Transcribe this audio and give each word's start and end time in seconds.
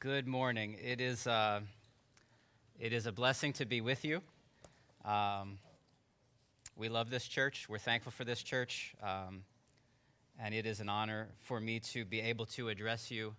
Good 0.00 0.26
morning. 0.26 0.78
It 0.82 0.98
is, 0.98 1.26
uh, 1.26 1.60
it 2.78 2.94
is 2.94 3.04
a 3.04 3.12
blessing 3.12 3.52
to 3.52 3.66
be 3.66 3.82
with 3.82 4.02
you. 4.02 4.22
Um, 5.04 5.58
we 6.74 6.88
love 6.88 7.10
this 7.10 7.28
church. 7.28 7.66
We're 7.68 7.76
thankful 7.76 8.10
for 8.10 8.24
this 8.24 8.42
church. 8.42 8.94
Um, 9.02 9.44
and 10.42 10.54
it 10.54 10.64
is 10.64 10.80
an 10.80 10.88
honor 10.88 11.28
for 11.40 11.60
me 11.60 11.80
to 11.80 12.06
be 12.06 12.22
able 12.22 12.46
to 12.46 12.70
address 12.70 13.10
you 13.10 13.34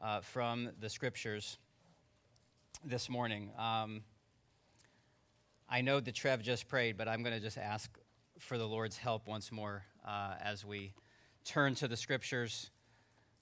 uh, 0.00 0.20
from 0.20 0.70
the 0.78 0.88
scriptures 0.88 1.58
this 2.84 3.08
morning. 3.08 3.50
Um, 3.58 4.02
I 5.68 5.80
know 5.80 5.98
that 5.98 6.14
Trev 6.14 6.40
just 6.40 6.68
prayed, 6.68 6.96
but 6.96 7.08
I'm 7.08 7.24
going 7.24 7.34
to 7.34 7.42
just 7.42 7.58
ask 7.58 7.90
for 8.38 8.58
the 8.58 8.68
Lord's 8.68 8.96
help 8.96 9.26
once 9.26 9.50
more 9.50 9.82
uh, 10.06 10.34
as 10.40 10.64
we 10.64 10.92
turn 11.44 11.74
to 11.74 11.88
the 11.88 11.96
scriptures. 11.96 12.70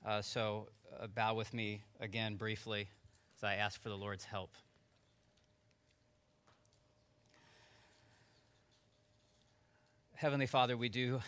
Uh, 0.03 0.23
so 0.23 0.69
bow 1.15 1.35
with 1.35 1.53
me 1.53 1.83
again 2.01 2.37
briefly 2.37 2.89
as 3.37 3.45
I 3.45 3.55
ask 3.55 3.81
for 3.81 3.89
the 3.89 3.97
Lord's 3.97 4.25
help. 4.25 4.51
Heavenly 10.15 10.47
Father, 10.47 10.77
we 10.77 10.89
do, 10.89 11.21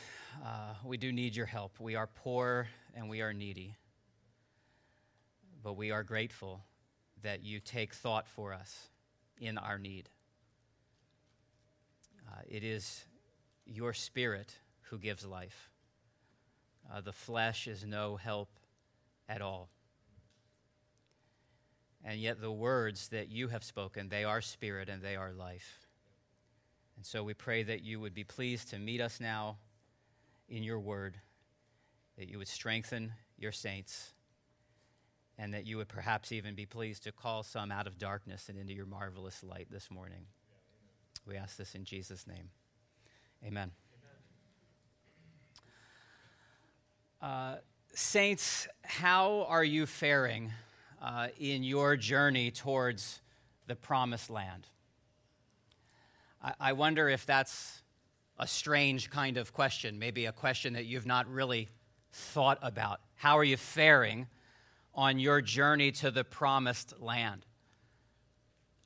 uh, 0.45 0.75
we 0.85 0.97
do 0.97 1.13
need 1.13 1.37
your 1.37 1.47
help. 1.47 1.79
We 1.81 1.97
are 1.97 2.07
poor 2.07 2.69
and 2.95 3.09
we 3.09 3.21
are 3.21 3.33
needy. 3.33 3.77
But 5.63 5.75
we 5.77 5.91
are 5.91 6.03
grateful 6.03 6.63
that 7.23 7.43
you 7.43 7.61
take 7.61 7.93
thought 7.93 8.27
for 8.27 8.55
us 8.55 8.89
in 9.41 9.59
our 9.59 9.79
need. 9.79 10.09
Uh, 12.29 12.41
it 12.49 12.63
is 12.63 13.05
your 13.67 13.93
spirit 13.93 14.55
who 14.91 14.99
gives 14.99 15.27
life. 15.27 15.71
Uh, 16.91 17.01
the 17.01 17.13
flesh 17.13 17.67
is 17.67 17.85
no 17.85 18.17
help 18.17 18.49
at 19.29 19.43
all. 19.43 19.69
And 22.05 22.21
yet, 22.21 22.41
the 22.41 22.53
words 22.53 23.09
that 23.09 23.31
you 23.31 23.49
have 23.49 23.65
spoken, 23.65 24.09
they 24.09 24.23
are 24.23 24.41
spirit 24.41 24.89
and 24.89 25.03
they 25.03 25.17
are 25.17 25.33
life. 25.33 25.87
And 26.97 27.05
so 27.05 27.25
we 27.25 27.35
pray 27.35 27.63
that 27.65 27.83
you 27.83 27.99
would 28.01 28.15
be 28.15 28.25
pleased 28.25 28.71
to 28.71 28.79
meet 28.79 29.01
us 29.01 29.21
now 29.21 29.59
in 30.49 30.63
your 30.63 30.79
word, 30.79 31.19
that 32.17 32.29
you 32.29 32.39
would 32.39 32.49
strengthen 32.49 33.13
your 33.37 33.53
saints, 33.53 34.13
and 35.37 35.53
that 35.53 35.67
you 35.67 35.77
would 35.77 35.89
perhaps 35.89 36.33
even 36.33 36.55
be 36.55 36.65
pleased 36.65 37.03
to 37.05 37.13
call 37.13 37.43
some 37.43 37.71
out 37.73 37.87
of 37.87 37.99
darkness 37.99 38.49
and 38.49 38.57
into 38.57 38.73
your 38.73 38.87
marvelous 38.87 39.43
light 39.43 39.67
this 39.71 39.91
morning. 39.91 40.27
We 41.27 41.37
ask 41.37 41.57
this 41.57 41.75
in 41.75 41.85
Jesus' 41.85 42.27
name. 42.27 42.51
Amen. 43.45 43.73
Uh, 47.21 47.57
saints, 47.97 48.69
how 48.85 49.47
are 49.49 49.65
you 49.65 49.87
faring 49.87 50.53
uh, 51.01 51.29
in 51.41 51.65
your 51.65 51.97
journey 51.97 52.51
towards 52.51 53.23
the 53.67 53.75
promised 53.75 54.29
land? 54.29 54.67
I, 56.43 56.53
I 56.61 56.73
wonder 56.75 57.09
if 57.09 57.25
that's 57.25 57.83
a 58.39 58.47
strange 58.47 59.09
kind 59.09 59.39
of 59.39 59.55
question, 59.55 59.99
maybe 59.99 60.27
a 60.27 60.33
question 60.33 60.75
that 60.75 60.85
you've 60.85 61.07
not 61.07 61.27
really 61.27 61.71
thought 62.13 62.59
about. 62.61 63.01
How 63.15 63.39
are 63.39 63.45
you 63.45 63.57
faring 63.57 64.27
on 64.95 65.19
your 65.19 65.41
journey 65.41 65.91
to 65.93 66.11
the 66.11 66.23
promised 66.23 67.01
land? 67.01 67.47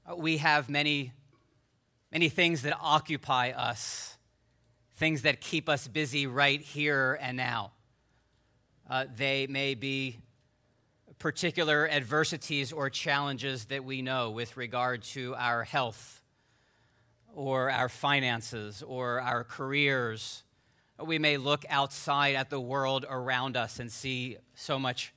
Uh, 0.08 0.14
we 0.14 0.36
have 0.36 0.69
many, 0.69 1.12
many 2.12 2.28
things 2.28 2.62
that 2.62 2.78
occupy 2.81 3.50
us, 3.50 4.16
things 4.94 5.22
that 5.22 5.41
keep 5.41 5.69
us 5.69 5.88
busy 5.88 6.28
right 6.28 6.61
here 6.61 7.19
and 7.20 7.36
now. 7.36 7.72
Uh, 8.91 9.05
they 9.17 9.47
may 9.47 9.77
be 9.77 10.19
particular 11.21 11.89
adversities 11.89 12.73
or 12.73 12.91
challenges 12.91 13.67
that 13.67 13.85
we 13.85 14.03
know 14.03 14.31
with 14.31 14.57
regard 14.57 15.05
to 15.05 15.33
our 15.39 15.63
health 15.63 16.25
or 17.33 17.71
our 17.71 17.89
finances 17.89 18.83
or 18.83 19.21
our 19.21 19.45
careers. 19.45 20.43
We 20.99 21.21
may 21.21 21.37
look 21.37 21.65
outside 21.71 22.34
at 22.34 22.50
the 22.50 22.59
world 22.59 23.06
around 23.09 23.56
us 23.56 23.79
and 23.79 23.93
see 23.93 24.39
so 24.56 24.77
much 24.77 25.15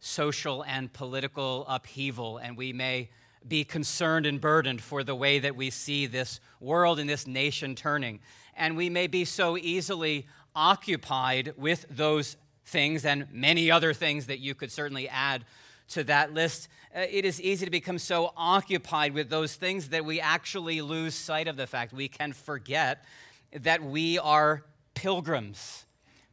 social 0.00 0.64
and 0.64 0.92
political 0.92 1.66
upheaval, 1.68 2.38
and 2.38 2.56
we 2.56 2.72
may 2.72 3.10
be 3.46 3.62
concerned 3.62 4.26
and 4.26 4.40
burdened 4.40 4.82
for 4.82 5.04
the 5.04 5.14
way 5.14 5.38
that 5.38 5.54
we 5.54 5.70
see 5.70 6.06
this 6.06 6.40
world 6.58 6.98
and 6.98 7.08
this 7.08 7.28
nation 7.28 7.76
turning. 7.76 8.18
And 8.56 8.76
we 8.76 8.90
may 8.90 9.06
be 9.06 9.24
so 9.24 9.56
easily 9.56 10.26
occupied 10.56 11.54
with 11.56 11.86
those 11.88 12.36
things 12.64 13.04
and 13.04 13.26
many 13.32 13.70
other 13.70 13.92
things 13.92 14.26
that 14.26 14.38
you 14.38 14.54
could 14.54 14.72
certainly 14.72 15.08
add 15.08 15.44
to 15.88 16.04
that 16.04 16.32
list, 16.32 16.68
uh, 16.94 17.00
it 17.10 17.24
is 17.24 17.40
easy 17.40 17.64
to 17.64 17.70
become 17.70 17.98
so 17.98 18.32
occupied 18.36 19.12
with 19.12 19.28
those 19.28 19.54
things 19.54 19.90
that 19.90 20.04
we 20.04 20.20
actually 20.20 20.80
lose 20.80 21.14
sight 21.14 21.48
of 21.48 21.56
the 21.56 21.66
fact 21.66 21.92
we 21.92 22.08
can 22.08 22.32
forget 22.32 23.04
that 23.52 23.82
we 23.82 24.18
are 24.18 24.64
pilgrims 24.94 25.84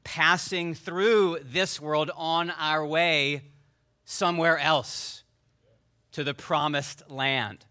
passing 0.04 0.74
through 0.74 1.40
this 1.44 1.80
world 1.80 2.10
on 2.16 2.50
our 2.52 2.86
way 2.86 3.42
somewhere 4.06 4.58
else 4.58 5.24
to 6.12 6.24
the 6.24 6.34
promised 6.34 7.10
land. 7.10 7.66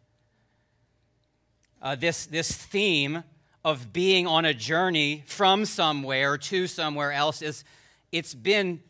Uh, 1.82 1.94
this, 1.94 2.26
this 2.26 2.52
theme 2.52 3.24
of 3.64 3.92
being 3.92 4.26
on 4.26 4.44
a 4.44 4.54
journey 4.54 5.24
from 5.26 5.64
somewhere 5.64 6.38
to 6.38 6.66
somewhere 6.66 7.12
else 7.12 7.42
is 7.42 7.64
it's 8.12 8.34
been 8.34 8.80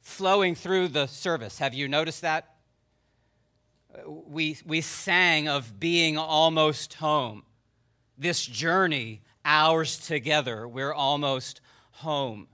flowing 0.00 0.54
through 0.54 0.88
the 0.88 1.06
service. 1.06 1.58
Have 1.58 1.74
you 1.74 1.88
noticed 1.88 2.22
that? 2.22 2.54
We, 4.06 4.58
we 4.66 4.82
sang 4.82 5.48
of 5.48 5.80
being 5.80 6.18
almost 6.18 6.94
home. 6.94 7.42
This 8.18 8.44
journey, 8.44 9.22
ours 9.44 9.98
together, 9.98 10.68
we're 10.68 10.92
almost 10.92 11.60
home. 11.92 12.46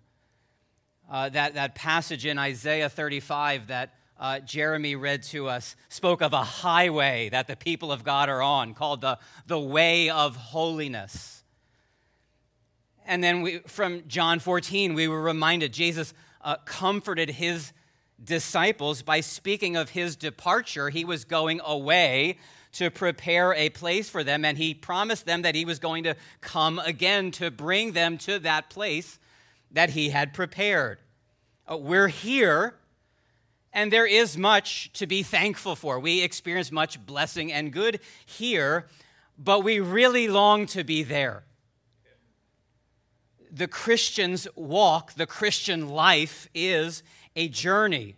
Uh, 1.10 1.28
that, 1.31 1.54
that 1.54 1.75
passage 1.75 2.25
in 2.25 2.38
Isaiah 2.38 2.88
35 2.88 3.66
that 3.66 3.94
uh, 4.19 4.38
Jeremy 4.38 4.94
read 4.94 5.25
to 5.25 5.48
us 5.48 5.75
spoke 5.88 6.22
of 6.22 6.32
a 6.32 6.44
highway 6.44 7.28
that 7.31 7.48
the 7.48 7.56
people 7.56 7.91
of 7.91 8.04
God 8.04 8.28
are 8.28 8.41
on 8.41 8.72
called 8.72 9.00
the, 9.00 9.19
the 9.47 9.59
way 9.59 10.10
of 10.10 10.37
holiness. 10.37 11.41
And 13.06 13.22
then 13.22 13.42
we, 13.42 13.58
from 13.60 14.04
John 14.06 14.38
14, 14.38 14.94
we 14.94 15.08
were 15.08 15.20
reminded 15.20 15.72
Jesus 15.72 16.14
uh, 16.42 16.56
comforted 16.64 17.30
his 17.30 17.72
disciples 18.22 19.02
by 19.02 19.20
speaking 19.20 19.76
of 19.76 19.90
his 19.90 20.16
departure. 20.16 20.90
He 20.90 21.04
was 21.04 21.24
going 21.24 21.60
away 21.64 22.38
to 22.72 22.91
prepare 22.91 23.52
a 23.54 23.68
place 23.68 24.08
for 24.08 24.24
them, 24.24 24.44
and 24.44 24.56
he 24.56 24.72
promised 24.74 25.26
them 25.26 25.42
that 25.42 25.54
he 25.54 25.64
was 25.64 25.78
going 25.78 26.04
to 26.04 26.16
come 26.41 26.78
again 26.78 27.30
to 27.32 27.50
bring 27.50 27.92
them 27.92 28.16
to 28.18 28.38
that 28.38 28.70
place 28.70 29.18
that 29.70 29.91
he 29.91 30.10
had 30.10 30.32
prepared. 30.32 30.98
Uh, 31.70 31.76
we're 31.76 32.08
here, 32.08 32.74
and 33.72 33.92
there 33.92 34.06
is 34.06 34.38
much 34.38 34.91
to 34.94 35.06
be 35.06 35.22
thankful 35.22 35.76
for. 35.76 35.98
We 35.98 36.22
experience 36.22 36.72
much 36.72 37.04
blessing 37.04 37.52
and 37.52 37.72
good 37.72 38.00
here, 38.24 38.86
but 39.36 39.62
we 39.62 39.80
really 39.80 40.28
long 40.28 40.66
to 40.66 40.84
be 40.84 41.02
there 41.02 41.44
the 43.52 43.68
Christian's 43.68 44.48
walk, 44.56 45.12
the 45.12 45.26
Christian 45.26 45.90
life, 45.90 46.48
is 46.54 47.02
a 47.36 47.48
journey 47.48 48.16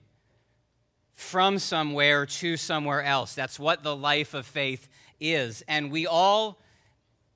from 1.15 1.59
somewhere 1.59 2.25
to 2.25 2.57
somewhere 2.57 3.03
else. 3.03 3.35
That's 3.35 3.59
what 3.59 3.83
the 3.83 3.97
life 3.97 4.33
of 4.33 4.47
faith 4.47 4.89
is. 5.19 5.65
And 5.67 5.91
we 5.91 6.07
all 6.07 6.61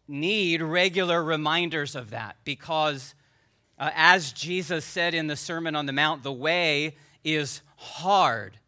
need 0.07 0.63
regular 0.63 1.23
reminders 1.23 1.97
of 1.97 2.11
that 2.11 2.37
because, 2.45 3.15
uh, 3.79 3.91
as 3.95 4.33
Jesus 4.33 4.85
said 4.85 5.13
in 5.13 5.27
the 5.27 5.37
Sermon 5.37 5.75
on 5.75 5.87
the 5.87 5.93
Mount, 5.93 6.23
the 6.23 6.33
way 6.33 6.97
is 7.25 7.63
hard. 7.77 8.59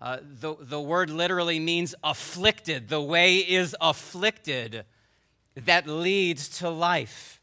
Uh, 0.00 0.18
the, 0.22 0.56
the 0.58 0.80
word 0.80 1.10
literally 1.10 1.58
means 1.58 1.94
afflicted. 2.02 2.88
The 2.88 3.02
way 3.02 3.36
is 3.36 3.76
afflicted 3.80 4.84
that 5.54 5.86
leads 5.86 6.48
to 6.60 6.70
life 6.70 7.37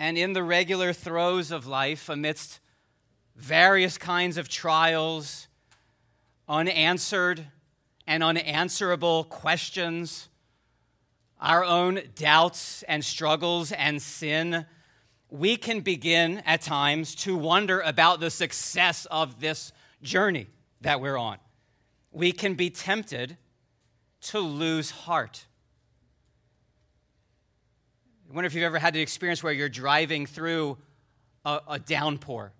and 0.00 0.16
in 0.16 0.32
the 0.32 0.42
regular 0.42 0.94
throes 0.94 1.50
of 1.50 1.66
life, 1.66 2.08
amidst 2.08 2.58
various 3.36 3.98
kinds 3.98 4.38
of 4.38 4.48
trials, 4.48 5.46
unanswered 6.48 7.44
and 8.06 8.24
unanswerable 8.24 9.24
questions, 9.24 10.30
our 11.38 11.62
own 11.62 12.00
doubts 12.14 12.82
and 12.84 13.04
struggles 13.04 13.72
and 13.72 14.00
sin, 14.00 14.64
we 15.28 15.54
can 15.54 15.80
begin 15.80 16.38
at 16.46 16.62
times 16.62 17.14
to 17.16 17.36
wonder 17.36 17.82
about 17.82 18.20
the 18.20 18.30
success 18.30 19.06
of 19.10 19.38
this 19.38 19.70
journey 20.00 20.46
that 20.80 21.02
we're 21.02 21.18
on. 21.18 21.36
We 22.10 22.32
can 22.32 22.54
be 22.54 22.70
tempted 22.70 23.36
to 24.22 24.38
lose 24.38 24.92
heart. 24.92 25.44
I 28.30 28.32
wonder 28.32 28.46
if 28.46 28.54
you've 28.54 28.62
ever 28.62 28.78
had 28.78 28.94
the 28.94 29.00
experience 29.00 29.42
where 29.42 29.52
you're 29.52 29.68
driving 29.68 30.24
through 30.24 30.78
a, 31.44 31.60
a 31.66 31.78
downpour, 31.80 32.52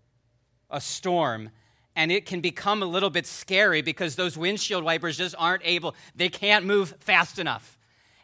a 0.69 0.81
storm, 0.81 1.51
And 1.95 2.11
it 2.11 2.27
can 2.27 2.41
become 2.41 2.83
a 2.83 2.87
little 2.87 3.11
bit 3.11 3.27
scary 3.27 3.83
because 3.83 4.17
those 4.17 4.37
windshield 4.37 4.85
wipers 4.85 5.17
just 5.17 5.35
aren't 5.39 5.63
able, 5.65 5.95
they 6.15 6.29
can't 6.29 6.65
move 6.65 6.95
fast 7.01 7.39
enough. 7.39 7.79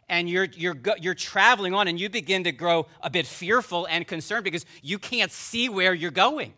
And 0.08 0.30
you're, 0.30 0.48
you're, 0.56 0.76
you're 1.00 1.14
traveling 1.14 1.74
on 1.74 1.88
and 1.88 2.00
you 2.00 2.08
begin 2.08 2.44
to 2.44 2.52
grow 2.52 2.86
a 3.00 3.10
bit 3.10 3.26
fearful 3.26 3.86
and 3.90 4.06
concerned 4.06 4.44
because 4.44 4.64
you 4.82 4.98
can't 4.98 5.30
see 5.30 5.68
where 5.68 5.94
you're 5.94 6.12
going. 6.12 6.54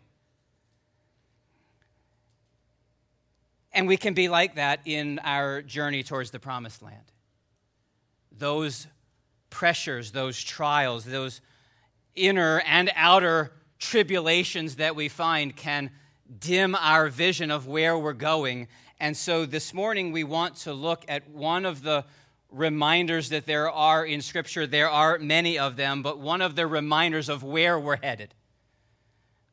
And 3.73 3.87
we 3.87 3.97
can 3.97 4.13
be 4.13 4.29
like 4.29 4.55
that 4.55 4.81
in 4.85 5.19
our 5.19 5.61
journey 5.61 6.03
towards 6.03 6.31
the 6.31 6.39
promised 6.39 6.81
land. 6.81 7.11
Those 8.31 8.87
pressures, 9.49 10.11
those 10.11 10.41
trials, 10.41 11.05
those 11.05 11.41
inner 12.15 12.61
and 12.65 12.91
outer 12.95 13.51
tribulations 13.79 14.75
that 14.75 14.95
we 14.95 15.07
find 15.07 15.55
can 15.55 15.91
dim 16.39 16.75
our 16.75 17.07
vision 17.07 17.49
of 17.49 17.67
where 17.67 17.97
we're 17.97 18.13
going. 18.13 18.67
And 18.99 19.15
so 19.15 19.45
this 19.45 19.73
morning 19.73 20.11
we 20.11 20.23
want 20.23 20.55
to 20.57 20.73
look 20.73 21.05
at 21.07 21.29
one 21.29 21.65
of 21.65 21.81
the 21.81 22.05
reminders 22.51 23.29
that 23.29 23.45
there 23.45 23.69
are 23.69 24.05
in 24.05 24.21
Scripture. 24.21 24.67
There 24.67 24.89
are 24.89 25.17
many 25.19 25.57
of 25.57 25.75
them, 25.75 26.03
but 26.03 26.19
one 26.19 26.41
of 26.41 26.55
the 26.55 26.67
reminders 26.67 27.29
of 27.29 27.43
where 27.43 27.79
we're 27.79 27.97
headed. 27.97 28.33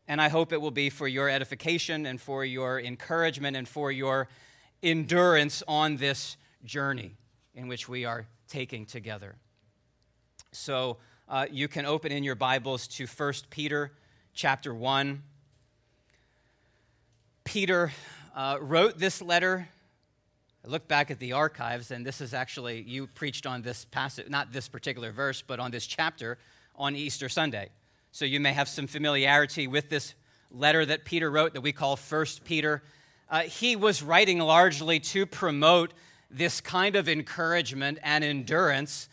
And 0.08 0.20
I 0.20 0.28
hope 0.28 0.52
it 0.52 0.60
will 0.60 0.70
be 0.70 0.90
for 0.90 1.08
your 1.08 1.28
edification 1.28 2.06
and 2.06 2.20
for 2.20 2.44
your 2.44 2.80
encouragement 2.80 3.56
and 3.56 3.68
for 3.68 3.90
your 3.90 4.28
endurance 4.82 5.62
on 5.66 5.96
this 5.96 6.36
journey 6.64 7.16
in 7.54 7.68
which 7.68 7.88
we 7.88 8.04
are 8.04 8.26
taking 8.48 8.86
together. 8.86 9.36
So 10.56 10.96
uh, 11.28 11.46
you 11.50 11.68
can 11.68 11.84
open 11.84 12.10
in 12.10 12.24
your 12.24 12.34
Bibles 12.34 12.88
to 12.88 13.06
1 13.06 13.32
Peter 13.50 13.92
chapter 14.34 14.74
1. 14.74 15.22
Peter 17.44 17.92
uh, 18.34 18.56
wrote 18.60 18.98
this 18.98 19.20
letter. 19.20 19.68
I 20.64 20.68
looked 20.68 20.88
back 20.88 21.10
at 21.10 21.18
the 21.18 21.34
archives, 21.34 21.90
and 21.90 22.06
this 22.06 22.22
is 22.22 22.32
actually, 22.32 22.80
you 22.80 23.06
preached 23.06 23.46
on 23.46 23.62
this 23.62 23.84
passage, 23.84 24.30
not 24.30 24.50
this 24.50 24.66
particular 24.66 25.12
verse, 25.12 25.42
but 25.46 25.60
on 25.60 25.70
this 25.70 25.86
chapter 25.86 26.38
on 26.74 26.96
Easter 26.96 27.28
Sunday. 27.28 27.68
So 28.10 28.24
you 28.24 28.40
may 28.40 28.54
have 28.54 28.66
some 28.66 28.86
familiarity 28.86 29.66
with 29.66 29.90
this 29.90 30.14
letter 30.50 30.86
that 30.86 31.04
Peter 31.04 31.30
wrote 31.30 31.52
that 31.52 31.60
we 31.60 31.72
call 31.72 31.96
First 31.96 32.44
Peter. 32.44 32.82
Uh, 33.28 33.42
he 33.42 33.76
was 33.76 34.02
writing 34.02 34.38
largely 34.38 35.00
to 35.00 35.26
promote 35.26 35.92
this 36.30 36.62
kind 36.62 36.96
of 36.96 37.10
encouragement 37.10 37.98
and 38.02 38.24
endurance 38.24 39.10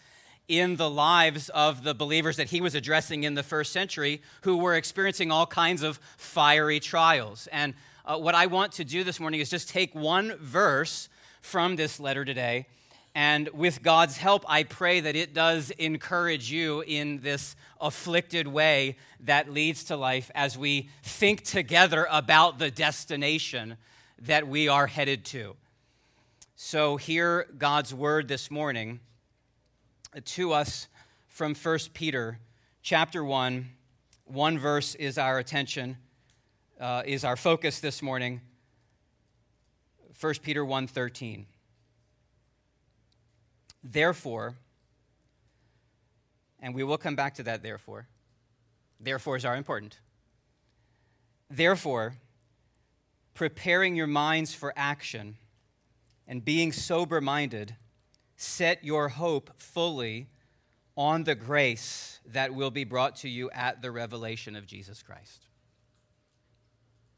in 0.48 0.76
the 0.76 0.90
lives 0.90 1.50
of 1.50 1.84
the 1.84 1.94
believers 1.94 2.38
that 2.38 2.50
he 2.50 2.62
was 2.62 2.76
addressing 2.76 3.24
in 3.24 3.34
the 3.34 3.44
first 3.44 3.72
century 3.72 4.22
who 4.42 4.58
were 4.58 4.76
experiencing 4.76 5.32
all 5.32 5.46
kinds 5.46 5.84
of 5.84 6.00
fiery 6.18 6.80
trials. 6.80 7.48
And 7.52 7.74
uh, 8.06 8.18
what 8.18 8.36
I 8.36 8.48
want 8.48 8.74
to 8.74 8.84
do 8.84 9.04
this 9.04 9.20
morning 9.20 9.40
is 9.40 9.50
just 9.50 9.70
take 9.70 9.96
one 9.96 10.36
verse 10.38 11.10
from 11.42 11.76
this 11.76 12.00
letter 12.00 12.26
today 12.26 12.68
and 13.16 13.50
with 13.50 13.84
God's 13.84 14.18
help, 14.18 14.44
I 14.48 14.64
pray 14.64 15.00
that 15.02 15.16
it 15.16 15.36
does 15.36 15.70
encourage 15.72 16.52
you 16.52 16.82
in 16.82 17.20
this 17.20 17.56
afflicted 17.80 18.48
way 18.48 18.98
that 19.20 19.52
leads 19.52 19.84
to 19.86 19.96
life 19.96 20.32
as 20.34 20.58
we 20.58 20.90
think 21.04 21.44
together 21.44 22.08
about 22.10 22.58
the 22.58 22.72
destination 22.72 23.78
that 24.20 24.48
we 24.48 24.68
are 24.68 24.88
headed 24.88 25.26
to. 25.26 25.56
So, 26.56 26.98
hear 26.98 27.48
God's 27.58 27.94
word 27.94 28.28
this 28.28 28.50
morning 28.50 29.00
to 30.22 30.54
us 30.54 30.88
from 31.28 31.56
1 31.56 31.80
Peter 31.94 32.40
chapter 32.82 33.24
1. 33.24 33.70
One 34.26 34.58
verse 34.58 34.96
is 34.96 35.18
our 35.18 35.40
attention, 35.40 35.98
uh, 36.80 37.04
is 37.06 37.24
our 37.24 37.36
focus 37.36 37.80
this 37.80 38.02
morning. 38.02 38.42
1 40.20 40.36
Peter 40.44 40.64
1:13. 40.64 41.46
Therefore, 43.84 44.56
and 46.60 46.74
we 46.74 46.84
will 46.84 46.98
come 46.98 47.16
back 47.16 47.36
to 47.36 47.44
that 47.44 47.64
therefore. 47.64 48.08
Therefores 49.00 49.44
are 49.44 49.58
important. 49.58 50.00
Therefore, 51.50 52.16
preparing 53.34 53.96
your 53.96 54.08
minds 54.08 54.54
for 54.54 54.72
action 54.78 55.38
and 56.26 56.46
being 56.46 56.72
sober 56.72 57.20
minded, 57.20 57.76
set 58.36 58.84
your 58.84 59.10
hope 59.10 59.52
fully 59.58 60.30
on 60.96 61.24
the 61.24 61.36
grace 61.36 62.20
that 62.26 62.54
will 62.54 62.72
be 62.72 62.84
brought 62.84 63.16
to 63.18 63.30
you 63.30 63.50
at 63.52 63.82
the 63.82 63.92
revelation 63.92 64.56
of 64.56 64.66
Jesus 64.66 65.02
Christ. 65.02 65.48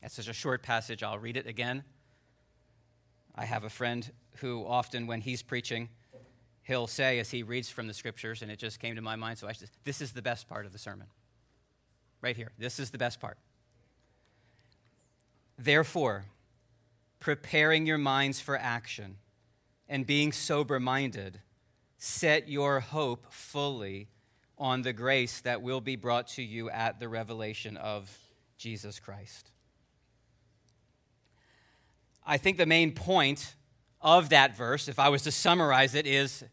That's 0.02 0.16
such 0.16 0.28
a 0.28 0.34
short 0.34 0.62
passage. 0.62 1.04
I'll 1.04 1.20
read 1.20 1.36
it 1.36 1.48
again. 1.48 1.84
I 3.36 3.46
have 3.46 3.64
a 3.64 3.70
friend 3.70 4.10
who 4.38 4.66
often, 4.66 5.08
when 5.08 5.22
he's 5.22 5.42
preaching, 5.42 5.90
he'll 6.64 6.88
say 6.88 7.20
as 7.20 7.32
he 7.32 7.44
reads 7.44 7.70
from 7.70 7.88
the 7.88 7.94
scriptures, 7.94 8.42
and 8.42 8.52
it 8.52 8.60
just 8.60 8.80
came 8.80 8.96
to 8.96 9.02
my 9.02 9.16
mind, 9.16 9.40
so 9.40 9.48
I 9.48 9.52
said, 9.52 9.70
This 9.84 10.02
is 10.02 10.14
the 10.14 10.22
best 10.22 10.48
part 10.48 10.66
of 10.66 10.72
the 10.72 10.78
sermon. 10.78 11.08
Right 12.22 12.36
here. 12.36 12.52
This 12.58 12.80
is 12.80 12.92
the 12.92 12.98
best 12.98 13.20
part. 13.20 13.38
Therefore, 15.58 16.26
preparing 17.20 17.86
your 17.86 17.98
minds 17.98 18.40
for 18.40 18.58
action 18.58 19.18
and 19.88 20.06
being 20.06 20.32
sober 20.32 20.80
minded, 20.80 21.40
set 21.98 22.50
your 22.50 22.80
hope 22.80 23.32
fully 23.32 24.10
on 24.58 24.82
the 24.82 24.94
grace 24.94 25.42
that 25.42 25.62
will 25.62 25.82
be 25.82 25.96
brought 25.96 26.28
to 26.28 26.42
you 26.42 26.70
at 26.70 27.00
the 27.00 27.08
revelation 27.08 27.78
of 27.78 28.18
Jesus 28.58 29.00
Christ. 29.00 29.52
I 32.26 32.38
think 32.38 32.58
the 32.58 32.66
main 32.66 32.92
point 32.94 33.56
of 34.02 34.30
that 34.30 34.56
verse, 34.56 34.88
if 34.88 34.98
I 34.98 35.10
was 35.10 35.24
to 35.24 35.32
summarize 35.32 35.94
it, 35.94 36.08
is 36.08 36.44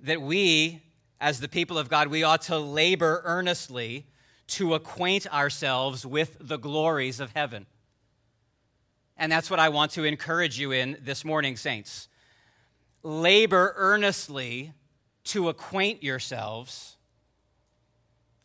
that 0.00 0.20
we, 0.20 0.82
as 1.20 1.40
the 1.40 1.48
people 1.48 1.78
of 1.78 1.88
God, 1.88 2.08
we 2.08 2.22
ought 2.22 2.42
to 2.42 2.58
labor 2.58 3.22
earnestly 3.24 4.06
to 4.46 4.74
acquaint 4.74 5.32
ourselves 5.32 6.04
with 6.04 6.36
the 6.40 6.58
glories 6.58 7.20
of 7.20 7.32
heaven. 7.32 7.66
And 9.16 9.30
that's 9.30 9.50
what 9.50 9.60
I 9.60 9.68
want 9.68 9.92
to 9.92 10.04
encourage 10.04 10.58
you 10.58 10.72
in 10.72 10.98
this 11.00 11.24
morning, 11.24 11.56
saints. 11.56 12.08
Labor 13.04 13.74
earnestly 13.76 14.72
to 15.24 15.48
acquaint 15.48 16.02
yourselves. 16.02 16.96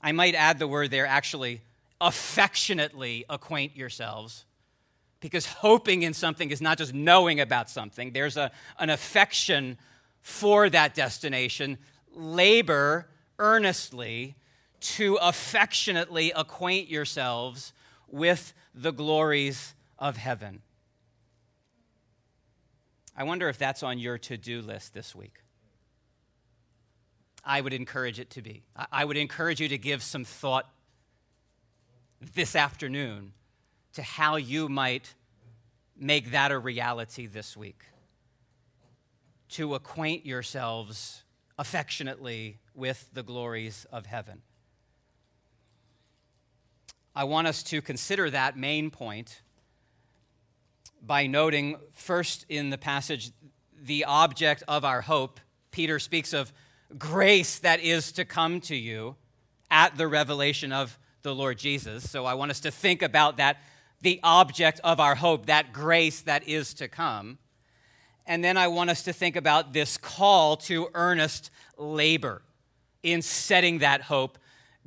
I 0.01 0.11
might 0.11 0.35
add 0.35 0.59
the 0.59 0.67
word 0.67 0.91
there 0.91 1.07
actually, 1.07 1.61
affectionately 1.99 3.25
acquaint 3.29 3.75
yourselves. 3.75 4.45
Because 5.21 5.45
hoping 5.45 6.03
in 6.03 6.13
something 6.13 6.51
is 6.51 6.61
not 6.61 6.77
just 6.77 6.93
knowing 6.93 7.39
about 7.39 7.69
something, 7.69 8.11
there's 8.11 8.37
a, 8.37 8.51
an 8.77 8.89
affection 8.89 9.77
for 10.21 10.69
that 10.69 10.93
destination, 10.93 11.77
labor 12.13 13.07
earnestly 13.37 14.35
to 14.81 15.15
affectionately 15.15 16.31
acquaint 16.35 16.89
yourselves 16.89 17.73
with 18.07 18.53
the 18.73 18.91
glories 18.91 19.73
of 19.97 20.17
heaven. 20.17 20.61
I 23.19 23.23
wonder 23.23 23.49
if 23.49 23.57
that's 23.57 23.83
on 23.83 23.99
your 23.99 24.17
to 24.17 24.37
do 24.37 24.61
list 24.61 24.93
this 24.93 25.13
week. 25.13 25.43
I 27.43 27.59
would 27.59 27.73
encourage 27.73 28.17
it 28.17 28.29
to 28.31 28.41
be. 28.41 28.63
I 28.93 29.03
would 29.03 29.17
encourage 29.17 29.59
you 29.59 29.67
to 29.67 29.77
give 29.77 30.01
some 30.01 30.23
thought 30.23 30.71
this 32.33 32.55
afternoon 32.55 33.33
to 33.93 34.03
how 34.03 34.37
you 34.37 34.69
might 34.69 35.15
make 35.97 36.31
that 36.31 36.53
a 36.53 36.57
reality 36.57 37.25
this 37.25 37.57
week 37.57 37.83
to 39.49 39.75
acquaint 39.75 40.25
yourselves 40.25 41.23
affectionately 41.57 42.59
with 42.73 43.09
the 43.11 43.23
glories 43.23 43.85
of 43.91 44.05
heaven. 44.05 44.43
I 47.13 47.25
want 47.25 47.47
us 47.47 47.63
to 47.63 47.81
consider 47.81 48.29
that 48.29 48.55
main 48.55 48.89
point 48.89 49.41
by 51.05 51.27
noting 51.27 51.77
first 51.93 52.45
in 52.49 52.69
the 52.69 52.77
passage 52.77 53.31
the 53.81 54.05
object 54.05 54.63
of 54.67 54.83
our 54.85 55.01
hope. 55.01 55.39
Peter 55.71 55.99
speaks 55.99 56.33
of 56.33 56.51
grace 56.97 57.59
that 57.59 57.79
is 57.79 58.11
to 58.13 58.25
come 58.25 58.61
to 58.61 58.75
you 58.75 59.15
at 59.71 59.97
the 59.97 60.07
revelation 60.07 60.71
of 60.71 60.97
the 61.21 61.33
Lord 61.33 61.57
Jesus. 61.57 62.09
So 62.09 62.25
I 62.25 62.33
want 62.33 62.51
us 62.51 62.59
to 62.61 62.71
think 62.71 63.01
about 63.01 63.37
that, 63.37 63.57
the 64.01 64.19
object 64.23 64.79
of 64.83 64.99
our 64.99 65.15
hope, 65.15 65.45
that 65.47 65.73
grace 65.73 66.21
that 66.21 66.47
is 66.47 66.73
to 66.75 66.87
come. 66.87 67.37
And 68.25 68.43
then 68.43 68.57
I 68.57 68.67
want 68.67 68.89
us 68.89 69.03
to 69.03 69.13
think 69.13 69.35
about 69.35 69.73
this 69.73 69.97
call 69.97 70.57
to 70.57 70.89
earnest 70.93 71.51
labor 71.77 72.41
in 73.01 73.21
setting 73.21 73.79
that 73.79 74.03
hope 74.03 74.37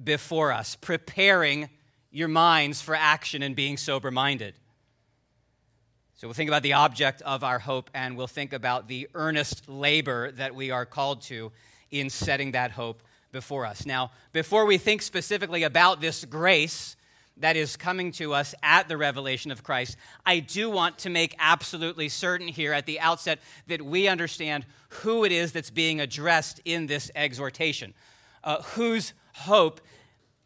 before 0.02 0.52
us, 0.52 0.76
preparing 0.76 1.68
your 2.10 2.28
minds 2.28 2.80
for 2.80 2.94
action 2.94 3.42
and 3.42 3.56
being 3.56 3.76
sober 3.76 4.10
minded. 4.10 4.54
So 6.16 6.28
we'll 6.28 6.34
think 6.34 6.48
about 6.48 6.62
the 6.62 6.74
object 6.74 7.22
of 7.22 7.42
our 7.42 7.58
hope 7.58 7.90
and 7.94 8.16
we'll 8.16 8.26
think 8.26 8.52
about 8.52 8.86
the 8.86 9.08
earnest 9.14 9.68
labor 9.68 10.30
that 10.32 10.54
we 10.54 10.70
are 10.70 10.86
called 10.86 11.22
to 11.22 11.50
in 11.90 12.10
setting 12.10 12.52
that 12.52 12.72
hope 12.72 13.02
before 13.32 13.66
us. 13.66 13.86
Now, 13.86 14.12
before 14.32 14.66
we 14.66 14.78
think 14.78 15.02
specifically 15.02 15.62
about 15.62 16.00
this 16.00 16.24
grace 16.24 16.96
that 17.38 17.56
is 17.56 17.76
coming 17.76 18.12
to 18.12 18.34
us 18.34 18.54
at 18.62 18.88
the 18.88 18.96
revelation 18.96 19.50
of 19.50 19.64
Christ, 19.64 19.96
I 20.24 20.38
do 20.38 20.70
want 20.70 20.98
to 20.98 21.10
make 21.10 21.34
absolutely 21.38 22.08
certain 22.08 22.46
here 22.46 22.72
at 22.72 22.86
the 22.86 23.00
outset 23.00 23.40
that 23.66 23.82
we 23.82 24.06
understand 24.06 24.66
who 24.90 25.24
it 25.24 25.32
is 25.32 25.52
that's 25.52 25.70
being 25.70 26.00
addressed 26.00 26.60
in 26.64 26.86
this 26.86 27.10
exhortation, 27.16 27.94
uh, 28.44 28.62
whose 28.62 29.14
hope 29.34 29.80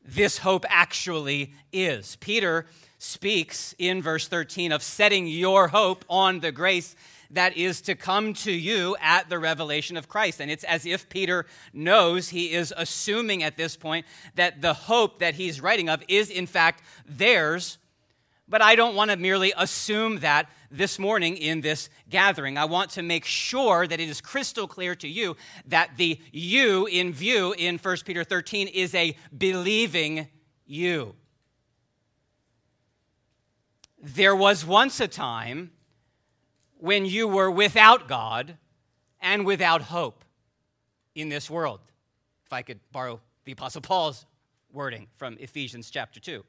this 0.05 0.39
hope 0.39 0.65
actually 0.69 1.53
is. 1.73 2.17
Peter 2.17 2.67
speaks 2.99 3.75
in 3.79 4.03
verse 4.03 4.29
13 4.29 4.73
of 4.73 4.83
setting 4.83 5.27
your 5.27 5.69
hope 5.69 6.05
on 6.09 6.41
the 6.41 6.53
grace 6.53 6.97
that 7.31 7.57
is 7.57 7.81
to 7.83 7.95
come 7.95 8.33
to 8.33 8.53
you 8.53 8.97
at 9.01 9.29
the 9.29 9.39
revelation 9.39 9.97
of 9.97 10.09
Christ. 10.09 10.41
And 10.41 10.51
it's 10.51 10.65
as 10.65 10.87
if 10.87 11.09
Peter 11.09 11.47
knows 11.73 12.29
he 12.29 12.53
is 12.53 12.73
assuming 12.77 13.43
at 13.43 13.57
this 13.57 13.77
point 13.77 14.07
that 14.35 14.63
the 14.63 14.75
hope 14.75 15.19
that 15.19 15.35
he's 15.35 15.61
writing 15.61 15.89
of 15.89 16.03
is, 16.09 16.31
in 16.31 16.47
fact, 16.47 16.83
theirs. 17.07 17.79
But 18.49 18.63
I 18.63 18.77
don't 18.77 18.95
want 18.95 19.11
to 19.11 19.17
merely 19.17 19.53
assume 19.57 20.21
that 20.21 20.49
this 20.71 20.99
morning 20.99 21.37
in 21.37 21.61
this 21.61 21.89
gathering. 22.09 22.59
I 22.59 22.65
want 22.65 22.91
to 22.91 23.03
make 23.03 23.25
sure 23.25 23.87
that 23.87 24.01
it 24.01 24.09
is 24.09 24.21
crystal 24.21 24.69
clear 24.69 24.95
to 24.97 25.09
you 25.09 25.37
that 25.67 25.97
the 25.97 26.21
you 26.33 26.87
in 26.87 27.13
view 27.13 27.55
in 27.57 27.79
1 27.79 27.97
Peter 28.05 28.25
13 28.25 28.69
is 28.69 28.95
a 28.95 29.17
believing 29.37 30.29
you. 30.65 31.15
There 34.03 34.37
was 34.37 34.65
once 34.65 35.01
a 35.01 35.09
time 35.09 35.73
when 36.79 37.07
you 37.07 37.27
were 37.27 37.51
without 37.51 38.09
God 38.09 38.59
and 39.21 39.47
without 39.47 39.83
hope 39.83 40.25
in 41.15 41.29
this 41.29 41.51
world. 41.51 41.81
If 42.45 42.53
I 42.53 42.63
could 42.63 42.81
borrow 42.93 43.21
the 43.45 43.53
Apostle 43.53 43.81
Paul's 43.81 44.27
wording 44.73 45.07
from 45.17 45.37
Ephesians 45.41 45.91
chapter 45.91 46.21
2. 46.21 46.45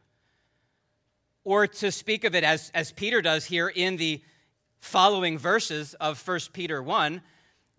Or 1.43 1.65
to 1.65 1.91
speak 1.91 2.25
of 2.25 2.35
it 2.35 2.43
as, 2.43 2.71
as 2.73 2.91
Peter 2.91 3.21
does 3.21 3.45
here 3.45 3.69
in 3.69 3.95
the 3.95 4.21
following 4.79 5.37
verses 5.37 5.93
of 5.95 6.25
1 6.27 6.39
Peter 6.51 6.83
1, 6.83 7.21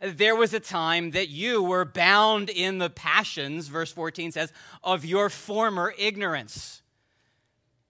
there 0.01 0.37
was 0.37 0.55
a 0.55 0.61
time 0.61 1.11
that 1.11 1.29
you 1.29 1.63
were 1.63 1.85
bound 1.85 2.49
in 2.49 2.79
the 2.79 2.89
passions, 2.89 3.69
verse 3.69 3.93
14 3.93 4.33
says, 4.33 4.53
of 4.83 5.05
your 5.05 5.29
former 5.29 5.93
ignorance. 5.99 6.83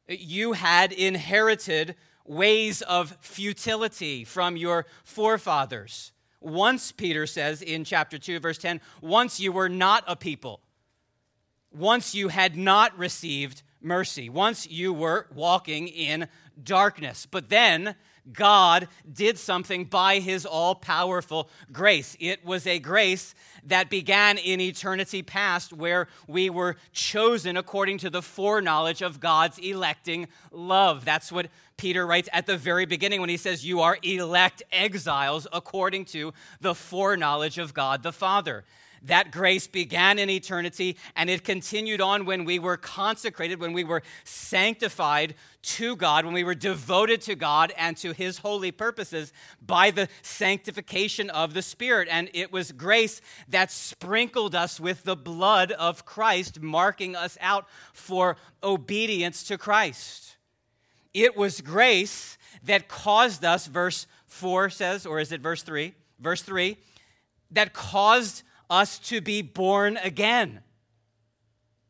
You 0.09 0.55
had 0.55 0.93
inherited 0.93 1.95
ways 2.25 2.83
of 2.83 3.17
futility 3.21 4.25
from 4.25 4.57
your 4.57 4.87
forefathers. 5.05 6.13
Once, 6.41 6.93
Peter 6.93 7.27
says 7.27 7.63
in 7.63 7.85
chapter 7.85 8.19
2, 8.19 8.39
verse 8.39 8.59
10, 8.59 8.81
once 9.01 9.41
you 9.41 9.53
were 9.53 9.69
not 9.69 10.05
a 10.07 10.17
people, 10.17 10.61
once 11.73 12.15
you 12.15 12.29
had 12.29 12.57
not 12.57 12.97
received 12.97 13.63
mercy, 13.81 14.29
once 14.29 14.67
you 14.69 14.93
were 14.93 15.27
walking 15.35 15.89
in 15.89 16.29
darkness. 16.63 17.27
But 17.27 17.49
then 17.49 17.95
God 18.33 18.89
did 19.11 19.39
something 19.39 19.85
by 19.85 20.19
his 20.19 20.45
all 20.45 20.75
powerful 20.75 21.49
grace. 21.73 22.17
It 22.21 22.45
was 22.45 22.67
a 22.67 22.79
grace 22.79 23.35
that 23.65 23.91
began 23.91 24.39
in 24.39 24.61
eternity 24.61 25.23
past, 25.23 25.73
where 25.73 26.09
we 26.27 26.51
were 26.51 26.77
chosen 26.93 27.57
according 27.57 27.99
to 27.99 28.11
the 28.11 28.23
foreknowledge 28.23 29.03
of 29.03 29.21
God's 29.21 29.59
electing 29.59 30.29
love. 30.51 31.05
That's 31.05 31.31
what 31.33 31.49
Peter 31.77 32.07
writes 32.07 32.29
at 32.33 32.47
the 32.47 32.57
very 32.57 32.87
beginning 32.87 33.21
when 33.21 33.31
he 33.31 33.37
says, 33.37 33.65
You 33.65 33.81
are 33.81 33.99
elect 34.03 34.63
exiles 34.73 35.47
according 35.53 36.07
to 36.07 36.33
the 36.61 36.75
foreknowledge 36.75 37.59
of 37.59 37.73
God 37.73 38.03
the 38.03 38.13
Father. 38.13 38.65
That 39.09 39.31
grace 39.31 39.67
began 39.67 40.19
in 40.19 40.31
eternity 40.31 40.97
and 41.17 41.29
it 41.29 41.45
continued 41.45 42.01
on 42.01 42.25
when 42.25 42.45
we 42.45 42.59
were 42.59 42.77
consecrated, 42.77 43.61
when 43.61 43.73
we 43.73 43.85
were 43.85 44.03
sanctified 44.25 45.35
to 45.63 45.97
God, 45.97 46.25
when 46.25 46.35
we 46.35 46.45
were 46.45 46.55
devoted 46.55 47.21
to 47.23 47.35
God 47.35 47.73
and 47.77 47.97
to 47.99 48.13
His 48.13 48.39
holy 48.39 48.71
purposes 48.71 49.33
by 49.65 49.91
the 49.91 50.09
sanctification 50.23 51.31
of 51.31 51.53
the 51.53 51.63
Spirit. 51.63 52.09
And 52.11 52.31
it 52.33 52.53
was 52.53 52.71
grace 52.73 53.21
that 53.49 53.71
sprinkled 53.71 54.55
us 54.55 54.79
with 54.79 55.05
the 55.05 55.17
blood 55.17 55.73
of 55.73 56.05
Christ, 56.05 56.61
marking 56.61 57.17
us 57.17 57.37
out 57.41 57.67
for 57.93 58.37
obedience 58.63 59.43
to 59.45 59.59
Christ. 59.59 60.37
It 61.13 61.37
was 61.37 61.61
grace 61.61 62.39
that 62.63 62.89
caused 62.89 63.45
us, 63.45 63.67
verse 63.67 64.07
4 64.27 64.71
says, 64.71 65.07
or 65.07 65.19
is 65.19 65.33
it 65.33 65.41
verse 65.41 65.63
3? 65.63 65.95
Verse 66.21 66.43
3 66.43 66.77
that 67.51 67.73
caused 67.73 68.43
us 68.71 68.99
to 69.01 69.21
be 69.21 69.43
born 69.43 69.97
again. 69.99 70.61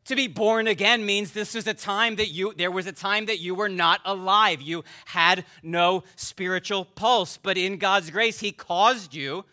To 0.07 0.17
be 0.17 0.27
born 0.27 0.67
again 0.67 1.05
means 1.05 1.33
this 1.33 1.55
was 1.55 1.67
a 1.67 1.75
time 1.75 2.17
that 2.17 2.29
you, 2.29 2.55
there 2.57 2.71
was 2.71 2.87
a 2.87 2.93
time 2.93 3.27
that 3.27 3.41
you 3.41 3.55
were 3.55 3.69
not 3.69 4.01
alive. 4.07 4.63
You 4.63 4.85
had 5.05 5.45
no 5.63 6.03
spiritual 6.17 6.87
pulse. 6.87 7.37
But 7.37 7.59
in 7.59 7.77
God's 7.77 8.09
grace, 8.09 8.41
He 8.41 8.51
caused 8.51 9.15
you 9.15 9.45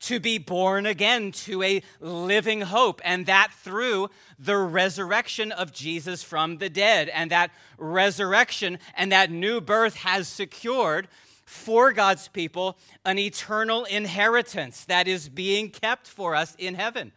to 0.00 0.18
be 0.18 0.38
born 0.38 0.86
again 0.86 1.30
to 1.30 1.62
a 1.62 1.82
living 2.00 2.62
hope, 2.62 3.00
and 3.04 3.26
that 3.26 3.52
through 3.52 4.08
the 4.38 4.56
resurrection 4.56 5.52
of 5.52 5.72
Jesus 5.72 6.22
from 6.22 6.58
the 6.58 6.70
dead. 6.70 7.08
And 7.10 7.30
that 7.30 7.50
resurrection 7.78 8.78
and 8.96 9.12
that 9.12 9.30
new 9.30 9.60
birth 9.60 9.94
has 9.96 10.26
secured 10.26 11.06
for 11.50 11.92
God's 11.92 12.28
people 12.28 12.78
an 13.04 13.18
eternal 13.18 13.84
inheritance 13.84 14.84
that 14.84 15.08
is 15.08 15.28
being 15.28 15.68
kept 15.68 16.06
for 16.06 16.36
us 16.36 16.54
in 16.58 16.76
heaven. 16.76 17.10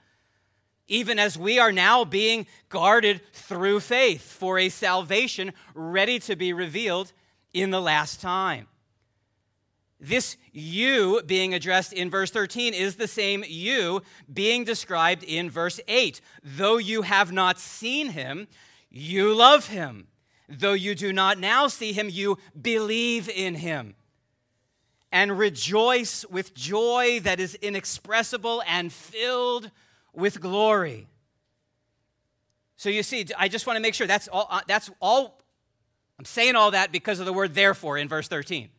Even 0.87 1.19
as 1.19 1.37
we 1.37 1.59
are 1.59 1.71
now 1.71 2.03
being 2.03 2.47
guarded 2.67 3.21
through 3.31 3.79
faith 3.79 4.23
for 4.23 4.57
a 4.57 4.69
salvation 4.69 5.53
ready 5.75 6.17
to 6.17 6.35
be 6.35 6.51
revealed 6.51 7.13
in 7.53 7.69
the 7.69 7.79
last 7.79 8.21
time. 8.21 8.67
This 9.99 10.35
you 10.51 11.21
being 11.27 11.53
addressed 11.53 11.93
in 11.93 12.09
verse 12.09 12.31
13 12.31 12.73
is 12.73 12.95
the 12.95 13.07
same 13.07 13.45
you 13.47 14.01
being 14.33 14.63
described 14.63 15.23
in 15.23 15.47
verse 15.47 15.79
8. 15.87 16.19
Though 16.43 16.77
you 16.77 17.03
have 17.03 17.31
not 17.31 17.59
seen 17.59 18.09
him, 18.09 18.47
you 18.89 19.31
love 19.31 19.67
him. 19.67 20.07
Though 20.49 20.73
you 20.73 20.95
do 20.95 21.13
not 21.13 21.37
now 21.37 21.67
see 21.67 21.93
him, 21.93 22.09
you 22.09 22.39
believe 22.59 23.29
in 23.29 23.55
him 23.55 23.95
and 25.13 25.37
rejoice 25.37 26.25
with 26.25 26.55
joy 26.55 27.19
that 27.21 27.39
is 27.39 27.53
inexpressible 27.61 28.63
and 28.67 28.91
filled 28.91 29.69
with 30.11 30.41
glory. 30.41 31.07
So 32.77 32.89
you 32.89 33.03
see, 33.03 33.27
I 33.37 33.47
just 33.47 33.67
want 33.67 33.77
to 33.77 33.81
make 33.81 33.93
sure 33.93 34.07
that's 34.07 34.27
all, 34.27 34.47
uh, 34.49 34.61
that's 34.67 34.89
all, 34.99 35.39
I'm 36.17 36.25
saying 36.25 36.55
all 36.55 36.71
that 36.71 36.91
because 36.91 37.19
of 37.19 37.27
the 37.27 37.31
word 37.31 37.53
therefore 37.53 37.99
in 37.99 38.09
verse 38.09 38.27
13. 38.27 38.69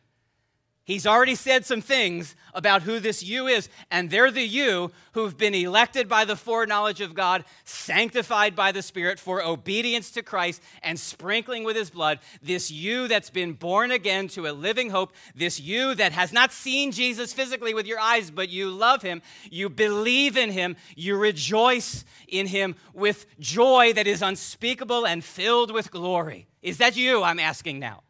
He's 0.87 1.07
already 1.07 1.35
said 1.35 1.65
some 1.65 1.81
things 1.81 2.37
about 2.53 2.83
who 2.83 3.01
this 3.01 3.23
you 3.23 3.47
is, 3.47 3.71
and 3.91 4.11
they're 4.11 4.31
the 4.31 4.47
you 4.47 4.93
who've 5.13 5.37
been 5.37 5.55
elected 5.55 6.11
by 6.11 6.27
the 6.27 6.37
foreknowledge 6.37 7.01
of 7.01 7.15
God, 7.15 7.47
sanctified 7.65 8.55
by 8.55 8.71
the 8.71 8.83
Spirit 8.83 9.19
for 9.19 9.43
obedience 9.43 10.11
to 10.11 10.23
Christ 10.23 10.63
and 10.83 11.01
sprinkling 11.01 11.65
with 11.65 11.75
his 11.75 11.89
blood. 11.89 12.19
This 12.43 12.71
you 12.71 13.09
that's 13.09 13.31
been 13.31 13.55
born 13.55 13.93
again 13.93 14.29
to 14.29 14.47
a 14.47 14.53
living 14.53 14.91
hope, 14.91 15.15
this 15.35 15.59
you 15.59 15.95
that 15.95 16.13
has 16.13 16.35
not 16.35 16.53
seen 16.53 16.93
Jesus 16.93 17.33
physically 17.33 17.73
with 17.73 17.87
your 17.87 17.99
eyes, 17.99 18.31
but 18.31 18.51
you 18.51 18.69
love 18.69 19.01
him, 19.01 19.23
you 19.51 19.71
believe 19.71 20.37
in 20.37 20.51
him, 20.51 20.77
you 20.95 21.17
rejoice 21.17 22.05
in 22.29 22.47
him 22.47 22.75
with 22.93 23.25
joy 23.41 23.95
that 23.95 24.07
is 24.07 24.21
unspeakable 24.21 25.07
and 25.07 25.25
filled 25.25 25.71
with 25.71 25.91
glory. 25.91 26.47
Is 26.61 26.77
that 26.77 26.95
you? 26.95 27.23
I'm 27.23 27.41
asking 27.41 27.79
now. 27.79 28.03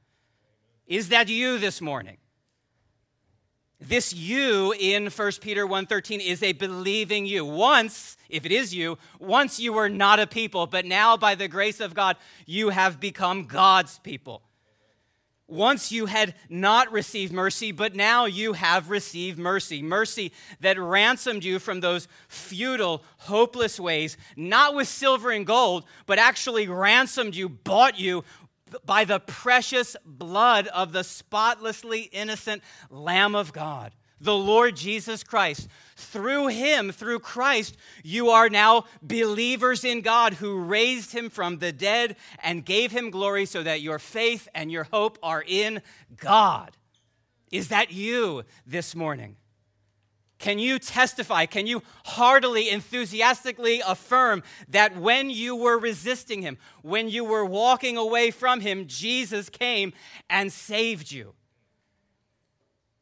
Is 0.89 1.11
that 1.11 1.29
you 1.29 1.59
this 1.59 1.81
morning? 1.81 2.17
This 3.87 4.15
you 4.15 4.73
in 4.73 5.11
1 5.11 5.33
Peter 5.43 5.67
1:13 5.67 6.19
is 6.19 6.43
a 6.43 6.53
believing 6.53 7.27
you. 7.27 7.45
Once, 7.45 8.17
if 8.31 8.47
it 8.47 8.53
is 8.53 8.75
you, 8.75 8.97
once 9.19 9.61
you 9.61 9.75
were 9.75 9.91
not 9.91 10.19
a 10.19 10.27
people, 10.27 10.67
but 10.67 10.87
now 10.87 11.19
by 11.19 11.35
the 11.35 11.49
grace 11.49 11.81
of 11.81 11.93
God 11.93 12.17
you 12.47 12.71
have 12.71 12.99
become 12.99 13.45
God's 13.45 13.99
people. 13.99 14.43
Once 15.47 15.93
you 15.93 16.07
had 16.07 16.35
not 16.49 16.91
received 16.91 17.31
mercy, 17.31 17.71
but 17.71 17.95
now 17.95 18.25
you 18.25 18.55
have 18.55 18.89
received 18.89 19.39
mercy. 19.39 19.83
Mercy 19.83 20.33
that 20.61 20.81
ransomed 20.81 21.45
you 21.45 21.59
from 21.59 21.81
those 21.81 22.09
futile, 22.29 23.05
hopeless 23.19 23.79
ways, 23.79 24.17
not 24.35 24.75
with 24.75 24.89
silver 24.89 25.31
and 25.31 25.47
gold, 25.47 25.85
but 26.07 26.19
actually 26.19 26.67
ransomed 26.67 27.35
you, 27.35 27.47
bought 27.47 28.01
you 28.01 28.25
by 28.85 29.05
the 29.05 29.21
precious 29.21 29.97
blood 30.05 30.67
of 30.69 30.93
the 30.93 31.05
spotlessly 31.05 32.03
innocent 32.03 32.63
Lamb 32.91 33.35
of 33.35 33.53
God, 33.53 33.93
the 34.21 34.37
Lord 34.37 34.77
Jesus 34.77 35.23
Christ. 35.23 35.69
Through 35.97 36.49
him, 36.49 36.93
through 36.93 37.21
Christ, 37.21 37.77
you 38.03 38.31
are 38.31 38.49
now 38.49 38.85
believers 39.03 39.85
in 39.85 40.01
God 40.01 40.35
who 40.35 40.59
raised 40.59 41.13
him 41.13 41.31
from 41.31 41.59
the 41.59 41.73
dead 41.73 42.17
and 42.43 42.65
gave 42.65 42.93
him 42.93 43.11
glory 43.11 43.47
so 43.47 43.63
that 43.63 43.81
your 43.81 43.99
faith 43.99 44.49
and 44.55 44.71
your 44.71 44.85
hope 44.85 45.19
are 45.23 45.45
in 45.47 45.83
God. 46.17 46.77
Is 47.51 47.69
that 47.69 47.93
you 47.93 48.45
this 48.67 48.95
morning? 48.95 49.37
Can 50.45 50.59
you 50.59 50.79
testify? 50.79 51.47
Can 51.47 51.67
you 51.67 51.83
heartily, 52.05 52.69
enthusiastically 52.69 53.81
affirm 53.81 54.43
that 54.69 54.95
when 54.95 55.31
you 55.31 55.57
were 55.57 55.79
resisting 55.79 56.43
him, 56.43 56.59
when 56.83 57.09
you 57.09 57.25
were 57.25 57.47
walking 57.47 57.97
away 57.97 58.31
from 58.31 58.61
him, 58.61 58.87
Jesus 58.87 59.49
came 59.49 59.95
and 60.29 60.53
saved 60.53 61.11
you? 61.11 61.33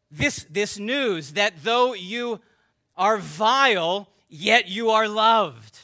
This, 0.09 0.47
this 0.49 0.79
news 0.79 1.33
that 1.33 1.65
though 1.65 1.95
you 1.95 2.41
are 2.97 3.19
vile, 3.19 4.09
yet 4.29 4.69
you 4.69 4.91
are 4.91 5.09
loved. 5.09 5.81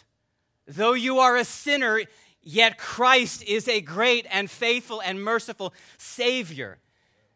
Though 0.65 0.93
you 0.93 1.19
are 1.19 1.37
a 1.37 1.45
sinner, 1.45 2.03
yet 2.41 2.79
Christ 2.79 3.43
is 3.43 3.67
a 3.67 3.81
great 3.81 4.29
and 4.31 4.49
faithful 4.49 5.03
and 5.03 5.21
merciful 5.21 5.75
Savior. 5.97 6.79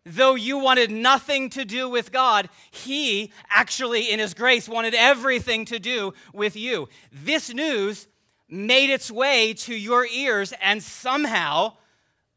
Though 0.05 0.35
you 0.35 0.59
wanted 0.59 0.91
nothing 0.91 1.49
to 1.51 1.65
do 1.65 1.89
with 1.89 2.11
God, 2.11 2.49
He 2.71 3.33
actually, 3.49 4.11
in 4.11 4.19
His 4.19 4.35
grace, 4.35 4.69
wanted 4.69 4.95
everything 4.95 5.65
to 5.67 5.79
do 5.79 6.15
with 6.33 6.57
you. 6.57 6.89
This 7.13 7.55
news 7.55 8.09
made 8.49 8.91
its 8.91 9.11
way 9.11 9.55
to 9.55 9.75
your 9.75 10.07
ears 10.07 10.53
and 10.61 10.83
somehow, 10.83 11.75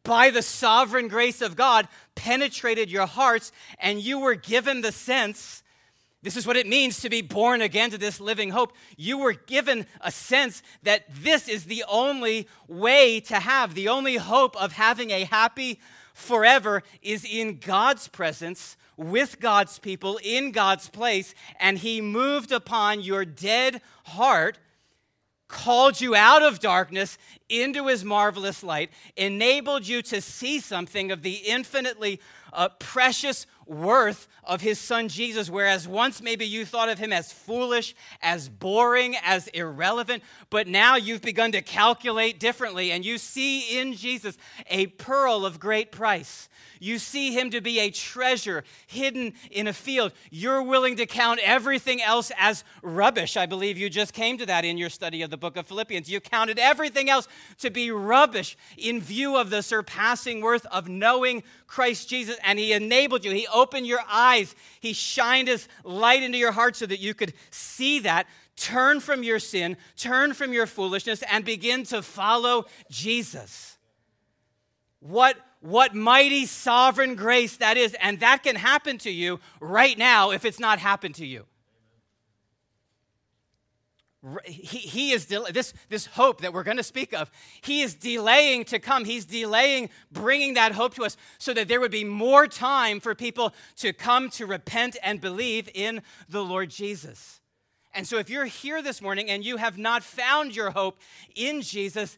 by 0.04 0.30
the 0.30 0.44
sovereign 0.44 1.08
grace 1.08 1.42
of 1.42 1.56
God, 1.56 1.88
penetrated 2.14 2.92
your 2.92 3.08
hearts, 3.08 3.52
and 3.80 4.00
you 4.00 4.20
were 4.20 4.36
given 4.36 4.82
the 4.82 4.92
sense 4.92 5.64
this 6.26 6.36
is 6.36 6.48
what 6.48 6.58
it 6.58 6.66
means 6.66 7.02
to 7.02 7.10
be 7.12 7.22
born 7.22 7.62
again 7.62 7.92
to 7.92 8.00
this 8.00 8.20
living 8.20 8.50
hope. 8.50 8.74
You 8.98 9.20
were 9.20 9.34
given 9.34 9.86
a 10.02 10.12
sense 10.12 10.64
that 10.82 11.06
this 11.08 11.48
is 11.48 11.66
the 11.66 11.86
only 11.88 12.48
way 12.68 13.20
to 13.20 13.36
have, 13.36 13.76
the 13.76 13.90
only 13.90 14.16
hope 14.16 14.60
of 14.60 14.72
having 14.72 15.12
a 15.12 15.26
happy 15.26 15.80
forever 16.16 16.82
is 17.04 17.24
in 17.24 17.60
God's 17.60 18.08
presence, 18.08 18.78
with 18.98 19.40
God's 19.40 19.78
people, 19.78 20.20
in 20.24 20.52
God's 20.52 20.90
place. 20.90 21.36
And 21.60 21.78
He 21.78 22.02
moved 22.02 22.52
upon 22.52 23.02
your 23.02 23.26
dead 23.26 23.82
heart 24.06 24.58
called 25.48 26.02
you 26.02 26.16
out 26.16 26.42
of 26.42 26.60
darkness 26.60 27.18
into 27.50 27.88
his 27.88 28.04
marvelous 28.04 28.64
light, 28.64 28.90
enabled 29.16 29.88
you 29.88 30.02
to 30.02 30.20
see 30.20 30.60
something 30.60 31.12
of 31.12 31.22
the 31.22 31.36
infinitely 31.46 32.20
uh, 32.56 32.70
precious 32.80 33.46
worth 33.68 34.28
of 34.44 34.62
his 34.62 34.80
son 34.80 35.08
Jesus, 35.08 35.50
whereas 35.50 35.88
once 35.88 36.22
maybe 36.22 36.46
you 36.46 36.66
thought 36.66 36.90
of 36.90 37.00
him 37.00 37.12
as 37.12 37.32
foolish, 37.32 37.96
as 38.22 38.48
boring, 38.48 39.16
as 39.24 39.48
irrelevant, 39.50 40.24
but 40.50 40.68
now 40.68 40.96
you've 40.96 41.22
begun 41.22 41.52
to 41.52 41.62
calculate 41.62 42.40
differently 42.40 42.92
and 42.92 43.04
you 43.04 43.18
see 43.18 43.80
in 43.80 43.94
Jesus 43.94 44.38
a 44.70 44.88
pearl 44.88 45.46
of 45.46 45.60
great 45.60 45.92
price. 45.92 46.48
You 46.80 47.00
see 47.00 47.34
him 47.34 47.50
to 47.52 47.62
be 47.62 47.80
a 47.80 47.90
treasure 47.90 48.64
hidden 48.86 49.34
in 49.50 49.68
a 49.68 49.74
field. 49.74 50.12
You're 50.30 50.62
willing 50.62 50.98
to 50.98 51.06
count 51.06 51.40
everything 51.44 52.02
else 52.02 52.32
as 52.38 52.64
rubbish. 52.82 53.38
I 53.38 53.46
believe 53.46 53.78
you 53.78 53.90
just 53.90 54.14
came 54.14 54.38
to 54.38 54.46
that 54.46 54.66
in 54.66 54.78
your 54.78 54.90
study 54.90 55.22
of 55.22 55.30
the 55.30 55.38
book 55.38 55.58
of 55.58 55.68
Philippians. 55.68 56.10
You 56.10 56.20
counted 56.20 56.60
everything 56.60 57.10
else 57.10 57.28
to 57.60 57.70
be 57.70 57.92
rubbish 57.92 58.58
in 58.78 59.02
view 59.02 59.38
of 59.38 59.50
the 59.50 59.64
surpassing 59.64 60.42
worth 60.42 60.66
of 60.68 60.88
knowing 60.88 61.44
Christ 61.66 62.10
Jesus. 62.10 62.38
And 62.46 62.60
he 62.60 62.74
enabled 62.74 63.26
you, 63.26 63.32
he 63.32 63.48
opened 63.54 63.88
your 63.88 64.02
eyes, 64.10 64.56
he 64.80 64.94
shined 64.94 65.48
his 65.48 65.68
light 65.84 66.24
into 66.24 66.38
your 66.38 66.52
heart 66.52 66.76
so 66.76 66.86
that 66.86 67.00
you 67.00 67.14
could 67.14 67.34
see 67.50 68.00
that 68.00 68.28
turn 68.56 69.00
from 69.00 69.24
your 69.24 69.40
sin, 69.40 69.76
turn 69.98 70.34
from 70.34 70.54
your 70.54 70.66
foolishness, 70.66 71.24
and 71.30 71.44
begin 71.44 71.84
to 71.86 72.02
follow 72.02 72.66
Jesus. 72.90 73.78
What 75.00 75.38
what 75.66 75.96
mighty 75.96 76.46
sovereign 76.46 77.16
grace 77.16 77.58
that 77.58 77.76
is. 77.76 77.96
And 78.00 78.20
that 78.20 78.44
can 78.44 78.56
happen 78.56 78.98
to 79.00 79.12
you 79.12 79.40
right 79.60 79.98
now 79.98 80.32
if 80.32 80.46
it's 80.46 80.60
not 80.60 80.80
happened 80.80 81.16
to 81.16 81.26
you. 81.26 81.46
He, 84.46 84.78
he 84.78 85.12
is 85.12 85.26
del- 85.28 85.48
this, 85.52 85.74
this 85.90 86.08
hope 86.08 86.42
that 86.42 86.54
we're 86.54 86.64
going 86.64 86.78
to 86.78 86.84
speak 86.84 87.14
of 87.14 87.30
he 87.62 87.82
is 87.82 87.94
delaying 87.94 88.66
to 88.66 88.80
come. 88.80 89.06
He's 89.06 89.26
delaying 89.26 89.90
bringing 90.12 90.56
that 90.56 90.72
hope 90.72 90.96
to 90.96 91.04
us 91.04 91.16
so 91.38 91.54
that 91.54 91.68
there 91.68 91.80
would 91.80 91.92
be 91.92 92.04
more 92.04 92.48
time 92.48 93.00
for 93.00 93.14
people 93.14 93.54
to 93.78 93.94
come 93.94 94.30
to 94.32 94.46
repent 94.46 94.98
and 95.04 95.22
believe 95.22 95.70
in 95.74 96.02
the 96.30 96.44
lord 96.44 96.70
jesus. 96.70 97.42
And 97.94 98.08
so 98.08 98.18
if 98.18 98.30
you're 98.30 98.46
here 98.46 98.82
this 98.82 99.02
morning 99.02 99.30
and 99.30 99.46
you 99.46 99.58
have 99.58 99.78
not 99.78 100.04
found 100.04 100.56
your 100.56 100.72
hope 100.72 100.98
in 101.36 101.62
jesus 101.62 102.18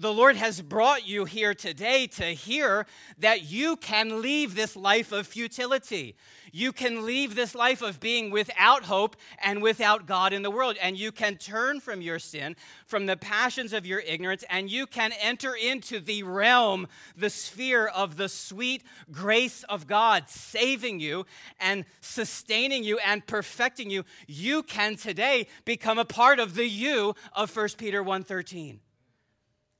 the 0.00 0.12
Lord 0.12 0.36
has 0.36 0.62
brought 0.62 1.06
you 1.06 1.26
here 1.26 1.52
today 1.52 2.06
to 2.06 2.24
hear 2.24 2.86
that 3.18 3.50
you 3.50 3.76
can 3.76 4.22
leave 4.22 4.54
this 4.54 4.74
life 4.74 5.12
of 5.12 5.26
futility. 5.26 6.16
You 6.52 6.72
can 6.72 7.04
leave 7.04 7.34
this 7.34 7.54
life 7.54 7.82
of 7.82 8.00
being 8.00 8.30
without 8.30 8.84
hope 8.84 9.14
and 9.44 9.62
without 9.62 10.06
God 10.06 10.32
in 10.32 10.40
the 10.40 10.50
world. 10.50 10.78
And 10.80 10.98
you 10.98 11.12
can 11.12 11.36
turn 11.36 11.80
from 11.80 12.00
your 12.00 12.18
sin, 12.18 12.56
from 12.86 13.04
the 13.04 13.16
passions 13.18 13.74
of 13.74 13.84
your 13.84 14.00
ignorance, 14.00 14.42
and 14.48 14.70
you 14.70 14.86
can 14.86 15.12
enter 15.20 15.54
into 15.54 16.00
the 16.00 16.22
realm, 16.22 16.88
the 17.14 17.28
sphere 17.28 17.86
of 17.86 18.16
the 18.16 18.30
sweet 18.30 18.82
grace 19.12 19.64
of 19.64 19.86
God, 19.86 20.30
saving 20.30 21.00
you 21.00 21.26
and 21.60 21.84
sustaining 22.00 22.84
you 22.84 22.98
and 23.04 23.26
perfecting 23.26 23.90
you. 23.90 24.04
You 24.26 24.62
can 24.62 24.96
today 24.96 25.46
become 25.66 25.98
a 25.98 26.06
part 26.06 26.40
of 26.40 26.54
the 26.54 26.66
you 26.66 27.14
of 27.34 27.50
1 27.50 27.76
Peter 27.76 28.02
1:13. 28.02 28.80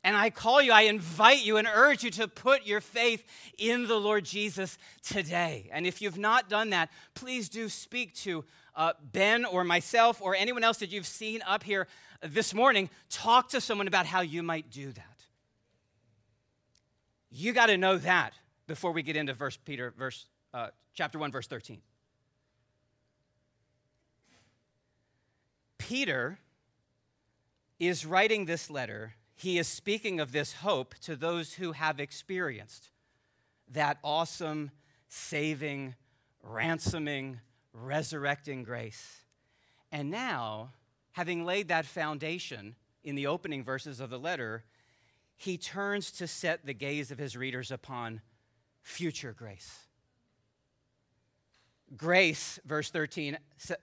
And 0.03 0.17
I 0.17 0.31
call 0.31 0.63
you, 0.63 0.73
I 0.73 0.83
invite 0.83 1.45
you 1.45 1.59
and 1.59 1.69
urge 1.73 2.05
you 2.05 2.11
to 2.13 2.27
put 2.27 2.67
your 2.67 2.81
faith 2.81 3.23
in 3.59 3.87
the 3.87 3.97
Lord 3.97 4.25
Jesus 4.25 4.79
today. 5.03 5.69
And 5.73 5.87
if 5.87 6.01
you've 6.01 6.19
not 6.19 6.49
done 6.49 6.71
that, 6.71 6.91
please 7.15 7.51
do 7.51 7.69
speak 7.69 8.15
to 8.17 8.45
uh, 8.75 8.95
Ben 9.13 9.45
or 9.45 9.63
myself 9.63 10.23
or 10.23 10.35
anyone 10.35 10.65
else 10.65 10.79
that 10.79 10.91
you've 10.91 11.07
seen 11.07 11.43
up 11.47 11.63
here 11.63 11.87
this 12.23 12.55
morning. 12.55 12.89
Talk 13.11 13.51
to 13.51 13.61
someone 13.61 13.89
about 13.89 14.07
how 14.07 14.23
you 14.23 14.43
might 14.43 14.71
do 14.71 14.91
that. 14.91 15.25
You 17.31 17.53
got 17.53 17.67
to 17.67 17.77
know 17.77 17.99
that 17.99 18.33
before 18.67 18.93
we 18.93 19.03
get 19.03 19.17
into 19.17 19.35
verse 19.35 19.57
Peter, 19.57 19.93
verse 19.97 20.27
uh, 20.55 20.69
chapter 20.95 21.19
1, 21.19 21.31
verse 21.31 21.47
13. 21.47 21.83
Peter 25.77 26.39
is 27.79 28.07
writing 28.07 28.47
this 28.47 28.71
letter 28.71 29.15
he 29.41 29.59
is 29.59 29.67
speaking 29.67 30.21
of 30.21 30.33
this 30.33 30.53
hope 30.53 30.95
to 30.97 31.17
those 31.17 31.55
who 31.55 31.73
have 31.73 31.99
experienced 31.99 32.91
that 33.73 33.99
awesome, 34.05 34.71
saving, 35.09 35.95
ransoming, 36.43 37.41
resurrecting 37.73 38.65
grace. 38.65 39.21
And 39.91 40.11
now, 40.11 40.73
having 41.13 41.47
laid 41.47 41.69
that 41.69 41.87
foundation 41.87 42.75
in 43.03 43.15
the 43.15 43.27
opening 43.27 43.65
verses 43.65 43.99
of 43.99 44.11
the 44.11 44.19
letter, 44.19 44.65
he 45.37 45.57
turns 45.57 46.11
to 46.13 46.27
set 46.27 46.67
the 46.67 46.75
gaze 46.75 47.11
of 47.11 47.17
his 47.17 47.35
readers 47.35 47.71
upon 47.71 48.21
future 48.83 49.33
grace. 49.33 49.87
Grace, 51.97 52.59
verse 52.67 52.91
13 52.91 53.39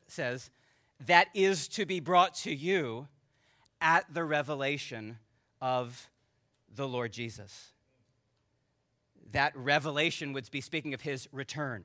says, 0.08 0.52
that 1.08 1.30
is 1.34 1.68
to 1.70 1.86
be 1.88 2.00
brought 2.00 2.36
to 2.36 2.54
you 2.54 3.08
at 3.82 4.06
the 4.14 4.24
revelation 4.24 5.18
of 5.62 6.10
the 6.74 6.88
Lord 6.88 7.12
Jesus. 7.12 7.72
That 9.32 9.56
revelation 9.56 10.34
would 10.34 10.50
be 10.52 10.62
speaking 10.62 10.94
of 10.94 11.02
his 11.02 11.28
return. 11.32 11.84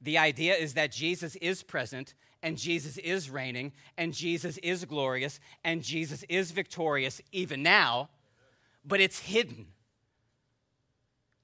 The 0.00 0.18
idea 0.18 0.54
is 0.54 0.74
that 0.74 0.90
Jesus 0.90 1.36
is 1.36 1.62
present 1.62 2.14
and 2.42 2.58
Jesus 2.58 2.98
is 2.98 3.30
reigning 3.30 3.72
and 3.96 4.12
Jesus 4.12 4.58
is 4.58 4.84
glorious 4.84 5.38
and 5.62 5.82
Jesus 5.82 6.24
is 6.28 6.50
victorious 6.50 7.20
even 7.30 7.62
now, 7.62 8.08
but 8.84 9.00
it's 9.00 9.20
hidden. 9.20 9.66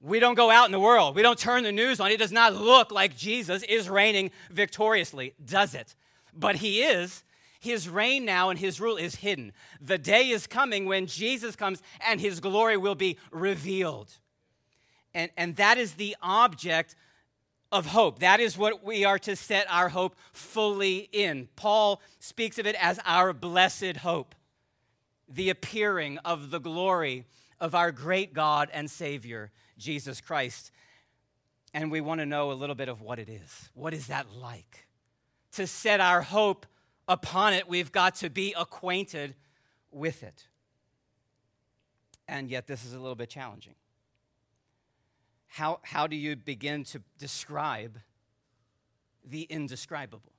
We 0.01 0.19
don't 0.19 0.35
go 0.35 0.49
out 0.49 0.65
in 0.65 0.71
the 0.71 0.79
world. 0.79 1.15
We 1.15 1.21
don't 1.21 1.39
turn 1.39 1.63
the 1.63 1.71
news 1.71 1.99
on. 1.99 2.11
It 2.11 2.19
does 2.19 2.31
not 2.31 2.53
look 2.53 2.91
like 2.91 3.17
Jesus 3.17 3.63
is 3.63 3.89
reigning 3.89 4.31
victoriously, 4.49 5.33
does 5.43 5.73
it? 5.75 5.95
But 6.33 6.57
he 6.57 6.81
is, 6.81 7.23
his 7.59 7.89
reign 7.89 8.23
now 8.25 8.49
and 8.49 8.57
his 8.57 8.79
rule 8.79 8.95
is 8.95 9.15
hidden. 9.15 9.51
The 9.81 9.97
day 9.97 10.29
is 10.29 10.47
coming 10.47 10.85
when 10.85 11.07
Jesus 11.07 11.55
comes 11.55 11.81
and 12.07 12.21
his 12.21 12.39
glory 12.39 12.77
will 12.77 12.95
be 12.95 13.17
revealed. 13.31 14.11
And, 15.13 15.29
and 15.35 15.55
that 15.57 15.77
is 15.77 15.93
the 15.93 16.15
object 16.21 16.95
of 17.71 17.87
hope. 17.87 18.19
That 18.19 18.39
is 18.39 18.57
what 18.57 18.83
we 18.83 19.03
are 19.03 19.19
to 19.19 19.35
set 19.35 19.67
our 19.69 19.89
hope 19.89 20.15
fully 20.31 21.09
in. 21.11 21.49
Paul 21.55 22.01
speaks 22.19 22.57
of 22.57 22.65
it 22.65 22.75
as 22.81 22.99
our 23.05 23.33
blessed 23.33 23.97
hope, 23.97 24.35
the 25.27 25.49
appearing 25.49 26.17
of 26.19 26.51
the 26.51 26.59
glory 26.59 27.25
of 27.59 27.75
our 27.75 27.91
great 27.91 28.33
God 28.33 28.69
and 28.73 28.89
Savior, 28.89 29.51
Jesus 29.77 30.21
Christ. 30.21 30.71
And 31.73 31.91
we 31.91 32.01
want 32.01 32.19
to 32.21 32.25
know 32.25 32.51
a 32.51 32.53
little 32.53 32.75
bit 32.75 32.89
of 32.89 33.01
what 33.01 33.19
it 33.19 33.29
is. 33.29 33.69
What 33.73 33.93
is 33.93 34.07
that 34.07 34.33
like? 34.33 34.87
To 35.53 35.67
set 35.67 35.99
our 35.99 36.21
hope 36.21 36.65
upon 37.09 37.53
it, 37.53 37.67
we've 37.67 37.91
got 37.91 38.15
to 38.15 38.29
be 38.29 38.53
acquainted 38.57 39.35
with 39.91 40.23
it. 40.23 40.47
And 42.27 42.49
yet, 42.49 42.67
this 42.67 42.85
is 42.85 42.93
a 42.93 42.99
little 42.99 43.15
bit 43.15 43.29
challenging. 43.29 43.73
How, 45.47 45.79
how 45.81 46.05
do 46.05 46.15
you 46.15 46.35
begin 46.35 46.83
to 46.85 47.01
describe 47.17 47.97
the 49.27 49.41
indescribable? 49.41 50.31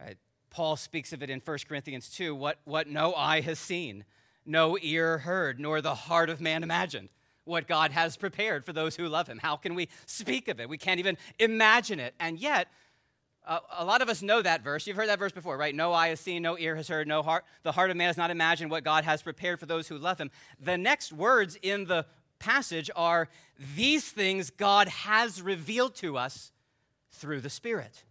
Right? 0.00 0.16
Paul 0.48 0.76
speaks 0.76 1.12
of 1.12 1.22
it 1.22 1.28
in 1.28 1.40
1 1.40 1.58
Corinthians 1.68 2.08
2 2.08 2.34
what, 2.34 2.58
what 2.64 2.86
no 2.86 3.14
eye 3.14 3.40
has 3.40 3.58
seen, 3.58 4.04
no 4.46 4.78
ear 4.80 5.18
heard, 5.18 5.58
nor 5.58 5.80
the 5.80 5.94
heart 5.94 6.30
of 6.30 6.40
man 6.40 6.62
imagined. 6.62 7.08
What 7.44 7.66
God 7.66 7.90
has 7.90 8.16
prepared 8.16 8.64
for 8.64 8.72
those 8.72 8.94
who 8.94 9.08
love 9.08 9.26
Him. 9.26 9.38
How 9.38 9.56
can 9.56 9.74
we 9.74 9.88
speak 10.06 10.46
of 10.46 10.60
it? 10.60 10.68
We 10.68 10.78
can't 10.78 11.00
even 11.00 11.16
imagine 11.40 11.98
it. 11.98 12.14
And 12.20 12.38
yet, 12.38 12.68
a 13.46 13.84
lot 13.84 14.02
of 14.02 14.08
us 14.08 14.22
know 14.22 14.42
that 14.42 14.62
verse. 14.62 14.86
You've 14.86 14.96
heard 14.96 15.08
that 15.08 15.18
verse 15.18 15.32
before, 15.32 15.56
right? 15.56 15.74
No 15.74 15.92
eye 15.92 16.08
has 16.08 16.20
seen, 16.20 16.42
no 16.42 16.58
ear 16.58 16.76
has 16.76 16.88
heard, 16.88 17.08
no 17.08 17.22
heart. 17.22 17.44
The 17.62 17.72
heart 17.72 17.90
of 17.90 17.96
man 17.96 18.06
has 18.08 18.16
not 18.16 18.30
imagined 18.30 18.70
what 18.70 18.84
God 18.84 19.04
has 19.04 19.22
prepared 19.22 19.58
for 19.58 19.66
those 19.66 19.88
who 19.88 19.98
love 19.98 20.18
Him. 20.20 20.30
The 20.60 20.78
next 20.78 21.12
words 21.12 21.58
in 21.60 21.86
the 21.86 22.06
passage 22.38 22.90
are 22.94 23.28
these 23.76 24.10
things 24.10 24.50
God 24.50 24.88
has 24.88 25.40
revealed 25.40 25.94
to 25.96 26.16
us 26.16 26.52
through 27.12 27.40
the 27.40 27.50
Spirit. 27.50 28.04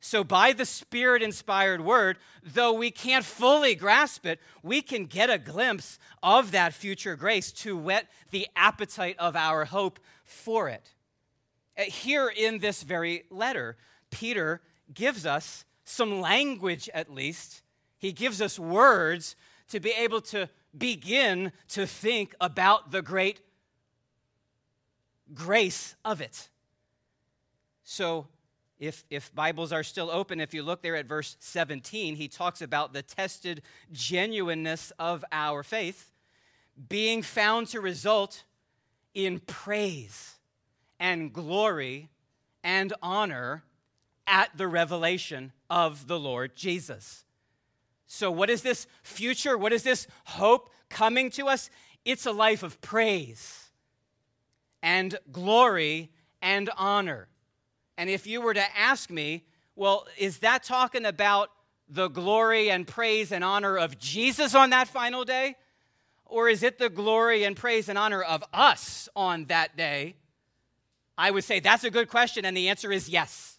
So, 0.00 0.22
by 0.22 0.52
the 0.52 0.64
Spirit 0.64 1.22
inspired 1.22 1.84
word, 1.84 2.18
though 2.42 2.72
we 2.72 2.90
can't 2.90 3.24
fully 3.24 3.74
grasp 3.74 4.24
it, 4.26 4.38
we 4.62 4.80
can 4.80 5.06
get 5.06 5.28
a 5.28 5.38
glimpse 5.38 5.98
of 6.22 6.52
that 6.52 6.72
future 6.72 7.16
grace 7.16 7.50
to 7.52 7.76
whet 7.76 8.06
the 8.30 8.46
appetite 8.54 9.16
of 9.18 9.34
our 9.34 9.64
hope 9.64 9.98
for 10.24 10.68
it. 10.68 10.94
Uh, 11.76 11.82
here 11.82 12.28
in 12.28 12.58
this 12.58 12.84
very 12.84 13.24
letter, 13.30 13.76
Peter 14.10 14.60
gives 14.92 15.26
us 15.26 15.64
some 15.84 16.20
language 16.20 16.88
at 16.92 17.12
least. 17.12 17.62
He 17.98 18.12
gives 18.12 18.40
us 18.40 18.58
words 18.58 19.36
to 19.70 19.80
be 19.80 19.90
able 19.90 20.20
to 20.22 20.48
begin 20.76 21.52
to 21.68 21.86
think 21.86 22.34
about 22.40 22.90
the 22.90 23.02
great 23.02 23.40
grace 25.34 25.94
of 26.04 26.20
it. 26.20 26.48
So, 27.84 28.28
if, 28.78 29.04
if 29.10 29.34
Bibles 29.34 29.72
are 29.72 29.82
still 29.82 30.08
open, 30.08 30.40
if 30.40 30.54
you 30.54 30.62
look 30.62 30.82
there 30.82 30.94
at 30.94 31.06
verse 31.06 31.36
17, 31.40 32.14
he 32.14 32.28
talks 32.28 32.62
about 32.62 32.92
the 32.92 33.02
tested 33.02 33.62
genuineness 33.90 34.92
of 35.00 35.24
our 35.32 35.64
faith 35.64 36.12
being 36.88 37.22
found 37.22 37.66
to 37.68 37.80
result 37.80 38.44
in 39.14 39.40
praise 39.40 40.36
and 41.00 41.32
glory 41.32 42.08
and 42.62 42.92
honor 43.02 43.64
at 44.28 44.56
the 44.56 44.68
revelation 44.68 45.52
of 45.68 46.06
the 46.06 46.18
Lord 46.18 46.54
Jesus. 46.54 47.24
So, 48.06 48.30
what 48.30 48.50
is 48.50 48.62
this 48.62 48.86
future? 49.02 49.58
What 49.58 49.72
is 49.72 49.82
this 49.82 50.06
hope 50.24 50.70
coming 50.88 51.30
to 51.32 51.48
us? 51.48 51.70
It's 52.04 52.26
a 52.26 52.32
life 52.32 52.62
of 52.62 52.80
praise 52.80 53.70
and 54.82 55.18
glory 55.32 56.10
and 56.40 56.70
honor. 56.76 57.28
And 57.96 58.08
if 58.08 58.26
you 58.26 58.40
were 58.40 58.54
to 58.54 58.78
ask 58.78 59.10
me, 59.10 59.44
well, 59.74 60.06
is 60.16 60.38
that 60.38 60.62
talking 60.62 61.04
about 61.04 61.50
the 61.88 62.08
glory 62.08 62.70
and 62.70 62.86
praise 62.86 63.32
and 63.32 63.42
honor 63.42 63.76
of 63.76 63.98
Jesus 63.98 64.54
on 64.54 64.70
that 64.70 64.88
final 64.88 65.24
day? 65.24 65.56
Or 66.24 66.48
is 66.48 66.62
it 66.62 66.78
the 66.78 66.90
glory 66.90 67.44
and 67.44 67.56
praise 67.56 67.88
and 67.88 67.98
honor 67.98 68.22
of 68.22 68.44
us 68.52 69.08
on 69.16 69.46
that 69.46 69.76
day? 69.76 70.16
I 71.16 71.30
would 71.30 71.44
say 71.44 71.58
that's 71.60 71.84
a 71.84 71.90
good 71.90 72.08
question, 72.08 72.44
and 72.44 72.56
the 72.56 72.68
answer 72.68 72.92
is 72.92 73.08
yes. 73.08 73.57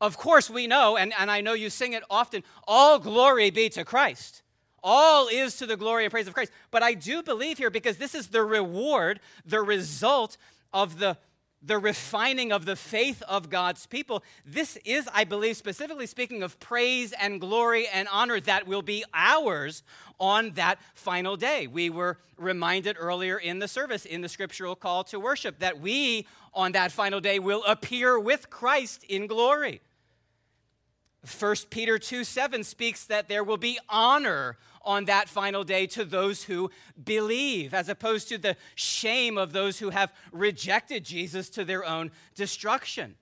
Of 0.00 0.16
course, 0.16 0.48
we 0.48 0.66
know, 0.66 0.96
and, 0.96 1.12
and 1.18 1.30
I 1.30 1.40
know 1.40 1.54
you 1.54 1.70
sing 1.70 1.92
it 1.92 2.04
often 2.08 2.44
all 2.66 2.98
glory 2.98 3.50
be 3.50 3.68
to 3.70 3.84
Christ. 3.84 4.42
All 4.82 5.28
is 5.28 5.56
to 5.56 5.66
the 5.66 5.76
glory 5.76 6.04
and 6.04 6.12
praise 6.12 6.28
of 6.28 6.34
Christ. 6.34 6.52
But 6.70 6.82
I 6.84 6.94
do 6.94 7.22
believe 7.22 7.58
here, 7.58 7.70
because 7.70 7.96
this 7.96 8.14
is 8.14 8.28
the 8.28 8.44
reward, 8.44 9.18
the 9.44 9.60
result 9.60 10.36
of 10.72 10.98
the 10.98 11.18
the 11.62 11.78
refining 11.78 12.52
of 12.52 12.64
the 12.64 12.76
faith 12.76 13.22
of 13.28 13.50
God's 13.50 13.86
people. 13.86 14.22
This 14.46 14.76
is, 14.84 15.08
I 15.12 15.24
believe, 15.24 15.56
specifically 15.56 16.06
speaking 16.06 16.42
of 16.42 16.60
praise 16.60 17.12
and 17.12 17.40
glory 17.40 17.88
and 17.88 18.06
honor 18.12 18.38
that 18.40 18.66
will 18.66 18.82
be 18.82 19.04
ours 19.12 19.82
on 20.20 20.52
that 20.52 20.78
final 20.94 21.36
day. 21.36 21.66
We 21.66 21.90
were 21.90 22.18
reminded 22.36 22.96
earlier 22.98 23.38
in 23.38 23.58
the 23.58 23.68
service, 23.68 24.04
in 24.04 24.20
the 24.20 24.28
scriptural 24.28 24.76
call 24.76 25.04
to 25.04 25.18
worship, 25.18 25.58
that 25.58 25.80
we 25.80 26.26
on 26.54 26.72
that 26.72 26.92
final 26.92 27.20
day 27.20 27.38
will 27.38 27.64
appear 27.64 28.18
with 28.18 28.50
Christ 28.50 29.04
in 29.04 29.26
glory. 29.26 29.80
1 31.26 31.56
Peter 31.70 31.98
2 31.98 32.24
7 32.24 32.62
speaks 32.62 33.04
that 33.06 33.28
there 33.28 33.42
will 33.42 33.56
be 33.56 33.78
honor 33.88 34.56
on 34.82 35.04
that 35.06 35.28
final 35.28 35.64
day 35.64 35.86
to 35.86 36.04
those 36.04 36.44
who 36.44 36.70
believe, 37.02 37.74
as 37.74 37.88
opposed 37.88 38.28
to 38.28 38.38
the 38.38 38.56
shame 38.74 39.36
of 39.36 39.52
those 39.52 39.78
who 39.78 39.90
have 39.90 40.12
rejected 40.32 41.04
Jesus 41.04 41.50
to 41.50 41.64
their 41.64 41.84
own 41.84 42.10
destruction. 42.34 43.16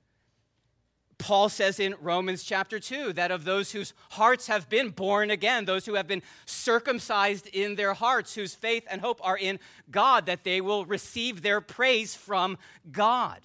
Paul 1.18 1.48
says 1.48 1.80
in 1.80 1.94
Romans 2.00 2.44
chapter 2.44 2.78
2 2.78 3.14
that 3.14 3.30
of 3.30 3.44
those 3.44 3.72
whose 3.72 3.94
hearts 4.10 4.48
have 4.48 4.68
been 4.68 4.90
born 4.90 5.30
again, 5.30 5.64
those 5.64 5.86
who 5.86 5.94
have 5.94 6.06
been 6.06 6.22
circumcised 6.44 7.46
in 7.48 7.74
their 7.76 7.94
hearts, 7.94 8.34
whose 8.34 8.54
faith 8.54 8.86
and 8.90 9.00
hope 9.00 9.20
are 9.24 9.38
in 9.38 9.58
God, 9.90 10.26
that 10.26 10.44
they 10.44 10.60
will 10.60 10.84
receive 10.84 11.40
their 11.40 11.62
praise 11.62 12.14
from 12.14 12.58
God. 12.92 13.40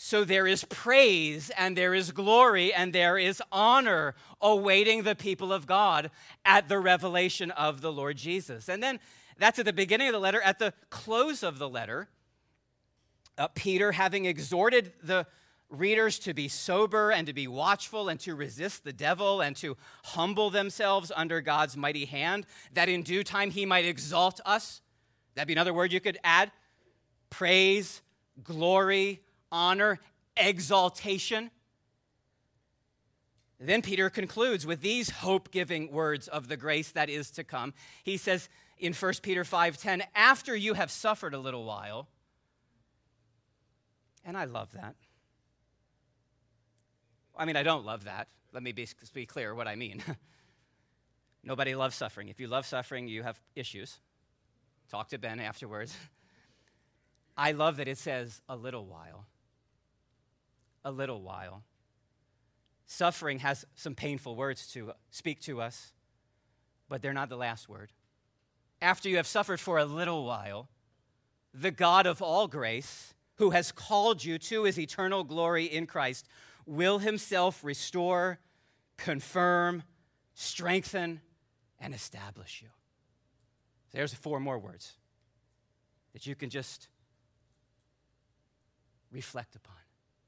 So 0.00 0.22
there 0.22 0.46
is 0.46 0.62
praise 0.62 1.50
and 1.58 1.76
there 1.76 1.92
is 1.92 2.12
glory 2.12 2.72
and 2.72 2.92
there 2.92 3.18
is 3.18 3.42
honor 3.50 4.14
awaiting 4.40 5.02
the 5.02 5.16
people 5.16 5.52
of 5.52 5.66
God 5.66 6.12
at 6.44 6.68
the 6.68 6.78
revelation 6.78 7.50
of 7.50 7.80
the 7.80 7.90
Lord 7.90 8.16
Jesus. 8.16 8.68
And 8.68 8.80
then 8.80 9.00
that's 9.38 9.58
at 9.58 9.64
the 9.64 9.72
beginning 9.72 10.06
of 10.06 10.12
the 10.12 10.20
letter. 10.20 10.40
At 10.40 10.60
the 10.60 10.72
close 10.88 11.42
of 11.42 11.58
the 11.58 11.68
letter, 11.68 12.08
uh, 13.36 13.48
Peter, 13.56 13.90
having 13.90 14.24
exhorted 14.24 14.92
the 15.02 15.26
readers 15.68 16.20
to 16.20 16.32
be 16.32 16.46
sober 16.46 17.10
and 17.10 17.26
to 17.26 17.32
be 17.32 17.48
watchful 17.48 18.08
and 18.08 18.20
to 18.20 18.36
resist 18.36 18.84
the 18.84 18.92
devil 18.92 19.40
and 19.40 19.56
to 19.56 19.76
humble 20.04 20.48
themselves 20.48 21.10
under 21.16 21.40
God's 21.40 21.76
mighty 21.76 22.04
hand, 22.04 22.46
that 22.72 22.88
in 22.88 23.02
due 23.02 23.24
time 23.24 23.50
he 23.50 23.66
might 23.66 23.84
exalt 23.84 24.40
us. 24.46 24.80
That'd 25.34 25.48
be 25.48 25.54
another 25.54 25.74
word 25.74 25.92
you 25.92 26.00
could 26.00 26.18
add 26.22 26.52
praise, 27.30 28.00
glory, 28.44 29.22
honor, 29.50 29.98
exaltation. 30.36 31.50
Then 33.60 33.82
Peter 33.82 34.08
concludes 34.08 34.64
with 34.64 34.80
these 34.80 35.10
hope 35.10 35.50
giving 35.50 35.90
words 35.90 36.28
of 36.28 36.48
the 36.48 36.56
grace 36.56 36.92
that 36.92 37.10
is 37.10 37.30
to 37.32 37.44
come. 37.44 37.74
He 38.04 38.16
says 38.16 38.48
in 38.78 38.92
1 38.92 39.22
Peter 39.22 39.42
5:10, 39.42 40.02
after 40.14 40.54
you 40.54 40.74
have 40.74 40.90
suffered 40.90 41.34
a 41.34 41.38
little 41.38 41.64
while, 41.64 42.08
and 44.24 44.36
I 44.36 44.44
love 44.44 44.72
that. 44.72 44.94
I 47.36 47.44
mean, 47.44 47.56
I 47.56 47.62
don't 47.62 47.84
love 47.84 48.04
that. 48.04 48.28
Let 48.52 48.62
me 48.62 48.72
be, 48.72 48.86
be 49.12 49.26
clear 49.26 49.54
what 49.54 49.68
I 49.68 49.74
mean. 49.76 50.02
Nobody 51.42 51.74
loves 51.74 51.94
suffering. 51.94 52.28
If 52.28 52.40
you 52.40 52.48
love 52.48 52.66
suffering, 52.66 53.08
you 53.08 53.22
have 53.22 53.40
issues. 53.54 53.98
Talk 54.90 55.08
to 55.08 55.18
Ben 55.18 55.38
afterwards. 55.40 55.96
I 57.36 57.52
love 57.52 57.76
that 57.76 57.86
it 57.88 57.98
says 57.98 58.42
a 58.48 58.56
little 58.56 58.86
while 58.86 59.26
a 60.88 60.90
little 60.90 61.20
while. 61.22 61.62
Suffering 62.86 63.40
has 63.40 63.66
some 63.74 63.94
painful 63.94 64.34
words 64.34 64.66
to 64.72 64.92
speak 65.10 65.40
to 65.42 65.60
us, 65.60 65.92
but 66.88 67.02
they're 67.02 67.12
not 67.12 67.28
the 67.28 67.36
last 67.36 67.68
word. 67.68 67.92
After 68.80 69.08
you 69.08 69.16
have 69.16 69.26
suffered 69.26 69.60
for 69.60 69.78
a 69.78 69.84
little 69.84 70.24
while, 70.24 70.68
the 71.52 71.70
God 71.70 72.06
of 72.06 72.22
all 72.22 72.48
grace, 72.48 73.12
who 73.36 73.50
has 73.50 73.70
called 73.70 74.24
you 74.24 74.38
to 74.38 74.64
his 74.64 74.78
eternal 74.78 75.22
glory 75.22 75.66
in 75.66 75.86
Christ, 75.86 76.26
will 76.64 76.98
himself 76.98 77.62
restore, 77.62 78.38
confirm, 78.96 79.82
strengthen, 80.34 81.20
and 81.78 81.94
establish 81.94 82.62
you. 82.62 82.68
There's 83.92 84.14
four 84.14 84.40
more 84.40 84.58
words 84.58 84.94
that 86.14 86.26
you 86.26 86.34
can 86.34 86.48
just 86.48 86.88
reflect 89.12 89.56
upon. 89.56 89.74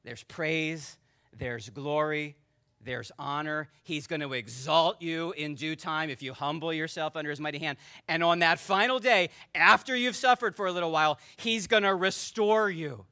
There's 0.05 0.23
praise, 0.25 0.97
there's 1.37 1.69
glory, 1.71 2.37
there's 2.83 3.13
honor. 3.19 3.69
He's 3.83 4.07
going 4.07 4.21
to 4.21 4.33
exalt 4.33 5.03
you 5.03 5.33
in 5.33 5.55
due 5.55 5.77
time 5.77 6.09
if 6.09 6.23
you 6.23 6.33
humble 6.33 6.73
yourself 6.73 7.15
under 7.17 7.31
his 7.31 7.41
mighty 7.41 7.59
hand. 7.59 7.77
And 8.09 8.25
on 8.25 8.39
that 8.39 8.59
final 8.59 8.99
day, 8.99 9.29
after 9.55 9.95
you've 9.95 10.17
suffered 10.17 10.57
for 10.57 10.67
a 10.67 10.73
little 10.73 10.91
while, 10.91 11.19
he's 11.37 11.67
going 11.67 11.83
to 11.83 11.95
restore 11.95 12.71
you. 12.71 13.05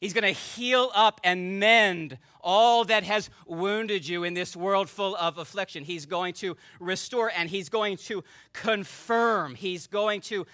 He's 0.00 0.12
going 0.12 0.24
to 0.24 0.40
heal 0.40 0.90
up 0.94 1.20
and 1.24 1.58
mend 1.58 2.18
all 2.40 2.84
that 2.84 3.02
has 3.04 3.30
wounded 3.46 4.06
you 4.06 4.24
in 4.24 4.34
this 4.34 4.54
world 4.54 4.88
full 4.90 5.16
of 5.16 5.38
affliction. 5.38 5.84
He's 5.84 6.06
going 6.06 6.34
to 6.34 6.56
restore 6.78 7.32
and 7.36 7.48
he's 7.48 7.68
going 7.68 7.96
to 7.98 8.22
confirm. 8.52 9.54
He's 9.54 9.86
going 9.86 10.20
to 10.22 10.46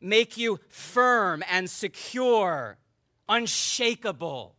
make 0.00 0.36
you 0.36 0.60
firm 0.68 1.42
and 1.50 1.68
secure 1.68 2.78
unshakable. 3.28 4.56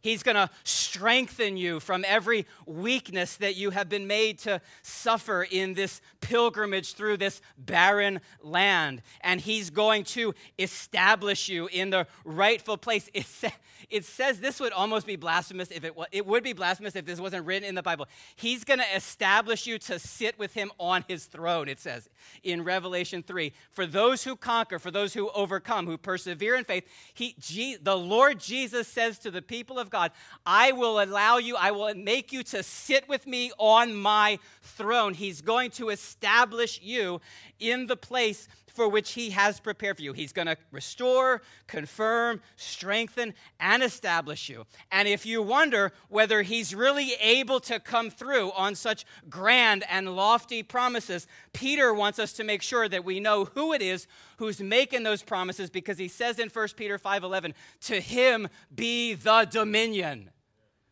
He's 0.00 0.22
going 0.22 0.36
to 0.36 0.48
strengthen 0.62 1.56
you 1.56 1.80
from 1.80 2.04
every 2.06 2.46
weakness 2.66 3.36
that 3.36 3.56
you 3.56 3.70
have 3.70 3.88
been 3.88 4.06
made 4.06 4.38
to 4.40 4.60
suffer 4.82 5.46
in 5.50 5.74
this 5.74 6.00
pilgrimage 6.20 6.94
through 6.94 7.16
this 7.16 7.40
barren 7.56 8.20
land. 8.40 9.02
And 9.22 9.40
He's 9.40 9.70
going 9.70 10.04
to 10.04 10.34
establish 10.58 11.48
you 11.48 11.68
in 11.72 11.90
the 11.90 12.06
rightful 12.24 12.76
place. 12.76 13.10
It, 13.12 13.26
sa- 13.26 13.50
it 13.90 14.04
says 14.04 14.38
this 14.38 14.60
would 14.60 14.72
almost 14.72 15.06
be 15.06 15.16
blasphemous 15.16 15.70
if 15.70 15.82
it 15.82 15.94
it 16.12 16.24
would 16.26 16.44
be 16.44 16.52
blasphemous 16.52 16.94
if 16.94 17.04
this 17.04 17.20
wasn't 17.20 17.44
written 17.44 17.68
in 17.68 17.74
the 17.74 17.82
Bible. 17.82 18.06
He's 18.36 18.62
going 18.62 18.78
to 18.78 18.96
establish 18.96 19.66
you 19.66 19.78
to 19.80 19.98
sit 19.98 20.38
with 20.38 20.54
Him 20.54 20.70
on 20.78 21.04
His 21.08 21.24
throne, 21.24 21.68
it 21.68 21.80
says 21.80 22.08
in 22.44 22.62
Revelation 22.62 23.24
3. 23.24 23.52
For 23.72 23.84
those 23.84 24.22
who 24.22 24.36
conquer, 24.36 24.78
for 24.78 24.92
those 24.92 25.14
who 25.14 25.30
overcome, 25.30 25.86
who 25.86 25.98
persevere 25.98 26.54
in 26.54 26.64
faith, 26.64 26.84
he, 27.14 27.34
the 27.82 27.96
Lord 27.96 28.38
Jesus 28.38 28.86
says 28.86 29.18
to 29.20 29.30
the 29.32 29.42
people 29.42 29.78
of 29.78 29.88
of 29.88 29.90
God, 29.98 30.12
I 30.46 30.70
will 30.70 31.00
allow 31.00 31.38
you, 31.38 31.56
I 31.56 31.72
will 31.72 31.92
make 31.92 32.32
you 32.32 32.44
to 32.44 32.62
sit 32.62 33.08
with 33.08 33.26
me 33.26 33.50
on 33.58 33.96
my 33.96 34.38
throne. 34.62 35.12
He's 35.12 35.40
going 35.40 35.72
to 35.72 35.88
establish 35.88 36.80
you 36.80 37.20
in 37.58 37.88
the 37.88 37.96
place 37.96 38.46
for 38.78 38.88
which 38.88 39.14
He 39.14 39.30
has 39.30 39.58
prepared 39.58 39.96
for 39.96 40.02
you. 40.04 40.12
He's 40.12 40.32
going 40.32 40.46
to 40.46 40.56
restore, 40.70 41.42
confirm, 41.66 42.40
strengthen, 42.54 43.34
and 43.58 43.82
establish 43.82 44.48
you. 44.48 44.66
And 44.92 45.08
if 45.08 45.26
you 45.26 45.42
wonder 45.42 45.92
whether 46.08 46.42
He's 46.42 46.76
really 46.76 47.14
able 47.20 47.58
to 47.62 47.80
come 47.80 48.08
through 48.08 48.52
on 48.52 48.76
such 48.76 49.04
grand 49.28 49.84
and 49.90 50.14
lofty 50.14 50.62
promises, 50.62 51.26
Peter 51.52 51.92
wants 51.92 52.20
us 52.20 52.32
to 52.34 52.44
make 52.44 52.62
sure 52.62 52.88
that 52.88 53.04
we 53.04 53.18
know 53.18 53.46
who 53.46 53.72
it 53.72 53.82
is 53.82 54.06
who's 54.36 54.60
making 54.60 55.02
those 55.02 55.24
promises 55.24 55.70
because 55.70 55.98
he 55.98 56.06
says 56.06 56.38
in 56.38 56.48
1 56.48 56.76
Peter 56.76 56.98
5:11, 56.98 57.54
"To 57.80 58.00
him 58.00 58.48
be 58.72 59.14
the 59.14 59.44
dominion 59.44 60.30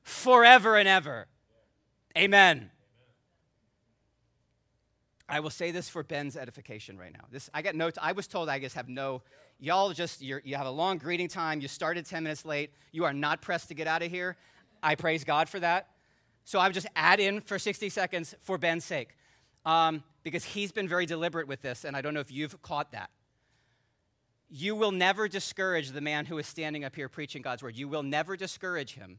forever 0.02 0.76
and 0.76 0.88
ever." 0.88 1.28
Amen. 2.18 2.72
I 5.28 5.40
will 5.40 5.50
say 5.50 5.72
this 5.72 5.88
for 5.88 6.02
Ben's 6.02 6.36
edification 6.36 6.98
right 6.98 7.12
now. 7.12 7.24
This 7.30 7.50
I 7.52 7.62
got 7.62 7.74
notes. 7.74 7.98
I 8.00 8.12
was 8.12 8.26
told 8.26 8.48
I 8.48 8.58
just 8.58 8.76
have 8.76 8.88
no. 8.88 9.22
Y'all 9.58 9.92
just 9.92 10.22
you 10.22 10.40
have 10.54 10.66
a 10.66 10.70
long 10.70 10.98
greeting 10.98 11.28
time. 11.28 11.60
You 11.60 11.68
started 11.68 12.06
ten 12.06 12.22
minutes 12.22 12.44
late. 12.44 12.70
You 12.92 13.04
are 13.04 13.12
not 13.12 13.42
pressed 13.42 13.68
to 13.68 13.74
get 13.74 13.86
out 13.86 14.02
of 14.02 14.10
here. 14.10 14.36
I 14.82 14.94
praise 14.94 15.24
God 15.24 15.48
for 15.48 15.58
that. 15.60 15.88
So 16.44 16.60
I 16.60 16.68
would 16.68 16.74
just 16.74 16.86
add 16.94 17.18
in 17.18 17.40
for 17.40 17.58
60 17.58 17.88
seconds 17.88 18.36
for 18.40 18.56
Ben's 18.56 18.84
sake, 18.84 19.16
um, 19.64 20.04
because 20.22 20.44
he's 20.44 20.70
been 20.70 20.86
very 20.86 21.04
deliberate 21.04 21.48
with 21.48 21.60
this, 21.60 21.84
and 21.84 21.96
I 21.96 22.02
don't 22.02 22.14
know 22.14 22.20
if 22.20 22.30
you've 22.30 22.62
caught 22.62 22.92
that. 22.92 23.10
You 24.48 24.76
will 24.76 24.92
never 24.92 25.26
discourage 25.26 25.90
the 25.90 26.00
man 26.00 26.24
who 26.24 26.38
is 26.38 26.46
standing 26.46 26.84
up 26.84 26.94
here 26.94 27.08
preaching 27.08 27.42
God's 27.42 27.64
word. 27.64 27.76
You 27.76 27.88
will 27.88 28.04
never 28.04 28.36
discourage 28.36 28.94
him 28.94 29.18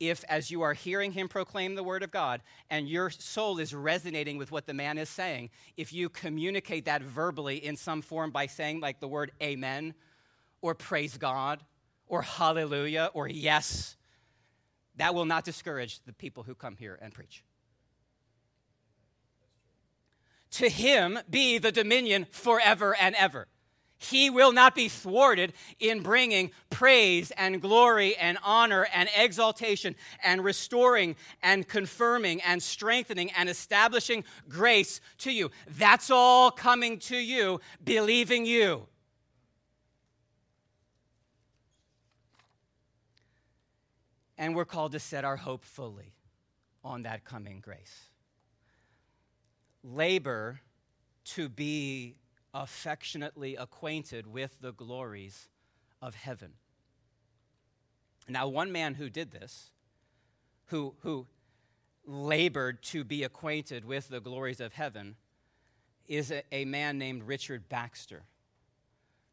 if, 0.00 0.24
as 0.28 0.50
you 0.50 0.62
are 0.62 0.72
hearing 0.72 1.12
him 1.12 1.28
proclaim 1.28 1.74
the 1.74 1.82
word 1.82 2.02
of 2.02 2.10
God 2.10 2.42
and 2.70 2.88
your 2.88 3.10
soul 3.10 3.58
is 3.58 3.74
resonating 3.74 4.38
with 4.38 4.50
what 4.50 4.66
the 4.66 4.74
man 4.74 4.98
is 4.98 5.08
saying, 5.08 5.50
if 5.76 5.92
you 5.92 6.08
communicate 6.08 6.86
that 6.86 7.02
verbally 7.02 7.56
in 7.56 7.76
some 7.76 8.02
form 8.02 8.30
by 8.30 8.46
saying, 8.46 8.80
like 8.80 9.00
the 9.00 9.08
word 9.08 9.32
amen, 9.42 9.94
or 10.60 10.74
praise 10.74 11.16
God, 11.16 11.62
or 12.06 12.22
hallelujah, 12.22 13.10
or 13.14 13.28
yes, 13.28 13.96
that 14.96 15.14
will 15.14 15.24
not 15.24 15.44
discourage 15.44 16.00
the 16.04 16.12
people 16.12 16.42
who 16.42 16.54
come 16.54 16.76
here 16.76 16.98
and 17.00 17.12
preach. 17.12 17.44
To 20.52 20.68
him 20.68 21.18
be 21.28 21.58
the 21.58 21.72
dominion 21.72 22.26
forever 22.30 22.94
and 22.98 23.14
ever. 23.16 23.48
He 23.98 24.28
will 24.28 24.52
not 24.52 24.74
be 24.74 24.88
thwarted 24.88 25.52
in 25.78 26.02
bringing 26.02 26.50
praise 26.68 27.30
and 27.32 27.62
glory 27.62 28.16
and 28.16 28.36
honor 28.44 28.86
and 28.92 29.08
exaltation 29.16 29.94
and 30.22 30.44
restoring 30.44 31.16
and 31.42 31.66
confirming 31.66 32.42
and 32.42 32.62
strengthening 32.62 33.30
and 33.32 33.48
establishing 33.48 34.24
grace 34.48 35.00
to 35.18 35.32
you. 35.32 35.50
That's 35.78 36.10
all 36.10 36.50
coming 36.50 36.98
to 37.00 37.16
you, 37.16 37.60
believing 37.82 38.44
you. 38.44 38.86
And 44.36 44.54
we're 44.54 44.64
called 44.64 44.92
to 44.92 45.00
set 45.00 45.24
our 45.24 45.36
hope 45.36 45.64
fully 45.64 46.12
on 46.82 47.04
that 47.04 47.24
coming 47.24 47.60
grace. 47.60 48.10
Labor 49.82 50.60
to 51.24 51.48
be 51.48 52.16
affectionately 52.54 53.56
acquainted 53.56 54.26
with 54.26 54.56
the 54.60 54.72
glories 54.72 55.48
of 56.00 56.14
heaven. 56.14 56.52
Now, 58.28 58.48
one 58.48 58.72
man 58.72 58.94
who 58.94 59.10
did 59.10 59.32
this, 59.32 59.70
who, 60.66 60.94
who 61.00 61.26
labored 62.06 62.82
to 62.84 63.04
be 63.04 63.24
acquainted 63.24 63.84
with 63.84 64.08
the 64.08 64.20
glories 64.20 64.60
of 64.60 64.72
heaven, 64.72 65.16
is 66.06 66.30
a, 66.30 66.42
a 66.52 66.64
man 66.64 66.96
named 66.96 67.24
Richard 67.24 67.68
Baxter. 67.68 68.22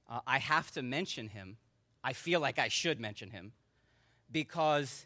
Uh, 0.10 0.20
I 0.26 0.40
have 0.40 0.72
to 0.72 0.82
mention 0.82 1.30
him. 1.30 1.58
I 2.04 2.14
feel 2.14 2.40
like 2.40 2.58
I 2.58 2.68
should 2.68 3.00
mention 3.00 3.30
him 3.30 3.54
because 4.32 5.06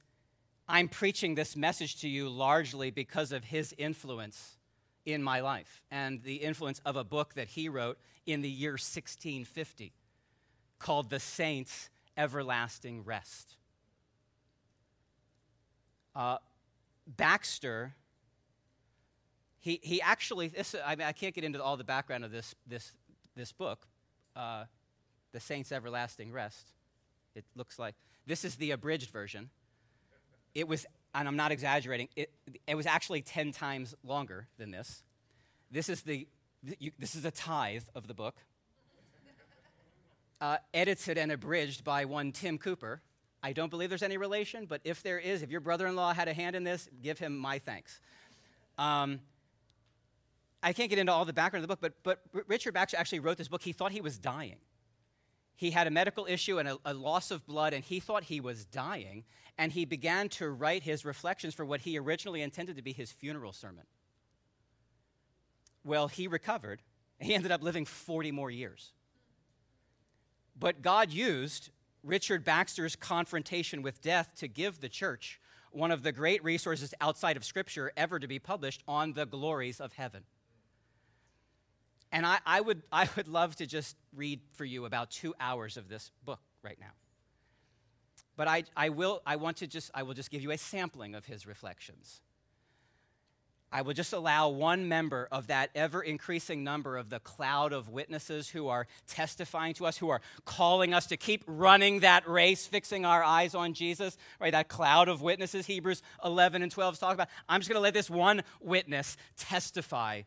I'm 0.68 0.88
preaching 0.88 1.36
this 1.36 1.56
message 1.56 2.02
to 2.02 2.10
you 2.10 2.30
largely 2.30 2.90
because 2.90 3.32
of 3.32 3.44
his 3.44 3.76
influence 3.78 4.58
in 5.06 5.22
my 5.22 5.40
life 5.40 5.82
and 5.92 6.24
the 6.24 6.36
influence 6.36 6.82
of 6.86 6.96
a 6.96 7.04
book 7.04 7.36
that 7.36 7.50
he 7.50 7.70
wrote 7.70 7.98
in 8.26 8.42
the 8.42 8.50
year 8.50 8.72
1650 8.72 9.94
called 10.80 11.10
The 11.10 11.20
Saints' 11.20 11.90
Everlasting 12.18 13.04
Rest. 13.04 13.56
Uh, 16.16 16.38
Baxter, 17.06 17.94
he, 19.60 19.80
he 19.84 20.02
actually, 20.02 20.48
this, 20.48 20.76
I, 20.86 20.96
mean, 20.96 21.08
I 21.08 21.12
can't 21.12 21.36
get 21.36 21.44
into 21.44 21.62
all 21.62 21.78
the 21.78 21.84
background 21.84 22.24
of 22.24 22.32
this, 22.32 22.56
this, 22.66 22.94
this 23.36 23.52
book, 23.52 23.88
uh, 24.36 24.66
The 25.34 25.40
Saints' 25.40 25.72
Everlasting 25.72 26.32
Rest. 26.32 26.72
It 27.36 27.46
looks 27.56 27.78
like 27.78 27.96
this 28.26 28.46
is 28.46 28.56
the 28.56 28.72
abridged 28.72 29.12
version. 29.12 29.50
It 30.56 30.68
was 30.68 30.86
and 31.16 31.28
I'm 31.28 31.38
not 31.38 31.52
exaggerating, 31.52 32.10
it, 32.16 32.32
it 32.68 32.76
was 32.76 32.86
actually 32.86 33.22
10 33.22 33.54
times 33.54 33.96
longer 34.04 34.48
than 34.58 34.72
this. 34.72 35.04
This 35.72 35.88
is 35.88 36.02
the, 36.02 36.28
you, 36.78 36.92
this 37.00 37.16
is 37.16 37.24
a 37.26 37.32
tithe 37.32 37.84
of 37.96 38.08
the 38.08 38.14
book. 38.14 38.36
Uh, 40.42 40.58
edited 40.74 41.18
and 41.18 41.32
abridged 41.32 41.86
by 41.86 42.04
one 42.04 42.34
Tim 42.34 42.58
Cooper. 42.58 43.02
I 43.42 43.54
don't 43.54 43.70
believe 43.70 43.90
there's 43.90 44.04
any 44.04 44.18
relation, 44.18 44.66
but 44.66 44.82
if 44.84 45.02
there 45.02 45.18
is, 45.18 45.42
if 45.42 45.50
your 45.50 45.62
brother 45.62 45.88
in 45.88 45.96
law 45.96 46.14
had 46.14 46.28
a 46.28 46.34
hand 46.34 46.56
in 46.56 46.66
this, 46.66 46.90
give 47.02 47.18
him 47.18 47.38
my 47.38 47.60
thanks. 47.60 48.02
Um, 48.78 49.22
I 50.62 50.74
can't 50.74 50.90
get 50.90 51.00
into 51.00 51.14
all 51.14 51.24
the 51.24 51.34
background 51.34 51.64
of 51.64 51.70
the 51.70 51.76
book, 51.76 51.94
but, 52.04 52.20
but 52.34 52.46
Richard 52.48 52.74
Baxter 52.74 52.98
actually 52.98 53.20
wrote 53.20 53.38
this 53.38 53.48
book. 53.48 53.62
He 53.62 53.72
thought 53.72 53.94
he 53.94 54.02
was 54.02 54.18
dying 54.18 54.58
he 55.56 55.72
had 55.72 55.88
a 55.88 55.92
medical 55.92 56.26
issue 56.26 56.60
and 56.60 56.68
a, 56.68 56.78
a, 56.86 56.94
loss 56.94 57.32
of 57.32 57.46
blood, 57.46 57.74
and 57.74 57.84
he 57.84 58.00
thought 58.00 58.26
he 58.26 58.40
was 58.40 58.66
dying. 58.66 59.24
And 59.58 59.72
he 59.72 59.86
began 59.86 60.28
to 60.30 60.50
write 60.50 60.84
his 60.84 61.06
reflections 61.06 61.54
for 61.54 61.66
what 61.66 61.82
he 61.82 61.98
originally 61.98 62.42
intended 62.42 62.76
to 62.76 62.82
be 62.82 62.92
his 62.92 63.12
funeral 63.12 63.54
sermon. 63.54 63.86
Well, 65.86 66.10
he 66.10 66.28
recovered. 66.28 66.82
He 67.20 67.34
ended 67.34 67.52
up 67.52 67.64
living 67.64 67.86
40 67.86 68.32
more 68.32 68.52
years. 68.52 68.92
But 70.60 70.82
God 70.82 71.12
used 71.12 71.70
Richard 72.04 72.44
Baxter's 72.44 72.96
confrontation 72.96 73.82
with 73.82 74.02
death 74.02 74.32
to 74.38 74.48
give 74.48 74.82
the 74.82 74.90
church 74.90 75.40
one 75.72 75.92
of 75.92 76.04
the 76.04 76.12
great 76.12 76.44
resources 76.44 76.94
outside 77.02 77.38
of 77.38 77.46
Scripture 77.46 77.92
ever 77.96 78.20
to 78.20 78.28
be 78.28 78.40
published 78.40 78.84
on 78.88 79.14
the 79.14 79.26
glories 79.26 79.80
of 79.80 79.94
heaven. 79.94 80.24
And 82.12 82.26
I, 82.26 82.40
I, 82.46 82.62
would, 82.62 82.84
I 82.92 83.08
would 83.16 83.28
love 83.28 83.56
to 83.58 83.66
just 83.66 83.96
read 84.16 84.42
for 84.54 84.66
you 84.66 84.86
about 84.86 85.12
two 85.12 85.34
hours 85.40 85.78
of 85.78 85.90
this 85.90 86.12
book 86.24 86.40
right 86.64 86.78
now. 86.80 86.92
But 88.38 88.48
I, 88.48 88.64
I, 88.76 88.90
will, 88.90 89.22
I 89.26 89.38
want 89.38 89.58
to 89.58 89.68
just, 89.68 89.92
I 89.94 90.04
will 90.04 90.14
just 90.14 90.30
give 90.30 90.42
you 90.42 90.52
a 90.52 90.58
sampling 90.58 91.16
of 91.16 91.26
his 91.26 91.48
reflections. 91.48 92.22
I 93.72 93.82
will 93.82 93.94
just 93.94 94.14
allow 94.14 94.50
one 94.50 94.88
member 94.88 95.28
of 95.32 95.48
that 95.48 95.70
ever 95.76 96.02
increasing 96.02 96.64
number 96.64 96.96
of 96.96 97.10
the 97.10 97.20
cloud 97.20 97.74
of 97.74 97.90
witnesses 97.90 98.48
who 98.48 98.70
are 98.70 98.88
testifying 99.08 99.74
to 99.76 99.86
us, 99.86 99.98
who 99.98 100.10
are 100.10 100.22
calling 100.46 100.94
us 100.94 101.08
to 101.08 101.18
keep 101.18 101.44
running 101.46 102.00
that 102.00 102.26
race, 102.26 102.66
fixing 102.66 103.06
our 103.06 103.22
eyes 103.22 103.54
on 103.54 103.74
Jesus, 103.74 104.18
right? 104.40 104.54
That 104.54 104.70
cloud 104.70 105.10
of 105.10 105.22
witnesses, 105.22 105.66
Hebrews 105.66 106.02
11 106.24 106.62
and 106.62 106.72
12 106.72 107.00
talk 107.00 107.16
about. 107.16 107.28
I'm 107.50 107.60
just 107.60 107.70
going 107.70 107.78
to 107.78 107.82
let 107.82 107.94
this 107.94 108.10
one 108.10 108.44
witness 108.62 109.18
testify 109.36 110.22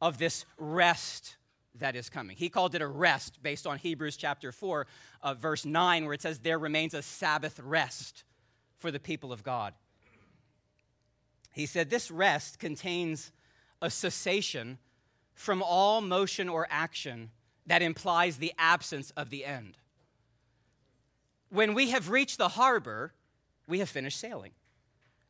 of 0.00 0.18
this 0.18 0.44
rest 0.58 1.36
that 1.76 1.96
is 1.96 2.10
coming. 2.10 2.36
He 2.36 2.48
called 2.48 2.74
it 2.74 2.82
a 2.82 2.86
rest 2.86 3.42
based 3.42 3.66
on 3.66 3.78
Hebrews 3.78 4.16
chapter 4.16 4.52
4, 4.52 4.86
uh, 5.22 5.34
verse 5.34 5.64
9, 5.64 6.04
where 6.04 6.14
it 6.14 6.22
says, 6.22 6.40
There 6.40 6.58
remains 6.58 6.94
a 6.94 7.02
Sabbath 7.02 7.60
rest 7.60 8.24
for 8.78 8.90
the 8.90 9.00
people 9.00 9.32
of 9.32 9.42
God. 9.42 9.74
He 11.52 11.66
said, 11.66 11.90
This 11.90 12.10
rest 12.10 12.58
contains 12.58 13.32
a 13.80 13.90
cessation 13.90 14.78
from 15.34 15.62
all 15.62 16.00
motion 16.00 16.48
or 16.48 16.66
action 16.70 17.30
that 17.66 17.82
implies 17.82 18.38
the 18.38 18.52
absence 18.58 19.10
of 19.16 19.30
the 19.30 19.44
end. 19.44 19.78
When 21.50 21.74
we 21.74 21.90
have 21.90 22.10
reached 22.10 22.38
the 22.38 22.50
harbor, 22.50 23.12
we 23.66 23.78
have 23.78 23.88
finished 23.88 24.18
sailing. 24.18 24.52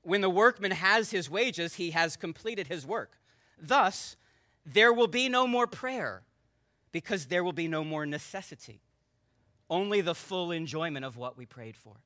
When 0.02 0.20
the 0.20 0.30
workman 0.30 0.70
has 0.70 1.10
his 1.10 1.28
wages, 1.28 1.74
he 1.74 1.90
has 1.90 2.16
completed 2.16 2.68
his 2.68 2.86
work. 2.86 3.18
Thus, 3.60 4.16
there 4.72 4.92
will 4.92 5.08
be 5.08 5.28
no 5.28 5.46
more 5.46 5.66
prayer 5.66 6.22
because 6.92 7.26
there 7.26 7.42
will 7.42 7.52
be 7.52 7.68
no 7.68 7.82
more 7.84 8.04
necessity, 8.04 8.80
only 9.70 10.00
the 10.00 10.14
full 10.14 10.50
enjoyment 10.50 11.04
of 11.04 11.16
what 11.16 11.36
we 11.36 11.46
prayed 11.46 11.76
for. 11.76 11.96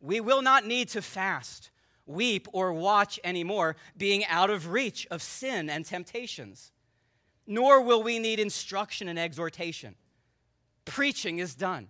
We 0.00 0.20
will 0.20 0.42
not 0.42 0.66
need 0.66 0.88
to 0.90 1.02
fast, 1.02 1.70
weep, 2.06 2.48
or 2.52 2.72
watch 2.72 3.20
anymore, 3.24 3.76
being 3.96 4.24
out 4.26 4.50
of 4.50 4.68
reach 4.68 5.06
of 5.10 5.22
sin 5.22 5.70
and 5.70 5.84
temptations. 5.84 6.72
Nor 7.46 7.82
will 7.82 8.02
we 8.02 8.18
need 8.18 8.40
instruction 8.40 9.08
and 9.08 9.18
exhortation. 9.18 9.94
Preaching 10.84 11.38
is 11.38 11.54
done 11.54 11.88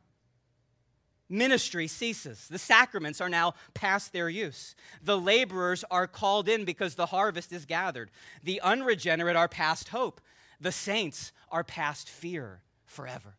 ministry 1.34 1.86
ceases. 1.86 2.48
The 2.48 2.58
sacraments 2.58 3.20
are 3.20 3.28
now 3.28 3.54
past 3.74 4.12
their 4.12 4.28
use. 4.28 4.74
The 5.02 5.18
laborers 5.18 5.84
are 5.90 6.06
called 6.06 6.48
in 6.48 6.64
because 6.64 6.94
the 6.94 7.06
harvest 7.06 7.52
is 7.52 7.66
gathered. 7.66 8.10
The 8.42 8.60
unregenerate 8.60 9.36
are 9.36 9.48
past 9.48 9.88
hope. 9.88 10.20
The 10.60 10.72
saints 10.72 11.32
are 11.50 11.64
past 11.64 12.08
fear 12.08 12.62
forever. 12.86 13.36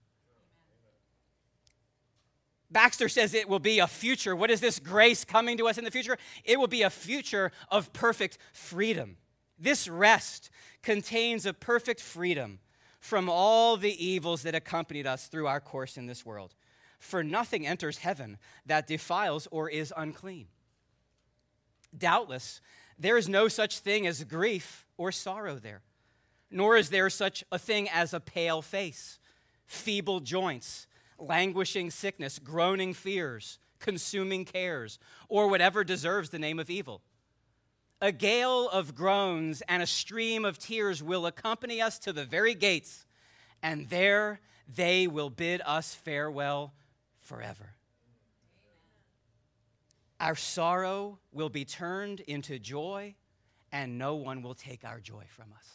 Baxter 2.69 3.07
says 3.07 3.33
it 3.33 3.47
will 3.47 3.59
be 3.59 3.79
a 3.79 3.87
future. 3.87 4.35
What 4.35 4.51
is 4.51 4.59
this 4.59 4.79
grace 4.79 5.23
coming 5.23 5.57
to 5.57 5.67
us 5.67 5.77
in 5.77 5.85
the 5.85 5.91
future? 5.91 6.17
It 6.43 6.59
will 6.59 6.67
be 6.67 6.81
a 6.81 6.89
future 6.89 7.51
of 7.69 7.93
perfect 7.93 8.37
freedom. 8.51 9.17
This 9.57 9.87
rest 9.87 10.49
contains 10.83 11.45
a 11.45 11.53
perfect 11.53 12.01
freedom 12.01 12.59
from 12.99 13.29
all 13.29 13.77
the 13.77 14.05
evils 14.05 14.41
that 14.41 14.55
accompanied 14.55 15.07
us 15.07 15.27
through 15.27 15.47
our 15.47 15.61
course 15.61 15.95
in 15.95 16.07
this 16.07 16.25
world. 16.25 16.53
For 16.99 17.23
nothing 17.23 17.67
enters 17.67 17.99
heaven 17.99 18.37
that 18.65 18.87
defiles 18.87 19.47
or 19.51 19.69
is 19.69 19.93
unclean. 19.95 20.47
Doubtless, 21.97 22.61
there 22.97 23.17
is 23.17 23.29
no 23.29 23.47
such 23.47 23.79
thing 23.79 24.07
as 24.07 24.23
grief 24.23 24.85
or 24.97 25.11
sorrow 25.11 25.55
there, 25.55 25.81
nor 26.49 26.77
is 26.77 26.89
there 26.89 27.09
such 27.09 27.43
a 27.51 27.59
thing 27.59 27.89
as 27.89 28.13
a 28.13 28.19
pale 28.19 28.61
face, 28.61 29.19
feeble 29.65 30.19
joints, 30.19 30.87
languishing 31.17 31.91
sickness, 31.91 32.39
groaning 32.39 32.93
fears, 32.93 33.59
consuming 33.79 34.45
cares, 34.45 34.99
or 35.29 35.47
whatever 35.47 35.83
deserves 35.83 36.29
the 36.29 36.39
name 36.39 36.59
of 36.59 36.69
evil. 36.69 37.01
A 38.01 38.11
gale 38.11 38.69
of 38.69 38.95
groans 38.95 39.61
and 39.67 39.81
a 39.81 39.87
stream 39.87 40.43
of 40.43 40.59
tears 40.59 41.01
will 41.01 41.25
accompany 41.25 41.81
us 41.81 41.97
to 41.99 42.11
the 42.11 42.25
very 42.25 42.53
gates, 42.53 43.05
and 43.63 43.89
there 43.89 44.41
they 44.67 45.07
will 45.07 45.29
bid 45.29 45.61
us 45.65 45.93
farewell 45.93 46.73
forever. 47.25 47.75
Our 50.19 50.35
sorrow 50.35 51.19
will 51.33 51.49
be 51.49 51.65
turned 51.65 52.21
into 52.21 52.57
joy, 52.57 53.15
and 53.71 53.97
no 53.97 54.15
one 54.15 54.41
will 54.41 54.53
take 54.53 54.85
our 54.85 54.99
joy 54.99 55.25
from 55.27 55.47
us. 55.57 55.67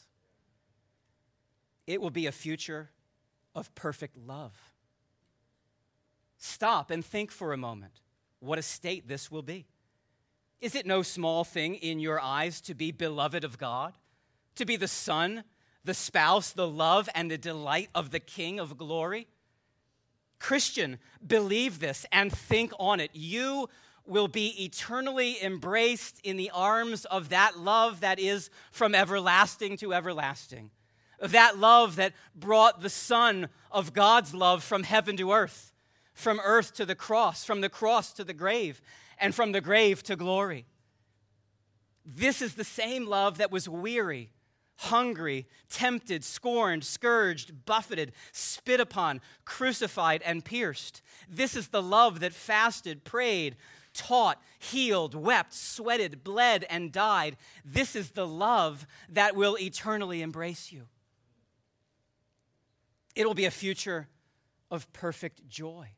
It 1.86 2.00
will 2.00 2.10
be 2.10 2.26
a 2.26 2.32
future 2.32 2.90
of 3.54 3.74
perfect 3.74 4.16
love. 4.16 4.54
Stop 6.38 6.90
and 6.90 7.04
think 7.04 7.30
for 7.30 7.52
a 7.52 7.58
moment 7.58 8.00
what 8.38 8.58
a 8.58 8.62
state 8.62 9.08
this 9.08 9.30
will 9.30 9.42
be. 9.42 9.66
Is 10.60 10.74
it 10.74 10.86
no 10.86 11.02
small 11.02 11.44
thing 11.44 11.74
in 11.74 12.00
your 12.00 12.20
eyes 12.20 12.60
to 12.62 12.74
be 12.74 12.92
beloved 12.92 13.44
of 13.44 13.58
God, 13.58 13.94
to 14.54 14.64
be 14.64 14.76
the 14.76 14.88
son, 14.88 15.44
the 15.84 15.94
spouse, 15.94 16.52
the 16.52 16.68
love, 16.68 17.08
and 17.14 17.30
the 17.30 17.38
delight 17.38 17.90
of 17.94 18.10
the 18.10 18.20
King 18.20 18.58
of 18.58 18.78
glory? 18.78 19.26
Christian, 20.40 20.98
believe 21.24 21.78
this 21.78 22.04
and 22.10 22.32
think 22.32 22.72
on 22.80 22.98
it. 22.98 23.10
You 23.12 23.68
will 24.06 24.26
be 24.26 24.64
eternally 24.64 25.40
embraced 25.42 26.20
in 26.24 26.36
the 26.36 26.50
arms 26.50 27.04
of 27.04 27.28
that 27.28 27.58
love 27.58 28.00
that 28.00 28.18
is 28.18 28.50
from 28.72 28.94
everlasting 28.94 29.76
to 29.76 29.94
everlasting. 29.94 30.70
That 31.20 31.58
love 31.58 31.96
that 31.96 32.14
brought 32.34 32.80
the 32.80 32.90
Son 32.90 33.48
of 33.70 33.92
God's 33.92 34.34
love 34.34 34.64
from 34.64 34.82
heaven 34.82 35.16
to 35.18 35.32
earth, 35.32 35.72
from 36.14 36.40
earth 36.42 36.74
to 36.74 36.86
the 36.86 36.94
cross, 36.94 37.44
from 37.44 37.60
the 37.60 37.68
cross 37.68 38.12
to 38.14 38.24
the 38.24 38.32
grave, 38.32 38.80
and 39.18 39.34
from 39.34 39.52
the 39.52 39.60
grave 39.60 40.02
to 40.04 40.16
glory. 40.16 40.64
This 42.04 42.40
is 42.40 42.54
the 42.54 42.64
same 42.64 43.06
love 43.06 43.36
that 43.38 43.52
was 43.52 43.68
weary 43.68 44.32
hungry, 44.80 45.46
tempted, 45.68 46.24
scorned, 46.24 46.82
scourged, 46.82 47.66
buffeted, 47.66 48.12
spit 48.32 48.80
upon, 48.80 49.20
crucified, 49.44 50.22
and 50.22 50.42
pierced. 50.42 51.02
This 51.28 51.54
is 51.54 51.68
the 51.68 51.82
love 51.82 52.20
that 52.20 52.32
fasted, 52.32 53.04
prayed, 53.04 53.56
taught, 53.92 54.40
healed, 54.58 55.14
wept, 55.14 55.52
sweated, 55.52 56.24
bled, 56.24 56.64
and 56.70 56.90
died. 56.90 57.36
This 57.62 57.94
is 57.94 58.12
the 58.12 58.26
love 58.26 58.86
that 59.10 59.36
will 59.36 59.58
eternally 59.58 60.22
embrace 60.22 60.72
you. 60.72 60.86
It'll 63.14 63.34
be 63.34 63.44
a 63.44 63.50
future 63.50 64.08
of 64.70 64.90
perfect 64.94 65.46
joy 65.46 65.90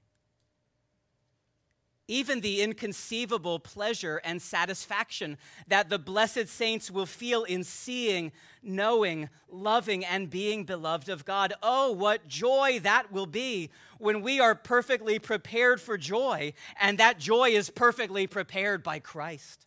even 2.13 2.43
the 2.43 2.61
inconceivable 2.61 3.59
pleasure 3.59 4.21
and 4.23 4.43
satisfaction 4.43 5.39
that 5.67 5.89
the 5.89 5.99
blessed 5.99 6.47
saints 6.47 6.91
will 6.91 7.07
feel 7.07 7.43
in 7.45 7.65
seeing, 7.65 8.31
knowing, 8.63 9.31
loving, 9.49 10.05
and 10.05 10.29
being 10.29 10.65
beloved 10.65 11.09
of 11.09 11.25
God. 11.25 11.55
Oh, 11.63 11.91
what 11.91 12.29
joy 12.29 12.79
that 12.83 13.11
will 13.11 13.27
be 13.27 13.71
when 13.99 14.21
we 14.21 14.41
are 14.41 14.55
perfectly 14.55 15.19
prepared 15.19 15.81
for 15.81 15.97
joy, 15.97 16.53
and 16.79 16.99
that 16.99 17.19
joy 17.19 17.49
is 17.49 17.71
perfectly 17.71 18.27
prepared 18.27 18.83
by 18.83 18.99
Christ. 18.99 19.67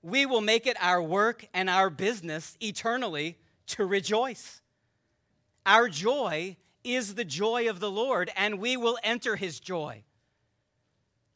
We 0.00 0.24
will 0.24 0.40
make 0.40 0.66
it 0.66 0.78
our 0.80 1.02
work 1.02 1.46
and 1.52 1.68
our 1.68 1.90
business 1.90 2.56
eternally 2.60 3.36
to 3.66 3.84
rejoice. 3.84 4.62
Our 5.66 5.90
joy 5.90 6.56
is 6.84 7.16
the 7.16 7.24
joy 7.26 7.68
of 7.68 7.80
the 7.80 7.90
Lord, 7.90 8.30
and 8.34 8.58
we 8.58 8.78
will 8.78 8.96
enter 9.02 9.36
his 9.36 9.60
joy. 9.60 10.04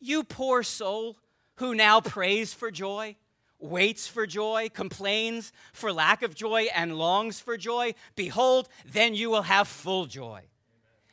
You 0.05 0.25
poor 0.25 0.65
soul 0.65 1.17
who 1.57 1.77
now 1.77 2.01
prays 2.01 2.53
for 2.53 2.73
joy, 2.73 3.15
waits 3.61 4.09
for 4.09 4.27
joy, 4.27 4.69
complains 4.75 5.53
for 5.73 5.93
lack 5.93 6.23
of 6.23 6.35
joy, 6.35 6.67
and 6.75 6.99
longs 6.99 7.39
for 7.39 7.57
joy, 7.57 7.95
behold, 8.17 8.69
then 8.85 9.15
you 9.15 9.31
will 9.31 9.43
have 9.43 9.69
full 9.69 10.07
joy. 10.07 10.43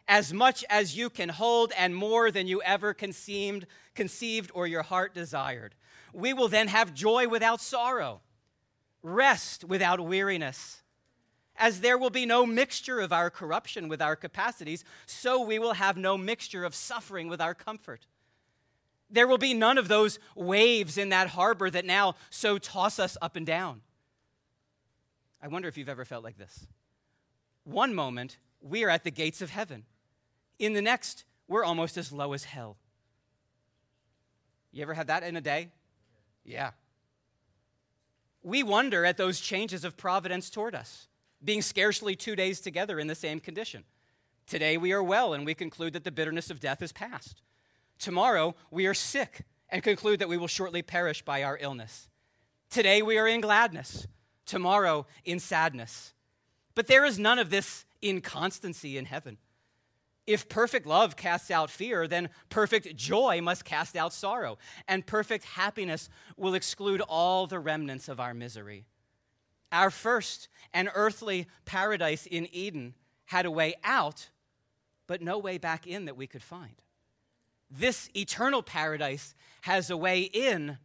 As 0.08 0.34
much 0.34 0.66
as 0.72 0.98
you 0.98 1.12
can 1.12 1.30
hold, 1.30 1.72
and 1.78 1.96
more 1.96 2.32
than 2.32 2.48
you 2.48 2.64
ever 2.64 2.96
conceived, 2.96 3.68
conceived 3.94 4.50
or 4.56 4.66
your 4.66 4.82
heart 4.82 5.14
desired. 5.14 5.76
We 6.12 6.34
will 6.34 6.48
then 6.48 6.68
have 6.68 6.96
joy 6.96 7.28
without 7.28 7.62
sorrow, 7.62 8.22
rest 9.04 9.64
without 9.64 10.00
weariness. 10.00 10.82
As 11.56 11.82
there 11.82 11.98
will 12.00 12.10
be 12.10 12.26
no 12.26 12.44
mixture 12.44 13.02
of 13.02 13.14
our 13.14 13.30
corruption 13.30 13.88
with 13.88 14.02
our 14.02 14.16
capacities, 14.16 14.84
so 15.06 15.40
we 15.40 15.60
will 15.60 15.74
have 15.74 15.96
no 15.96 16.18
mixture 16.18 16.66
of 16.66 16.74
suffering 16.74 17.28
with 17.28 17.40
our 17.40 17.54
comfort. 17.54 18.08
There 19.10 19.28
will 19.28 19.38
be 19.38 19.54
none 19.54 19.78
of 19.78 19.88
those 19.88 20.20
waves 20.36 20.98
in 20.98 21.10
that 21.10 21.30
harbor 21.30 21.70
that 21.70 21.86
now 21.86 22.16
so 22.30 22.58
toss 22.58 23.00
us 23.00 23.18
up 23.22 23.36
and 23.36 23.46
down. 23.46 23.82
I 25.42 25.48
wonder 25.48 25.68
if 25.68 25.78
you've 25.78 25.90
ever 25.90 26.06
felt 26.06 26.24
like 26.24 26.38
this. 26.38 26.68
One 27.64 27.94
moment, 27.94 28.38
we 28.62 28.84
are 28.84 28.90
at 28.90 29.04
the 29.04 29.12
gates 29.12 29.42
of 29.42 29.50
heaven. 29.50 29.86
In 30.60 30.74
the 30.74 30.82
next, 30.82 31.24
we're 31.48 31.64
almost 31.64 31.98
as 31.98 32.12
low 32.12 32.34
as 32.34 32.44
hell. 32.44 32.78
You 34.72 34.84
ever 34.84 34.94
had 34.94 35.08
that 35.08 35.24
in 35.24 35.36
a 35.36 35.42
day? 35.42 35.70
Yeah. 36.44 36.72
We 38.44 38.64
wonder 38.64 39.06
at 39.06 39.18
those 39.18 39.40
changes 39.40 39.84
of 39.84 39.98
providence 39.98 40.50
toward 40.50 40.76
us, 40.76 41.08
being 41.44 41.62
scarcely 41.62 42.16
two 42.16 42.36
days 42.36 42.60
together 42.62 43.00
in 43.00 43.08
the 43.08 43.16
same 43.16 43.40
condition. 43.40 43.84
Today 44.46 44.78
we 44.78 44.92
are 44.92 45.04
well, 45.04 45.34
and 45.34 45.46
we 45.46 45.54
conclude 45.54 45.94
that 45.94 46.04
the 46.04 46.12
bitterness 46.12 46.50
of 46.50 46.60
death 46.60 46.82
is 46.82 46.92
past. 46.92 47.42
Tomorrow, 48.00 48.56
we 48.72 48.88
are 48.88 48.94
sick 48.94 49.44
and 49.70 49.84
conclude 49.84 50.20
that 50.20 50.30
we 50.30 50.38
will 50.38 50.48
shortly 50.48 50.82
perish 50.82 51.22
by 51.22 51.44
our 51.44 51.58
illness. 51.62 52.10
Today, 52.70 53.02
we 53.02 53.18
are 53.18 53.28
in 53.28 53.42
gladness. 53.42 54.08
Tomorrow, 54.46 55.06
in 55.26 55.40
sadness. 55.40 56.14
But 56.76 56.88
there 56.88 57.06
is 57.06 57.20
none 57.20 57.40
of 57.40 57.50
this 57.50 57.86
inconstancy 58.02 58.98
in 58.98 59.06
heaven. 59.06 59.38
If 60.26 60.48
perfect 60.48 60.86
love 60.86 61.16
casts 61.16 61.52
out 61.52 61.70
fear, 61.70 62.08
then 62.08 62.30
perfect 62.50 62.96
joy 62.96 63.42
must 63.42 63.66
cast 63.66 63.96
out 63.96 64.14
sorrow, 64.14 64.58
and 64.88 65.06
perfect 65.06 65.44
happiness 65.44 66.10
will 66.38 66.54
exclude 66.54 67.02
all 67.02 67.48
the 67.48 67.60
remnants 67.60 68.08
of 68.08 68.20
our 68.20 68.34
misery. 68.34 68.86
Our 69.72 69.90
first 69.90 70.48
and 70.74 70.90
earthly 70.94 71.48
paradise 71.66 72.26
in 72.26 72.48
Eden 72.54 72.96
had 73.26 73.46
a 73.46 73.52
way 73.52 73.76
out, 73.84 74.30
but 75.08 75.22
no 75.22 75.38
way 75.38 75.58
back 75.58 75.86
in 75.86 76.06
that 76.06 76.16
we 76.16 76.28
could 76.28 76.44
find. 76.44 76.82
This 77.72 78.10
eternal 78.16 78.64
paradise 78.64 79.36
has 79.62 79.90
a 79.90 79.98
way 79.98 80.22
in, 80.22 80.78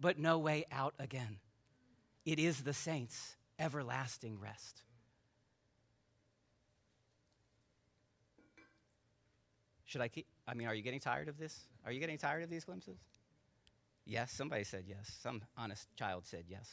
but 0.00 0.18
no 0.18 0.38
way 0.38 0.64
out 0.72 0.94
again. 0.98 1.38
It 2.24 2.38
is 2.38 2.62
the 2.62 2.72
saints' 2.72 3.36
everlasting 3.58 4.40
rest. 4.40 4.82
Should 9.84 10.00
I 10.00 10.08
keep? 10.08 10.26
I 10.48 10.54
mean, 10.54 10.66
are 10.66 10.74
you 10.74 10.82
getting 10.82 10.98
tired 10.98 11.28
of 11.28 11.38
this? 11.38 11.56
Are 11.86 11.92
you 11.92 12.00
getting 12.00 12.18
tired 12.18 12.42
of 12.42 12.50
these 12.50 12.64
glimpses? 12.64 12.98
Yes, 14.04 14.32
somebody 14.32 14.64
said 14.64 14.84
yes. 14.88 15.16
Some 15.22 15.42
honest 15.56 15.86
child 15.96 16.26
said 16.26 16.44
yes. 16.48 16.68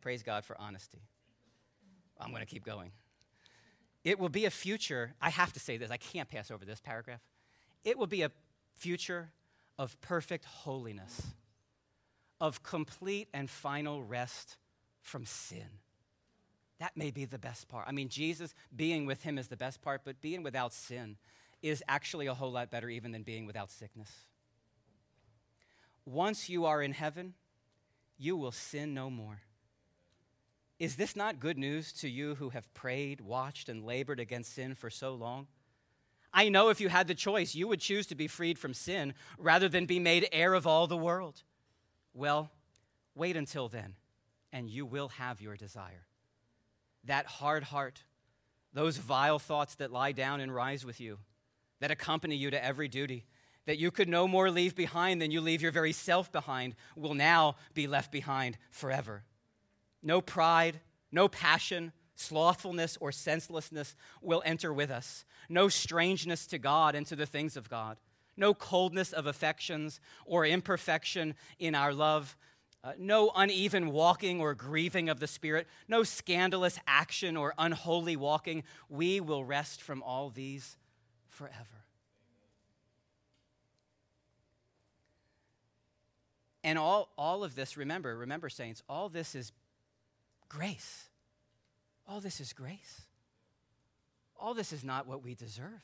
Praise 0.00 0.22
God 0.22 0.44
for 0.44 0.60
honesty. 0.60 1.00
I'm 2.20 2.30
going 2.30 2.44
to 2.44 2.46
keep 2.46 2.64
going. 2.64 2.92
It 4.04 4.18
will 4.18 4.28
be 4.28 4.44
a 4.44 4.50
future, 4.50 5.14
I 5.20 5.30
have 5.30 5.52
to 5.54 5.60
say 5.60 5.76
this, 5.76 5.90
I 5.90 5.96
can't 5.96 6.28
pass 6.28 6.50
over 6.50 6.64
this 6.64 6.80
paragraph. 6.80 7.20
It 7.84 7.98
will 7.98 8.06
be 8.06 8.22
a 8.22 8.30
future 8.78 9.30
of 9.78 10.00
perfect 10.00 10.44
holiness, 10.44 11.22
of 12.40 12.62
complete 12.62 13.28
and 13.34 13.48
final 13.50 14.02
rest 14.02 14.56
from 15.00 15.24
sin. 15.24 15.68
That 16.78 16.96
may 16.96 17.10
be 17.10 17.24
the 17.24 17.38
best 17.38 17.68
part. 17.68 17.86
I 17.88 17.92
mean, 17.92 18.08
Jesus, 18.08 18.54
being 18.74 19.06
with 19.06 19.22
him 19.22 19.38
is 19.38 19.48
the 19.48 19.56
best 19.56 19.82
part, 19.82 20.02
but 20.04 20.20
being 20.20 20.42
without 20.42 20.72
sin 20.72 21.16
is 21.60 21.82
actually 21.88 22.26
a 22.26 22.34
whole 22.34 22.52
lot 22.52 22.70
better 22.70 22.88
even 22.88 23.10
than 23.10 23.24
being 23.24 23.46
without 23.46 23.70
sickness. 23.70 24.10
Once 26.04 26.48
you 26.48 26.64
are 26.64 26.80
in 26.80 26.92
heaven, 26.92 27.34
you 28.16 28.36
will 28.36 28.52
sin 28.52 28.94
no 28.94 29.10
more. 29.10 29.40
Is 30.78 30.94
this 30.94 31.16
not 31.16 31.40
good 31.40 31.58
news 31.58 31.92
to 31.94 32.08
you 32.08 32.36
who 32.36 32.50
have 32.50 32.72
prayed, 32.72 33.20
watched, 33.20 33.68
and 33.68 33.84
labored 33.84 34.20
against 34.20 34.54
sin 34.54 34.74
for 34.76 34.90
so 34.90 35.14
long? 35.14 35.48
I 36.32 36.48
know 36.48 36.68
if 36.68 36.80
you 36.80 36.88
had 36.88 37.08
the 37.08 37.14
choice, 37.14 37.54
you 37.54 37.68
would 37.68 37.80
choose 37.80 38.06
to 38.08 38.14
be 38.14 38.28
freed 38.28 38.58
from 38.58 38.74
sin 38.74 39.14
rather 39.38 39.68
than 39.68 39.86
be 39.86 39.98
made 39.98 40.28
heir 40.32 40.54
of 40.54 40.66
all 40.66 40.86
the 40.86 40.96
world. 40.96 41.42
Well, 42.14 42.50
wait 43.14 43.36
until 43.36 43.68
then, 43.68 43.96
and 44.52 44.68
you 44.68 44.86
will 44.86 45.08
have 45.08 45.40
your 45.40 45.56
desire. 45.56 46.06
That 47.04 47.26
hard 47.26 47.64
heart, 47.64 48.04
those 48.72 48.98
vile 48.98 49.38
thoughts 49.38 49.76
that 49.76 49.92
lie 49.92 50.12
down 50.12 50.40
and 50.40 50.54
rise 50.54 50.84
with 50.84 51.00
you, 51.00 51.18
that 51.80 51.90
accompany 51.90 52.36
you 52.36 52.50
to 52.50 52.64
every 52.64 52.88
duty, 52.88 53.24
that 53.66 53.78
you 53.78 53.90
could 53.90 54.08
no 54.08 54.28
more 54.28 54.50
leave 54.50 54.74
behind 54.74 55.20
than 55.22 55.30
you 55.30 55.40
leave 55.40 55.62
your 55.62 55.72
very 55.72 55.92
self 55.92 56.30
behind, 56.30 56.74
will 56.96 57.14
now 57.14 57.56
be 57.74 57.86
left 57.86 58.12
behind 58.12 58.58
forever 58.70 59.24
no 60.02 60.20
pride, 60.20 60.80
no 61.10 61.28
passion, 61.28 61.92
slothfulness, 62.18 62.98
or 63.00 63.12
senselessness 63.12 63.94
will 64.20 64.42
enter 64.44 64.72
with 64.72 64.90
us. 64.90 65.24
No 65.48 65.68
strangeness 65.68 66.46
to 66.48 66.58
God 66.58 66.94
and 66.94 67.06
to 67.06 67.16
the 67.16 67.26
things 67.26 67.56
of 67.56 67.70
God. 67.70 67.96
No 68.36 68.54
coldness 68.54 69.12
of 69.12 69.26
affections 69.26 70.00
or 70.24 70.44
imperfection 70.44 71.34
in 71.58 71.74
our 71.74 71.92
love. 71.92 72.36
Uh, 72.82 72.92
no 72.98 73.30
uneven 73.34 73.90
walking 73.92 74.40
or 74.40 74.54
grieving 74.54 75.08
of 75.08 75.20
the 75.20 75.26
Spirit. 75.26 75.66
No 75.86 76.02
scandalous 76.02 76.78
action 76.86 77.36
or 77.36 77.54
unholy 77.56 78.16
walking. 78.16 78.64
We 78.88 79.20
will 79.20 79.44
rest 79.44 79.80
from 79.80 80.02
all 80.02 80.30
these 80.30 80.76
forever. 81.28 81.84
And 86.64 86.78
all, 86.78 87.10
all 87.16 87.44
of 87.44 87.54
this, 87.54 87.76
remember, 87.76 88.16
remember, 88.16 88.48
saints, 88.48 88.82
all 88.88 89.08
this 89.08 89.34
is 89.34 89.52
Grace. 90.48 91.07
All 92.08 92.20
this 92.20 92.40
is 92.40 92.54
grace. 92.54 93.02
All 94.40 94.54
this 94.54 94.72
is 94.72 94.82
not 94.82 95.06
what 95.06 95.22
we 95.22 95.34
deserve. 95.34 95.82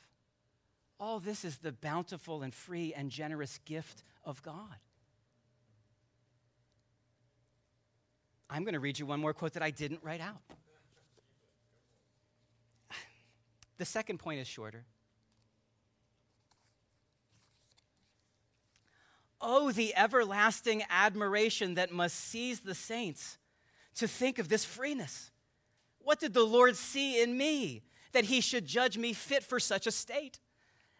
All 0.99 1.19
this 1.19 1.45
is 1.45 1.59
the 1.59 1.73
bountiful 1.73 2.43
and 2.43 2.55
free 2.55 2.95
and 2.95 3.11
generous 3.11 3.59
gift 3.67 4.05
of 4.25 4.43
God. 4.43 4.77
I'm 8.49 8.63
going 8.63 8.75
to 8.75 8.81
read 8.81 8.99
you 8.99 9.07
one 9.07 9.21
more 9.21 9.35
quote 9.35 9.53
that 9.55 9.63
I 9.63 9.71
didn't 9.71 10.01
write 10.03 10.21
out. 10.21 10.41
The 13.77 13.85
second 13.85 14.19
point 14.19 14.41
is 14.41 14.47
shorter. 14.47 14.85
Oh, 19.41 19.73
the 19.73 19.95
everlasting 19.97 20.85
admiration 20.89 21.75
that 21.75 21.91
must 21.91 22.17
seize 22.17 22.61
the 22.61 22.75
saints 22.75 23.37
to 23.97 24.07
think 24.07 24.39
of 24.39 24.49
this 24.49 24.65
freeness. 24.65 25.33
What 26.05 26.21
did 26.21 26.35
the 26.35 26.45
Lord 26.45 26.77
see 26.77 27.21
in 27.21 27.37
me 27.37 27.83
that 28.13 28.27
he 28.27 28.41
should 28.41 28.67
judge 28.67 28.97
me 28.97 29.13
fit 29.13 29.43
for 29.43 29.59
such 29.59 29.87
a 29.87 29.91
state? 29.91 30.39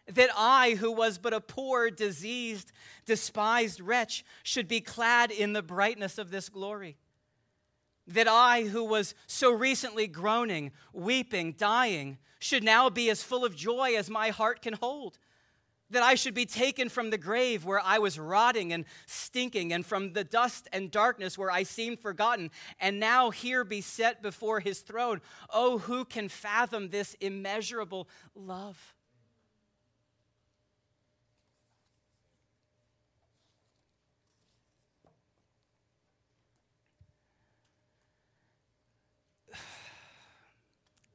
That 0.07 0.29
I, 0.35 0.71
who 0.71 0.91
was 0.91 1.17
but 1.17 1.33
a 1.33 1.39
poor, 1.39 1.89
diseased, 1.89 2.71
despised 3.05 3.79
wretch, 3.79 4.25
should 4.43 4.67
be 4.67 4.81
clad 4.81 5.31
in 5.31 5.53
the 5.53 5.63
brightness 5.63 6.17
of 6.17 6.29
this 6.29 6.49
glory. 6.49 6.97
That 8.07 8.27
I, 8.27 8.63
who 8.63 8.83
was 8.83 9.15
so 9.25 9.51
recently 9.51 10.07
groaning, 10.07 10.71
weeping, 10.93 11.53
dying, 11.53 12.17
should 12.39 12.63
now 12.63 12.89
be 12.89 13.09
as 13.09 13.23
full 13.23 13.45
of 13.45 13.55
joy 13.55 13.95
as 13.95 14.09
my 14.09 14.29
heart 14.29 14.61
can 14.61 14.73
hold 14.73 15.17
that 15.91 16.03
I 16.03 16.15
should 16.15 16.33
be 16.33 16.45
taken 16.45 16.89
from 16.89 17.09
the 17.09 17.17
grave 17.17 17.63
where 17.65 17.79
I 17.79 17.99
was 17.99 18.17
rotting 18.17 18.73
and 18.73 18.85
stinking, 19.05 19.71
and 19.71 19.85
from 19.85 20.13
the 20.13 20.23
dust 20.23 20.67
and 20.73 20.89
darkness 20.89 21.37
where 21.37 21.51
I 21.51 21.63
seemed 21.63 21.99
forgotten, 21.99 22.49
and 22.79 22.99
now 22.99 23.29
here 23.29 23.63
be 23.63 23.81
set 23.81 24.21
before 24.21 24.59
his 24.59 24.79
throne. 24.79 25.21
Oh, 25.53 25.77
who 25.77 26.05
can 26.05 26.29
fathom 26.29 26.89
this 26.89 27.13
immeasurable 27.21 28.07
love? 28.33 28.95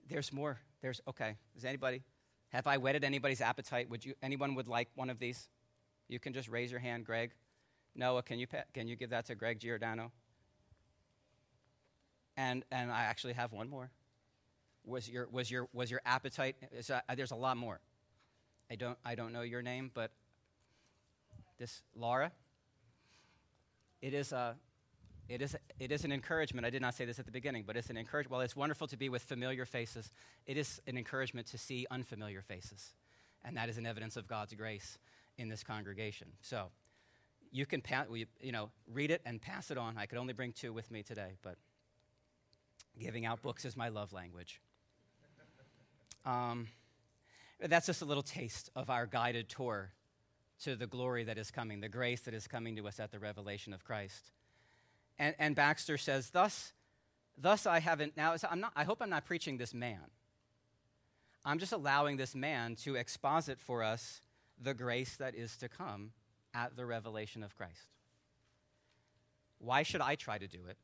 There's 0.08 0.32
more. 0.32 0.60
There's, 0.80 1.00
okay. 1.08 1.36
Is 1.56 1.64
anybody? 1.64 2.02
Have 2.50 2.66
I 2.66 2.78
whetted 2.78 3.04
anybody's 3.04 3.40
appetite? 3.40 3.88
Would 3.90 4.04
you, 4.04 4.14
anyone 4.22 4.54
would 4.56 4.68
like 4.68 4.88
one 4.94 5.08
of 5.08 5.18
these? 5.18 5.48
You 6.08 6.18
can 6.18 6.32
just 6.32 6.48
raise 6.48 6.70
your 6.70 6.80
hand, 6.80 7.04
Greg. 7.04 7.32
Noah, 7.94 8.22
can 8.22 8.38
you, 8.38 8.46
can 8.74 8.88
you 8.88 8.96
give 8.96 9.10
that 9.10 9.26
to 9.26 9.34
Greg 9.34 9.60
Giordano? 9.60 10.10
And, 12.36 12.64
and 12.72 12.90
I 12.90 13.02
actually 13.02 13.34
have 13.34 13.52
one 13.52 13.68
more. 13.68 13.90
Was 14.84 15.08
your, 15.08 15.28
was 15.30 15.50
your, 15.50 15.68
was 15.72 15.90
your 15.90 16.00
appetite? 16.04 16.56
A, 16.88 16.94
uh, 16.96 17.14
there's 17.14 17.30
a 17.30 17.36
lot 17.36 17.56
more. 17.56 17.80
I 18.70 18.76
don't, 18.76 18.98
I 19.04 19.14
don't 19.14 19.32
know 19.32 19.42
your 19.42 19.62
name, 19.62 19.90
but 19.92 20.10
this, 21.58 21.82
Laura, 21.94 22.32
it 24.00 24.14
is 24.14 24.32
a, 24.32 24.56
it 25.30 25.40
is, 25.40 25.56
it 25.78 25.92
is 25.92 26.04
an 26.04 26.10
encouragement. 26.10 26.66
I 26.66 26.70
did 26.70 26.82
not 26.82 26.96
say 26.96 27.04
this 27.04 27.20
at 27.20 27.24
the 27.24 27.30
beginning, 27.30 27.62
but 27.64 27.76
it's 27.76 27.88
an 27.88 27.96
encouragement. 27.96 28.32
Well, 28.32 28.40
it's 28.40 28.56
wonderful 28.56 28.88
to 28.88 28.96
be 28.96 29.08
with 29.08 29.22
familiar 29.22 29.64
faces. 29.64 30.10
It 30.44 30.56
is 30.56 30.80
an 30.88 30.98
encouragement 30.98 31.46
to 31.48 31.58
see 31.58 31.86
unfamiliar 31.88 32.42
faces. 32.42 32.94
And 33.44 33.56
that 33.56 33.68
is 33.68 33.78
an 33.78 33.86
evidence 33.86 34.16
of 34.16 34.26
God's 34.26 34.54
grace 34.54 34.98
in 35.38 35.48
this 35.48 35.62
congregation. 35.62 36.26
So 36.40 36.66
you 37.52 37.64
can 37.64 37.80
pa- 37.80 38.06
you 38.10 38.50
know, 38.50 38.70
read 38.92 39.12
it 39.12 39.22
and 39.24 39.40
pass 39.40 39.70
it 39.70 39.78
on. 39.78 39.96
I 39.96 40.06
could 40.06 40.18
only 40.18 40.32
bring 40.32 40.52
two 40.52 40.72
with 40.72 40.90
me 40.90 41.04
today, 41.04 41.36
but 41.42 41.54
giving 42.98 43.24
out 43.24 43.40
books 43.40 43.64
is 43.64 43.76
my 43.76 43.88
love 43.88 44.12
language. 44.12 44.60
Um, 46.26 46.66
that's 47.60 47.86
just 47.86 48.02
a 48.02 48.04
little 48.04 48.24
taste 48.24 48.68
of 48.74 48.90
our 48.90 49.06
guided 49.06 49.48
tour 49.48 49.92
to 50.64 50.74
the 50.74 50.88
glory 50.88 51.22
that 51.22 51.38
is 51.38 51.52
coming, 51.52 51.80
the 51.80 51.88
grace 51.88 52.22
that 52.22 52.34
is 52.34 52.48
coming 52.48 52.74
to 52.74 52.88
us 52.88 52.98
at 52.98 53.12
the 53.12 53.20
revelation 53.20 53.72
of 53.72 53.84
Christ. 53.84 54.32
And, 55.20 55.34
and 55.38 55.54
Baxter 55.54 55.98
says, 55.98 56.30
Thus, 56.30 56.72
thus 57.36 57.66
I 57.66 57.78
haven't, 57.78 58.16
now 58.16 58.34
I'm 58.50 58.60
not, 58.60 58.72
I 58.74 58.84
hope 58.84 59.02
I'm 59.02 59.10
not 59.10 59.26
preaching 59.26 59.58
this 59.58 59.74
man. 59.74 60.00
I'm 61.44 61.58
just 61.58 61.72
allowing 61.72 62.16
this 62.16 62.34
man 62.34 62.74
to 62.76 62.96
exposit 62.96 63.60
for 63.60 63.82
us 63.82 64.22
the 64.60 64.72
grace 64.72 65.16
that 65.18 65.34
is 65.34 65.58
to 65.58 65.68
come 65.68 66.12
at 66.54 66.74
the 66.74 66.86
revelation 66.86 67.42
of 67.42 67.54
Christ. 67.54 67.88
Why 69.58 69.82
should 69.82 70.00
I 70.00 70.14
try 70.14 70.38
to 70.38 70.48
do 70.48 70.60
it 70.68 70.78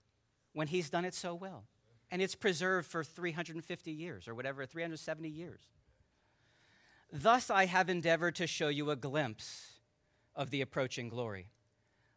when 0.52 0.68
he's 0.68 0.90
done 0.90 1.06
it 1.06 1.14
so 1.14 1.34
well? 1.34 1.64
And 2.10 2.20
it's 2.20 2.34
preserved 2.34 2.88
for 2.88 3.02
350 3.02 3.90
years 3.90 4.28
or 4.28 4.34
whatever, 4.34 4.66
370 4.66 5.30
years. 5.30 5.60
Thus 7.10 7.48
I 7.48 7.64
have 7.64 7.88
endeavored 7.88 8.34
to 8.36 8.46
show 8.46 8.68
you 8.68 8.90
a 8.90 8.96
glimpse 8.96 9.80
of 10.34 10.50
the 10.50 10.60
approaching 10.60 11.08
glory. 11.08 11.48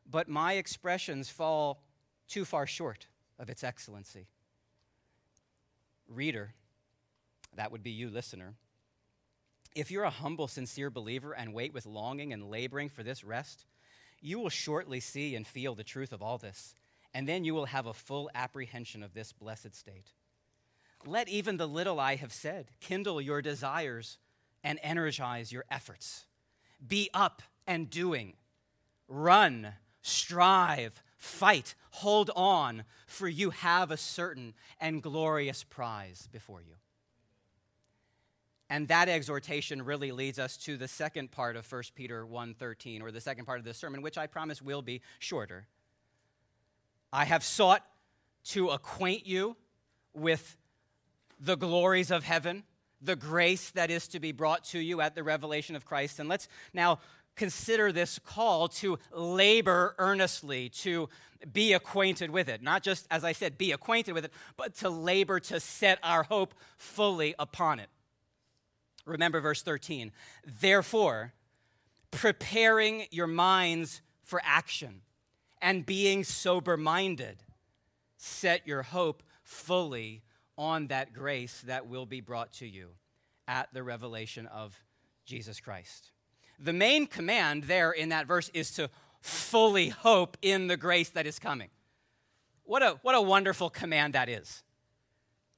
But 0.05 0.27
my 0.27 0.53
expressions 0.53 1.29
fall 1.29 1.81
too 2.29 2.45
far 2.45 2.65
short 2.65 3.07
of 3.37 3.49
its 3.49 3.63
excellency. 3.63 4.27
Reader, 6.07 6.53
that 7.55 7.71
would 7.71 7.83
be 7.83 7.91
you, 7.91 8.09
listener. 8.09 8.53
If 9.75 9.91
you're 9.91 10.03
a 10.03 10.09
humble, 10.09 10.47
sincere 10.47 10.89
believer 10.89 11.33
and 11.33 11.53
wait 11.53 11.73
with 11.73 11.85
longing 11.85 12.33
and 12.33 12.49
laboring 12.49 12.89
for 12.89 13.03
this 13.03 13.23
rest, 13.23 13.65
you 14.21 14.39
will 14.39 14.49
shortly 14.49 14.99
see 14.99 15.35
and 15.35 15.45
feel 15.45 15.75
the 15.75 15.83
truth 15.83 16.11
of 16.11 16.21
all 16.21 16.37
this, 16.37 16.73
and 17.13 17.27
then 17.27 17.43
you 17.43 17.53
will 17.53 17.65
have 17.65 17.85
a 17.85 17.93
full 17.93 18.29
apprehension 18.35 19.03
of 19.03 19.13
this 19.13 19.31
blessed 19.31 19.75
state. 19.75 20.11
Let 21.05 21.29
even 21.29 21.57
the 21.57 21.67
little 21.67 21.99
I 21.99 22.15
have 22.15 22.33
said 22.33 22.71
kindle 22.81 23.21
your 23.21 23.41
desires 23.41 24.17
and 24.63 24.79
energize 24.83 25.51
your 25.51 25.65
efforts. 25.71 26.25
Be 26.85 27.09
up 27.13 27.41
and 27.65 27.89
doing. 27.89 28.33
Run, 29.07 29.73
strive, 30.01 31.01
Fight, 31.19 31.75
hold 31.91 32.31
on, 32.33 32.85
for 33.05 33.27
you 33.27 33.49
have 33.49 33.91
a 33.91 33.97
certain 33.97 34.53
and 34.79 35.03
glorious 35.03 35.65
prize 35.65 36.29
before 36.31 36.61
you. 36.61 36.75
And 38.69 38.87
that 38.87 39.09
exhortation 39.09 39.83
really 39.83 40.13
leads 40.13 40.39
us 40.39 40.55
to 40.57 40.77
the 40.77 40.87
second 40.87 41.31
part 41.31 41.57
of 41.57 41.69
1 41.69 41.83
Peter 41.93 42.25
1:13 42.25 43.01
or 43.01 43.11
the 43.11 43.19
second 43.19 43.43
part 43.43 43.59
of 43.59 43.65
this 43.65 43.77
sermon 43.77 44.01
which 44.01 44.17
I 44.17 44.27
promise 44.27 44.61
will 44.61 44.81
be 44.81 45.01
shorter. 45.19 45.67
I 47.11 47.25
have 47.25 47.43
sought 47.43 47.85
to 48.45 48.69
acquaint 48.69 49.25
you 49.25 49.57
with 50.13 50.55
the 51.37 51.57
glories 51.57 52.11
of 52.11 52.23
heaven, 52.23 52.63
the 53.01 53.17
grace 53.17 53.71
that 53.71 53.91
is 53.91 54.07
to 54.09 54.21
be 54.21 54.31
brought 54.31 54.63
to 54.65 54.79
you 54.79 55.01
at 55.01 55.15
the 55.15 55.23
revelation 55.23 55.75
of 55.75 55.83
Christ. 55.83 56.19
And 56.19 56.29
let's 56.29 56.47
now 56.73 56.99
consider 57.39 57.91
this 57.91 58.19
call 58.19 58.67
to 58.67 58.99
labor 59.11 59.95
earnestly, 59.97 60.67
to 60.69 61.07
be 61.51 61.71
acquainted 61.71 62.29
with 62.29 62.49
it. 62.49 62.61
Not 62.61 62.83
just, 62.83 63.07
as 63.09 63.23
I 63.23 63.31
said, 63.31 63.57
be 63.57 63.71
acquainted 63.71 64.11
with 64.11 64.25
it, 64.25 64.33
but 64.57 64.75
to 64.75 64.89
labor 64.89 65.39
to 65.39 65.59
set 65.61 65.99
our 66.03 66.23
hope 66.23 66.53
fully 66.77 67.33
upon 67.39 67.79
it. 67.79 67.87
Remember 69.05 69.39
verse 69.39 69.61
13. 69.61 70.11
Therefore, 70.59 71.33
preparing 72.11 73.05
your 73.09 73.27
minds 73.27 74.01
for 74.21 74.41
action 74.43 75.01
and 75.61 75.85
being 75.85 76.25
sober 76.25 76.75
minded, 76.75 77.37
set 78.17 78.67
your 78.67 78.83
hope 78.83 79.23
fully 79.43 80.23
on 80.57 80.87
that 80.87 81.13
grace 81.13 81.61
that 81.61 81.87
will 81.87 82.05
be 82.05 82.19
brought 82.19 82.51
to 82.51 82.67
you 82.67 82.89
at 83.47 83.73
the 83.73 83.81
revelation 83.81 84.45
of 84.47 84.77
Jesus 85.25 85.61
Christ. 85.61 86.11
The 86.59 86.73
main 86.73 87.07
command 87.07 87.63
there 87.63 87.91
in 87.91 88.09
that 88.09 88.27
verse 88.27 88.49
is 88.53 88.71
to 88.71 88.89
fully 89.21 89.89
hope 89.89 90.37
in 90.41 90.67
the 90.67 90.77
grace 90.77 91.09
that 91.09 91.25
is 91.25 91.39
coming. 91.39 91.69
What 92.63 92.83
a, 92.83 92.99
what 93.01 93.15
a 93.15 93.21
wonderful 93.21 93.69
command 93.69 94.13
that 94.13 94.29
is. 94.29 94.63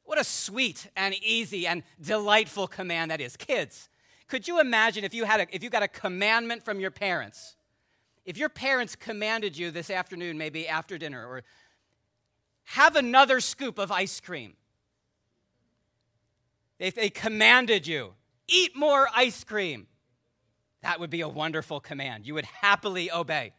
What 0.03 0.19
a 0.19 0.23
sweet 0.23 0.89
and 0.95 1.15
easy 1.23 1.67
and 1.67 1.83
delightful 2.01 2.67
command 2.67 3.11
that 3.11 3.21
is. 3.21 3.35
Kids, 3.37 3.89
could 4.27 4.47
you 4.47 4.59
imagine 4.59 5.03
if 5.03 5.13
you, 5.13 5.25
had 5.25 5.41
a, 5.41 5.55
if 5.55 5.63
you 5.63 5.69
got 5.69 5.83
a 5.83 5.87
commandment 5.87 6.63
from 6.63 6.79
your 6.79 6.91
parents? 6.91 7.55
If 8.25 8.37
your 8.37 8.49
parents 8.49 8.95
commanded 8.95 9.57
you 9.57 9.71
this 9.71 9.89
afternoon, 9.89 10.37
maybe 10.37 10.67
after 10.67 10.97
dinner, 10.97 11.25
or 11.25 11.43
have 12.63 12.95
another 12.95 13.39
scoop 13.39 13.77
of 13.77 13.91
ice 13.91 14.19
cream. 14.19 14.53
If 16.79 16.95
they 16.95 17.09
commanded 17.09 17.87
you, 17.87 18.13
eat 18.47 18.75
more 18.75 19.07
ice 19.15 19.43
cream. 19.43 19.87
That 20.83 20.99
would 20.99 21.09
be 21.09 21.21
a 21.21 21.29
wonderful 21.29 21.79
command. 21.79 22.25
You 22.25 22.33
would 22.33 22.45
happily 22.45 23.11
obey 23.11 23.53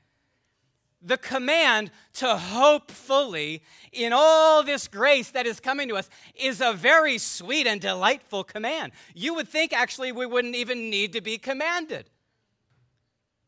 the 1.03 1.18
command 1.18 1.91
to 2.14 2.37
hope 2.37 2.91
fully 2.91 3.62
in 3.91 4.12
all 4.14 4.62
this 4.62 4.87
grace 4.87 5.31
that 5.31 5.47
is 5.47 5.59
coming 5.59 5.89
to 5.89 5.97
us 5.97 6.09
is 6.35 6.61
a 6.61 6.73
very 6.73 7.18
sweet 7.18 7.66
and 7.66 7.81
delightful 7.81 8.45
command. 8.45 8.93
You 9.14 9.35
would 9.35 9.49
think 9.49 9.73
actually 9.73 10.12
we 10.12 10.27
wouldn't 10.27 10.55
even 10.55 10.91
need 10.91 11.12
to 11.14 11.20
be 11.20 11.39
commanded, 11.39 12.09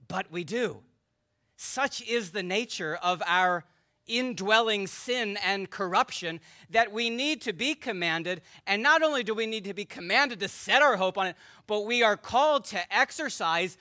but 0.08 0.30
we 0.30 0.44
do. 0.44 0.82
Such 1.56 2.02
is 2.02 2.32
the 2.32 2.42
nature 2.42 2.98
of 3.00 3.22
our 3.26 3.64
indwelling 4.06 4.86
sin 4.86 5.38
and 5.44 5.70
corruption 5.70 6.40
that 6.70 6.92
we 6.92 7.10
need 7.10 7.40
to 7.42 7.52
be 7.52 7.74
commanded. 7.74 8.42
And 8.66 8.82
not 8.82 9.02
only 9.02 9.22
do 9.22 9.34
we 9.34 9.46
need 9.46 9.64
to 9.64 9.74
be 9.74 9.84
commanded 9.84 10.40
to 10.40 10.48
set 10.48 10.82
our 10.82 10.96
hope 10.96 11.18
on 11.18 11.28
it, 11.28 11.36
but 11.66 11.86
we 11.86 12.02
are 12.02 12.16
called 12.16 12.64
to 12.66 12.94
exercise 12.94 13.76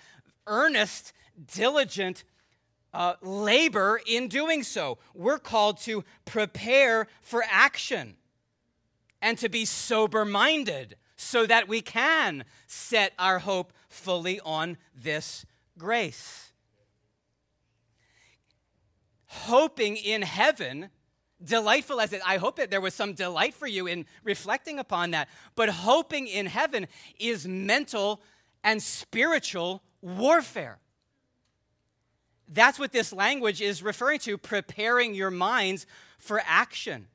earnest, 0.48 1.14
diligent 1.54 2.24
uh, 2.94 3.16
labor 3.22 4.00
in 4.06 4.28
doing 4.28 4.64
so. 4.64 4.98
We're 5.14 5.40
called 5.40 5.80
to 5.82 6.04
prepare 6.26 7.08
for 7.22 7.44
action 7.50 8.16
and 9.22 9.38
to 9.40 9.50
be 9.50 9.66
sober 9.66 10.26
minded 10.26 10.96
so 11.16 11.46
that 11.46 11.68
we 11.68 11.82
can 11.82 12.44
set 12.68 13.14
our 13.18 13.40
hope 13.40 13.74
fully 13.88 14.40
on 14.42 14.78
this 14.96 15.46
grace. 15.78 16.53
Hoping 19.42 19.98
in 19.98 20.22
heaven, 20.22 20.90
delightful 21.44 22.00
as 22.00 22.14
it, 22.14 22.22
I 22.26 22.38
hope 22.38 22.58
that 22.58 22.70
there 22.70 22.82
was 22.82 22.94
some 22.94 23.14
delight 23.14 23.54
for 23.54 23.68
you 23.68 23.88
in 23.88 24.06
reflecting 24.24 24.80
upon 24.80 25.12
that, 25.12 25.28
but 25.56 25.70
hoping 25.70 26.28
in 26.28 26.46
heaven 26.46 26.88
is 27.20 27.48
mental 27.48 28.22
and 28.64 28.82
spiritual 28.82 29.82
warfare. 30.02 30.80
That's 32.48 32.78
what 32.78 32.92
this 32.92 33.12
language 33.12 33.62
is 33.62 33.82
referring 33.82 34.20
to 34.20 34.38
preparing 34.38 35.16
your 35.16 35.32
minds 35.32 35.88
for 36.20 36.42
action. 36.46 37.08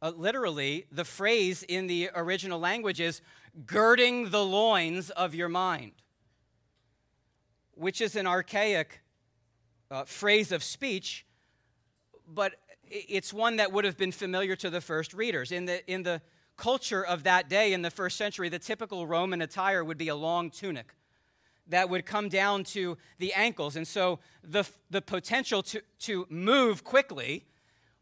Uh, 0.00 0.12
literally, 0.16 0.86
the 0.90 1.04
phrase 1.04 1.62
in 1.62 1.86
the 1.86 2.10
original 2.14 2.58
language 2.58 3.00
is 3.00 3.20
girding 3.66 4.30
the 4.30 4.42
loins 4.42 5.10
of 5.10 5.34
your 5.34 5.50
mind, 5.50 5.92
which 7.74 8.00
is 8.00 8.16
an 8.16 8.26
archaic 8.26 9.02
uh, 9.90 10.04
phrase 10.04 10.52
of 10.52 10.62
speech, 10.62 11.26
but 12.26 12.54
it's 12.88 13.32
one 13.32 13.56
that 13.56 13.72
would 13.72 13.84
have 13.84 13.96
been 13.96 14.12
familiar 14.12 14.56
to 14.56 14.70
the 14.70 14.80
first 14.80 15.14
readers. 15.14 15.52
In 15.52 15.66
the, 15.66 15.88
in 15.90 16.02
the 16.02 16.20
culture 16.56 17.04
of 17.04 17.22
that 17.24 17.48
day, 17.48 17.72
in 17.72 17.82
the 17.82 17.90
first 17.90 18.16
century, 18.16 18.48
the 18.48 18.58
typical 18.58 19.06
Roman 19.06 19.42
attire 19.42 19.82
would 19.84 19.98
be 19.98 20.08
a 20.08 20.14
long 20.14 20.50
tunic 20.50 20.94
that 21.68 21.88
would 21.88 22.04
come 22.04 22.28
down 22.28 22.64
to 22.64 22.98
the 23.18 23.32
ankles. 23.32 23.76
And 23.76 23.86
so 23.86 24.18
the, 24.42 24.64
the 24.90 25.00
potential 25.00 25.62
to, 25.64 25.80
to 26.00 26.26
move 26.28 26.82
quickly 26.82 27.44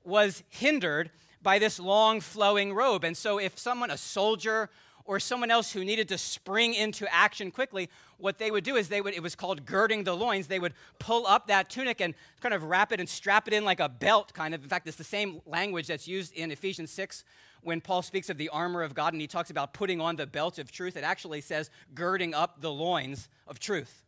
was 0.04 0.42
hindered 0.48 1.10
by 1.42 1.58
this 1.58 1.78
long 1.78 2.20
flowing 2.20 2.72
robe. 2.72 3.04
And 3.04 3.16
so 3.16 3.38
if 3.38 3.58
someone, 3.58 3.90
a 3.90 3.98
soldier, 3.98 4.70
or 5.08 5.18
someone 5.18 5.50
else 5.50 5.72
who 5.72 5.82
needed 5.84 6.06
to 6.06 6.18
spring 6.18 6.74
into 6.74 7.12
action 7.12 7.50
quickly, 7.50 7.88
what 8.18 8.36
they 8.36 8.50
would 8.50 8.62
do 8.62 8.76
is 8.76 8.88
they 8.88 9.00
would, 9.00 9.14
it 9.14 9.22
was 9.22 9.34
called 9.34 9.64
girding 9.64 10.04
the 10.04 10.14
loins. 10.14 10.48
They 10.48 10.58
would 10.58 10.74
pull 10.98 11.26
up 11.26 11.46
that 11.46 11.70
tunic 11.70 12.02
and 12.02 12.14
kind 12.42 12.54
of 12.54 12.62
wrap 12.62 12.92
it 12.92 13.00
and 13.00 13.08
strap 13.08 13.48
it 13.48 13.54
in 13.54 13.64
like 13.64 13.80
a 13.80 13.88
belt, 13.88 14.34
kind 14.34 14.54
of. 14.54 14.62
In 14.62 14.68
fact, 14.68 14.86
it's 14.86 14.98
the 14.98 15.04
same 15.04 15.40
language 15.46 15.86
that's 15.86 16.06
used 16.06 16.34
in 16.34 16.50
Ephesians 16.50 16.90
6 16.90 17.24
when 17.62 17.80
Paul 17.80 18.02
speaks 18.02 18.28
of 18.28 18.36
the 18.36 18.50
armor 18.50 18.82
of 18.82 18.94
God 18.94 19.14
and 19.14 19.20
he 19.20 19.26
talks 19.26 19.48
about 19.48 19.72
putting 19.72 19.98
on 19.98 20.16
the 20.16 20.26
belt 20.26 20.58
of 20.58 20.70
truth, 20.70 20.94
it 20.94 21.04
actually 21.04 21.40
says 21.40 21.70
girding 21.94 22.34
up 22.34 22.60
the 22.60 22.70
loins 22.70 23.30
of 23.46 23.58
truth. 23.58 24.04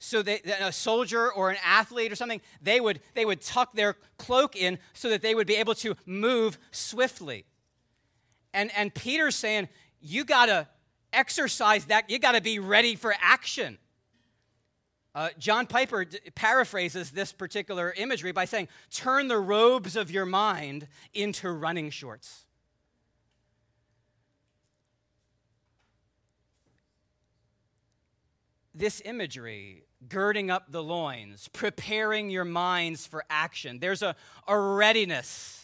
So 0.00 0.20
they, 0.20 0.40
a 0.60 0.72
soldier 0.72 1.32
or 1.32 1.50
an 1.50 1.56
athlete 1.64 2.10
or 2.10 2.16
something, 2.16 2.40
they 2.60 2.80
would, 2.80 3.00
they 3.14 3.24
would 3.24 3.40
tuck 3.40 3.72
their 3.74 3.94
cloak 4.18 4.56
in 4.56 4.80
so 4.92 5.08
that 5.10 5.22
they 5.22 5.34
would 5.34 5.46
be 5.46 5.54
able 5.54 5.76
to 5.76 5.94
move 6.04 6.58
swiftly. 6.72 7.46
And, 8.54 8.70
and 8.76 8.94
Peter's 8.94 9.34
saying, 9.34 9.68
you 10.00 10.24
got 10.24 10.46
to 10.46 10.68
exercise 11.12 11.86
that. 11.86 12.08
You 12.08 12.18
got 12.18 12.32
to 12.32 12.40
be 12.40 12.60
ready 12.60 12.94
for 12.94 13.14
action. 13.20 13.78
Uh, 15.14 15.28
John 15.38 15.66
Piper 15.66 16.04
d- 16.04 16.18
paraphrases 16.34 17.10
this 17.10 17.32
particular 17.32 17.92
imagery 17.96 18.32
by 18.32 18.44
saying, 18.46 18.68
Turn 18.90 19.28
the 19.28 19.38
robes 19.38 19.96
of 19.96 20.10
your 20.10 20.24
mind 20.24 20.88
into 21.12 21.50
running 21.50 21.90
shorts. 21.90 22.46
This 28.74 29.00
imagery, 29.04 29.84
girding 30.08 30.50
up 30.50 30.70
the 30.70 30.82
loins, 30.82 31.48
preparing 31.48 32.28
your 32.28 32.44
minds 32.44 33.06
for 33.06 33.24
action, 33.30 33.78
there's 33.78 34.02
a, 34.02 34.16
a 34.48 34.58
readiness 34.58 35.63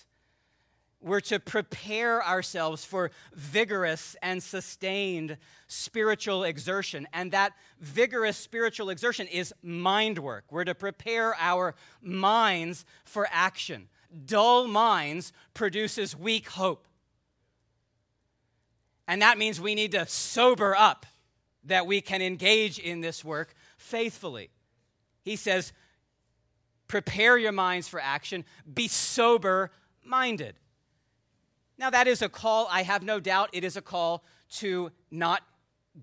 we're 1.01 1.21
to 1.21 1.41
prepare 1.41 2.25
ourselves 2.25 2.85
for 2.85 3.11
vigorous 3.35 4.17
and 4.23 4.43
sustained 4.43 5.39
spiritual 5.67 6.45
exertion. 6.45 7.09
And 7.13 7.33
that 7.33 7.53
vigorous 7.81 8.37
spiritual 8.37 8.91
exertion 8.91 9.27
is 9.27 9.55
mind 9.63 10.19
work. 10.19 10.45
We're 10.51 10.65
to 10.65 10.75
prepare 10.75 11.35
our 11.39 11.75
minds 12.03 12.85
for 13.05 13.27
action. 13.31 13.89
Dull 14.27 14.67
minds 14.67 15.33
produces 15.55 16.17
weak 16.17 16.49
hope. 16.51 16.87
And 19.09 19.23
that 19.23 19.39
means 19.39 19.61
we 19.61 19.75
need 19.75 19.93
to 19.93 20.07
sober 20.07 20.77
up 20.77 21.07
that 21.65 21.87
we 21.87 22.01
can 22.01 22.23
engage 22.23 22.79
in 22.79 23.01
this 23.01 23.25
work 23.25 23.55
faithfully. 23.77 24.51
He 25.23 25.37
says, 25.37 25.73
prepare 26.89 27.39
your 27.39 27.53
minds 27.53 27.89
for 27.89 28.01
action, 28.01 28.45
be 28.73 28.89
sober 28.89 29.71
minded. 30.05 30.57
Now, 31.81 31.89
that 31.89 32.07
is 32.07 32.21
a 32.21 32.29
call, 32.29 32.69
I 32.71 32.83
have 32.83 33.03
no 33.03 33.21
doubt, 33.21 33.49
it 33.55 33.65
is 33.65 33.75
a 33.75 33.81
call 33.81 34.23
to 34.57 34.93
not 35.11 35.41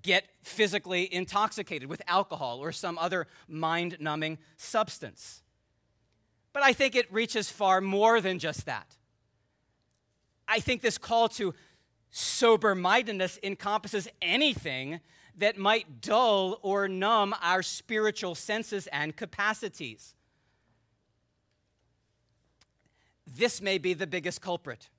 get 0.01 0.25
physically 0.41 1.13
intoxicated 1.13 1.87
with 1.87 2.01
alcohol 2.07 2.57
or 2.57 2.71
some 2.71 2.97
other 2.97 3.27
mind 3.47 3.97
numbing 3.99 4.39
substance. 4.57 5.43
But 6.51 6.63
I 6.63 6.73
think 6.73 6.95
it 6.95 7.13
reaches 7.13 7.51
far 7.51 7.79
more 7.79 8.19
than 8.21 8.39
just 8.39 8.65
that. 8.65 8.95
I 10.47 10.61
think 10.61 10.81
this 10.81 10.97
call 10.97 11.29
to 11.29 11.53
sober 12.09 12.73
mindedness 12.73 13.37
encompasses 13.43 14.07
anything 14.19 14.99
that 15.37 15.59
might 15.59 16.01
dull 16.01 16.57
or 16.63 16.87
numb 16.87 17.35
our 17.39 17.61
spiritual 17.61 18.33
senses 18.33 18.87
and 18.87 19.15
capacities. 19.15 20.15
This 23.27 23.61
may 23.61 23.77
be 23.77 23.93
the 23.93 24.07
biggest 24.07 24.41
culprit. 24.41 24.89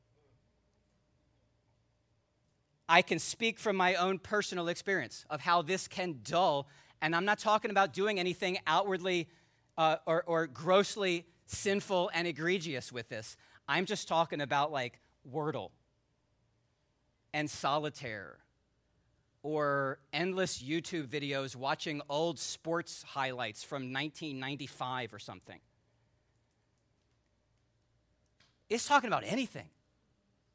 I 2.89 3.03
can 3.03 3.19
speak 3.19 3.59
from 3.59 3.77
my 3.77 3.97
own 3.97 4.19
personal 4.19 4.69
experience 4.69 5.25
of 5.29 5.41
how 5.41 5.63
this 5.63 5.87
can 5.89 6.21
dull. 6.25 6.69
And 7.03 7.15
I'm 7.15 7.25
not 7.25 7.39
talking 7.39 7.71
about 7.71 7.93
doing 7.93 8.19
anything 8.19 8.59
outwardly 8.67 9.29
uh, 9.77 9.97
or, 10.07 10.23
or 10.25 10.47
grossly 10.47 11.27
sinful 11.47 12.11
and 12.15 12.27
egregious 12.27 12.91
with 12.91 13.09
this. 13.09 13.37
I'm 13.69 13.85
just 13.85 14.09
talking 14.09 14.41
about 14.41 14.73
like 14.73 15.01
Wordle 15.31 15.71
and 17.35 17.51
solitaire 17.51 18.39
or 19.43 19.99
endless 20.13 20.63
YouTube 20.63 21.07
videos 21.07 21.55
watching 21.55 22.01
old 22.09 22.39
sports 22.39 23.05
highlights 23.07 23.63
from 23.63 23.93
1995 23.93 25.15
or 25.15 25.19
something. 25.19 25.61
It's 28.69 28.87
talking 28.87 29.09
about 29.09 29.25
anything. 29.25 29.69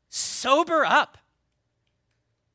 Sober 0.09 0.85
up. 0.85 1.17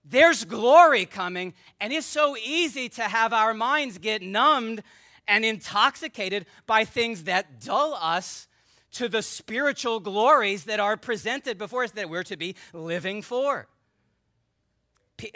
There's 0.05 0.44
glory 0.44 1.05
coming, 1.05 1.55
and 1.80 1.92
it's 1.92 2.07
so 2.07 2.36
easy 2.36 2.88
to 2.90 3.03
have 3.03 3.32
our 3.32 3.53
minds 3.53 3.99
get 3.99 4.22
numbed 4.22 4.82
and 5.26 5.44
intoxicated 5.44 6.46
by 6.66 6.84
things 6.84 7.24
that 7.24 7.61
dull 7.61 7.94
us 7.94 8.49
to 8.92 9.09
the 9.09 9.22
spiritual 9.22 10.01
glories 10.01 10.64
that 10.64 10.80
are 10.80 10.96
presented 10.96 11.59
before 11.59 11.84
us 11.84 11.90
that 11.92 12.09
we're 12.09 12.22
to 12.24 12.36
be 12.36 12.57
living 12.72 13.20
for. 13.20 13.68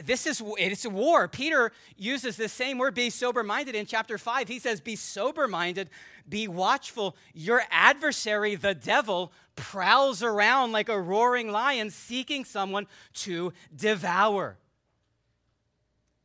This 0.04 0.26
is 0.26 0.42
it's 0.58 0.84
a 0.84 0.90
war. 0.90 1.28
Peter 1.28 1.72
uses 1.96 2.36
the 2.36 2.48
same 2.48 2.78
word, 2.78 2.94
be 2.94 3.10
sober 3.10 3.42
minded, 3.42 3.74
in 3.74 3.86
chapter 3.86 4.16
5. 4.16 4.48
He 4.48 4.58
says, 4.58 4.80
Be 4.80 4.96
sober 4.96 5.48
minded, 5.48 5.90
be 6.28 6.46
watchful. 6.46 7.16
Your 7.34 7.62
adversary, 7.70 8.54
the 8.54 8.74
devil, 8.74 9.32
prowls 9.56 10.22
around 10.22 10.72
like 10.72 10.88
a 10.88 11.00
roaring 11.00 11.50
lion 11.50 11.90
seeking 11.90 12.44
someone 12.44 12.86
to 13.14 13.52
devour 13.74 14.56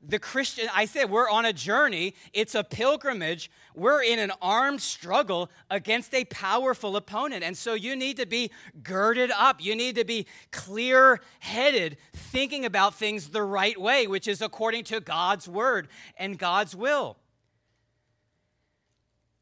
the 0.08 0.20
Christian, 0.20 0.70
I 0.74 0.86
said, 0.86 1.10
we're 1.10 1.30
on 1.30 1.46
a 1.46 1.52
journey. 1.52 2.16
It's 2.32 2.56
a 2.56 2.64
pilgrimage. 2.64 3.52
We're 3.76 4.02
in 4.02 4.20
an 4.20 4.32
armed 4.42 4.82
struggle 4.82 5.50
against 5.70 6.14
a 6.14 6.24
powerful 6.26 6.96
opponent. 6.96 7.44
And 7.44 7.58
so 7.58 7.74
you 7.74 7.96
need 7.96 8.16
to 8.18 8.26
be 8.26 8.50
girded 8.82 9.32
up. 9.32 9.62
You 9.62 9.76
need 9.76 9.96
to 9.96 10.06
be 10.06 10.26
clear 10.52 11.20
headed, 11.40 11.98
thinking 12.14 12.64
about 12.64 12.96
things 12.96 13.30
the 13.30 13.44
right 13.44 13.80
way, 13.80 14.08
which 14.08 14.30
is 14.30 14.42
according 14.42 14.86
to 14.86 15.02
God's 15.02 15.48
word 15.48 15.90
and 16.18 16.40
God's 16.40 16.74
will. 16.74 17.18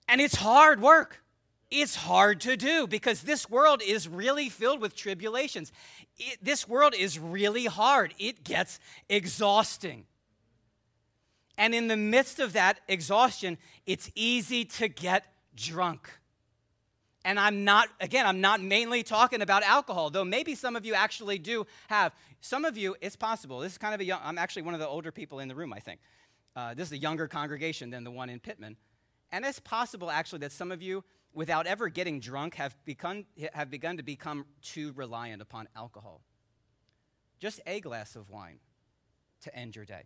And 0.07 0.19
it's 0.19 0.35
hard 0.35 0.81
work. 0.81 1.21
It's 1.69 1.95
hard 1.95 2.41
to 2.41 2.57
do 2.57 2.87
because 2.87 3.21
this 3.21 3.49
world 3.49 3.81
is 3.85 4.07
really 4.07 4.49
filled 4.49 4.81
with 4.81 4.95
tribulations. 4.95 5.71
It, 6.17 6.39
this 6.41 6.67
world 6.67 6.95
is 6.97 7.19
really 7.19 7.65
hard. 7.65 8.13
It 8.17 8.43
gets 8.43 8.79
exhausting. 9.09 10.05
And 11.57 11.73
in 11.73 11.87
the 11.87 11.97
midst 11.97 12.39
of 12.39 12.53
that 12.53 12.79
exhaustion, 12.87 13.57
it's 13.85 14.11
easy 14.15 14.65
to 14.65 14.87
get 14.87 15.25
drunk. 15.55 16.09
And 17.23 17.39
I'm 17.39 17.63
not, 17.63 17.89
again, 17.99 18.27
I'm 18.27 18.39
not 18.39 18.61
mainly 18.61 19.01
talking 19.01 19.41
about 19.41 19.63
alcohol, 19.63 20.11
though 20.11 20.23
maybe 20.23 20.53
some 20.53 20.75
of 20.75 20.85
you 20.85 20.93
actually 20.93 21.39
do 21.39 21.65
have. 21.87 22.13
Some 22.39 22.65
of 22.65 22.77
you, 22.77 22.95
it's 23.01 23.15
possible. 23.15 23.59
This 23.59 23.71
is 23.71 23.77
kind 23.79 23.95
of 23.95 23.99
a 23.99 24.03
young, 24.03 24.19
I'm 24.23 24.37
actually 24.37 24.61
one 24.61 24.75
of 24.75 24.79
the 24.79 24.87
older 24.87 25.11
people 25.11 25.39
in 25.39 25.47
the 25.47 25.55
room, 25.55 25.73
I 25.73 25.79
think. 25.79 26.01
Uh, 26.55 26.75
this 26.75 26.89
is 26.89 26.91
a 26.91 26.97
younger 26.97 27.27
congregation 27.27 27.89
than 27.89 28.03
the 28.03 28.11
one 28.11 28.29
in 28.29 28.39
Pittman. 28.39 28.77
And 29.31 29.43
it's 29.43 29.59
possible, 29.59 30.11
actually, 30.11 30.39
that 30.39 30.51
some 30.51 30.71
of 30.71 30.83
you, 30.83 31.03
without 31.33 31.65
ever 31.65 31.89
getting 31.89 32.19
drunk, 32.19 32.55
have, 32.55 32.77
become, 32.85 33.25
have 33.53 33.71
begun 33.71 33.97
to 33.97 34.03
become 34.03 34.45
too 34.61 34.93
reliant 34.95 35.41
upon 35.41 35.67
alcohol. 35.75 36.21
Just 37.39 37.59
a 37.65 37.79
glass 37.79 38.15
of 38.15 38.29
wine 38.29 38.59
to 39.41 39.55
end 39.55 39.75
your 39.75 39.85
day. 39.85 40.03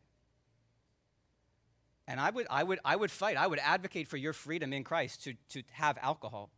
And 2.10 2.20
I 2.20 2.32
would, 2.32 2.48
I 2.50 2.64
would, 2.64 2.80
I 2.84 2.96
would 2.96 3.12
fight. 3.12 3.38
I 3.38 3.46
would 3.46 3.60
advocate 3.60 4.08
for 4.08 4.18
your 4.18 4.34
freedom 4.34 4.74
in 4.74 4.84
Christ 4.84 5.24
to, 5.26 5.36
to 5.50 5.62
have 5.74 5.96
alcohol. 6.02 6.50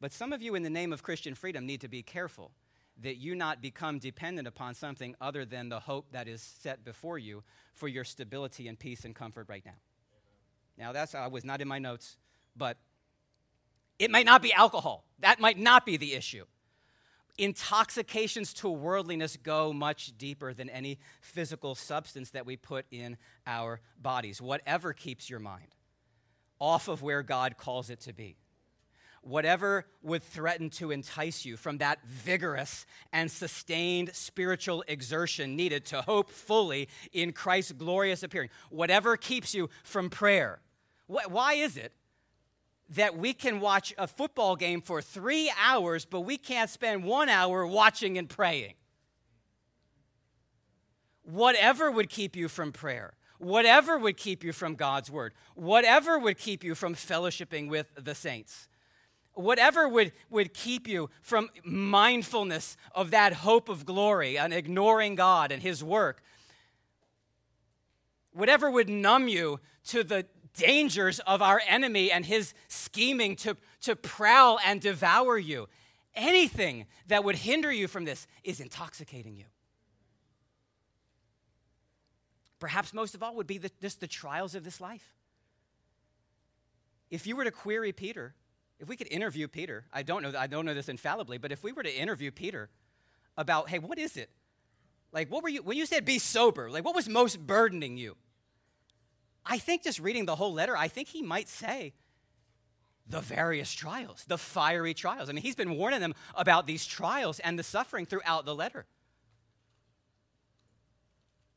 But 0.00 0.12
some 0.12 0.32
of 0.32 0.40
you, 0.40 0.54
in 0.54 0.62
the 0.62 0.70
name 0.70 0.92
of 0.92 1.02
Christian 1.02 1.34
freedom, 1.34 1.66
need 1.66 1.80
to 1.80 1.88
be 1.88 2.00
careful 2.04 2.52
that 3.02 3.16
you 3.16 3.34
not 3.34 3.60
become 3.60 3.98
dependent 3.98 4.46
upon 4.46 4.74
something 4.74 5.16
other 5.20 5.44
than 5.44 5.68
the 5.68 5.80
hope 5.80 6.12
that 6.12 6.28
is 6.28 6.40
set 6.40 6.84
before 6.84 7.18
you 7.18 7.42
for 7.74 7.88
your 7.88 8.04
stability 8.04 8.68
and 8.68 8.78
peace 8.78 9.04
and 9.04 9.16
comfort 9.16 9.48
right 9.48 9.66
now. 9.66 9.80
Now, 10.78 10.92
that's, 10.92 11.16
I 11.16 11.26
was 11.26 11.44
not 11.44 11.60
in 11.60 11.66
my 11.66 11.80
notes, 11.80 12.16
but 12.56 12.76
it 13.98 14.12
might 14.12 14.26
not 14.26 14.42
be 14.42 14.52
alcohol. 14.52 15.04
That 15.18 15.40
might 15.40 15.58
not 15.58 15.84
be 15.84 15.96
the 15.96 16.14
issue 16.14 16.44
intoxications 17.38 18.52
to 18.54 18.68
worldliness 18.68 19.36
go 19.36 19.72
much 19.72 20.16
deeper 20.18 20.52
than 20.52 20.68
any 20.68 20.98
physical 21.20 21.74
substance 21.74 22.30
that 22.30 22.46
we 22.46 22.56
put 22.56 22.86
in 22.90 23.16
our 23.46 23.80
bodies. 24.00 24.40
Whatever 24.40 24.92
keeps 24.92 25.30
your 25.30 25.40
mind 25.40 25.74
off 26.58 26.88
of 26.88 27.02
where 27.02 27.22
God 27.22 27.56
calls 27.56 27.90
it 27.90 28.00
to 28.00 28.12
be. 28.12 28.36
Whatever 29.22 29.86
would 30.02 30.22
threaten 30.22 30.68
to 30.70 30.90
entice 30.90 31.44
you 31.44 31.56
from 31.56 31.78
that 31.78 32.04
vigorous 32.04 32.86
and 33.12 33.30
sustained 33.30 34.14
spiritual 34.14 34.84
exertion 34.88 35.54
needed 35.54 35.84
to 35.86 36.02
hope 36.02 36.28
fully 36.28 36.88
in 37.12 37.32
Christ's 37.32 37.72
glorious 37.72 38.24
appearing. 38.24 38.50
Whatever 38.70 39.16
keeps 39.16 39.54
you 39.54 39.70
from 39.84 40.10
prayer. 40.10 40.60
Why 41.06 41.54
is 41.54 41.76
it 41.76 41.92
that 42.94 43.16
we 43.16 43.32
can 43.32 43.60
watch 43.60 43.94
a 43.96 44.06
football 44.06 44.56
game 44.56 44.80
for 44.80 45.00
three 45.00 45.50
hours, 45.58 46.04
but 46.04 46.20
we 46.22 46.36
can't 46.36 46.68
spend 46.68 47.04
one 47.04 47.28
hour 47.28 47.66
watching 47.66 48.18
and 48.18 48.28
praying. 48.28 48.74
Whatever 51.22 51.90
would 51.90 52.10
keep 52.10 52.36
you 52.36 52.48
from 52.48 52.72
prayer, 52.72 53.14
whatever 53.38 53.98
would 53.98 54.16
keep 54.16 54.44
you 54.44 54.52
from 54.52 54.74
God's 54.74 55.10
word, 55.10 55.32
whatever 55.54 56.18
would 56.18 56.36
keep 56.36 56.62
you 56.62 56.74
from 56.74 56.94
fellowshipping 56.94 57.68
with 57.68 57.86
the 57.94 58.14
saints, 58.14 58.68
whatever 59.34 59.88
would, 59.88 60.12
would 60.28 60.52
keep 60.52 60.86
you 60.86 61.08
from 61.22 61.48
mindfulness 61.64 62.76
of 62.94 63.10
that 63.12 63.32
hope 63.32 63.68
of 63.68 63.86
glory 63.86 64.36
and 64.36 64.52
ignoring 64.52 65.14
God 65.14 65.50
and 65.50 65.62
his 65.62 65.82
work, 65.82 66.22
whatever 68.32 68.70
would 68.70 68.90
numb 68.90 69.28
you 69.28 69.60
to 69.84 70.04
the 70.04 70.26
dangers 70.56 71.18
of 71.20 71.42
our 71.42 71.60
enemy 71.66 72.10
and 72.10 72.24
his 72.24 72.54
scheming 72.68 73.36
to, 73.36 73.56
to 73.82 73.96
prowl 73.96 74.58
and 74.64 74.80
devour 74.80 75.38
you. 75.38 75.68
Anything 76.14 76.86
that 77.08 77.24
would 77.24 77.36
hinder 77.36 77.72
you 77.72 77.88
from 77.88 78.04
this 78.04 78.26
is 78.44 78.60
intoxicating 78.60 79.36
you. 79.36 79.46
Perhaps 82.58 82.92
most 82.92 83.14
of 83.14 83.22
all 83.22 83.34
would 83.36 83.46
be 83.46 83.58
the, 83.58 83.70
just 83.80 84.00
the 84.00 84.06
trials 84.06 84.54
of 84.54 84.62
this 84.62 84.80
life. 84.80 85.14
If 87.10 87.26
you 87.26 87.34
were 87.34 87.44
to 87.44 87.50
query 87.50 87.92
Peter, 87.92 88.34
if 88.78 88.88
we 88.88 88.96
could 88.96 89.10
interview 89.10 89.48
Peter, 89.48 89.84
I 89.92 90.02
don't 90.02 90.22
know, 90.22 90.32
I 90.38 90.46
don't 90.46 90.64
know 90.64 90.74
this 90.74 90.88
infallibly, 90.88 91.38
but 91.38 91.50
if 91.50 91.62
we 91.62 91.72
were 91.72 91.82
to 91.82 91.94
interview 91.94 92.30
Peter 92.30 92.68
about, 93.36 93.68
hey, 93.68 93.78
what 93.78 93.98
is 93.98 94.16
it? 94.16 94.30
Like, 95.12 95.30
what 95.30 95.42
were 95.42 95.48
you, 95.48 95.62
when 95.62 95.76
you 95.76 95.86
said 95.86 96.04
be 96.04 96.18
sober, 96.18 96.70
like, 96.70 96.84
what 96.84 96.94
was 96.94 97.08
most 97.08 97.46
burdening 97.46 97.96
you? 97.96 98.16
I 99.44 99.58
think 99.58 99.82
just 99.82 99.98
reading 99.98 100.26
the 100.26 100.36
whole 100.36 100.52
letter, 100.52 100.76
I 100.76 100.88
think 100.88 101.08
he 101.08 101.22
might 101.22 101.48
say 101.48 101.94
the 103.08 103.20
various 103.20 103.72
trials, 103.72 104.24
the 104.28 104.38
fiery 104.38 104.94
trials. 104.94 105.28
I 105.28 105.32
mean, 105.32 105.42
he's 105.42 105.56
been 105.56 105.76
warning 105.76 106.00
them 106.00 106.14
about 106.34 106.66
these 106.66 106.86
trials 106.86 107.40
and 107.40 107.58
the 107.58 107.62
suffering 107.62 108.06
throughout 108.06 108.44
the 108.44 108.54
letter. 108.54 108.86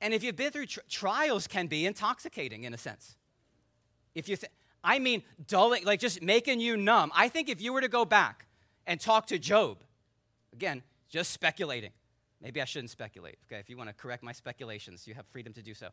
And 0.01 0.13
if 0.13 0.23
you've 0.23 0.35
been 0.35 0.51
through 0.51 0.65
tri- 0.67 0.83
trials, 0.89 1.47
can 1.47 1.67
be 1.67 1.85
intoxicating 1.85 2.63
in 2.63 2.73
a 2.73 2.77
sense. 2.77 3.15
If 4.13 4.27
you, 4.27 4.35
th- 4.35 4.51
I 4.83 4.99
mean, 4.99 5.23
dulling, 5.47 5.85
like 5.85 5.99
just 5.99 6.21
making 6.21 6.59
you 6.59 6.77
numb. 6.77 7.11
I 7.15 7.29
think 7.29 7.49
if 7.49 7.61
you 7.61 7.73
were 7.73 7.81
to 7.81 7.87
go 7.87 8.05
back 8.05 8.47
and 8.85 8.99
talk 8.99 9.27
to 9.27 9.39
Job, 9.39 9.83
again, 10.53 10.83
just 11.09 11.31
speculating. 11.31 11.91
Maybe 12.41 12.61
I 12.61 12.65
shouldn't 12.65 12.91
speculate. 12.91 13.37
Okay, 13.47 13.59
if 13.59 13.69
you 13.69 13.77
want 13.77 13.89
to 13.89 13.95
correct 13.95 14.21
my 14.21 14.31
speculations, 14.31 15.07
you 15.07 15.13
have 15.13 15.25
freedom 15.27 15.53
to 15.53 15.61
do 15.61 15.73
so 15.73 15.87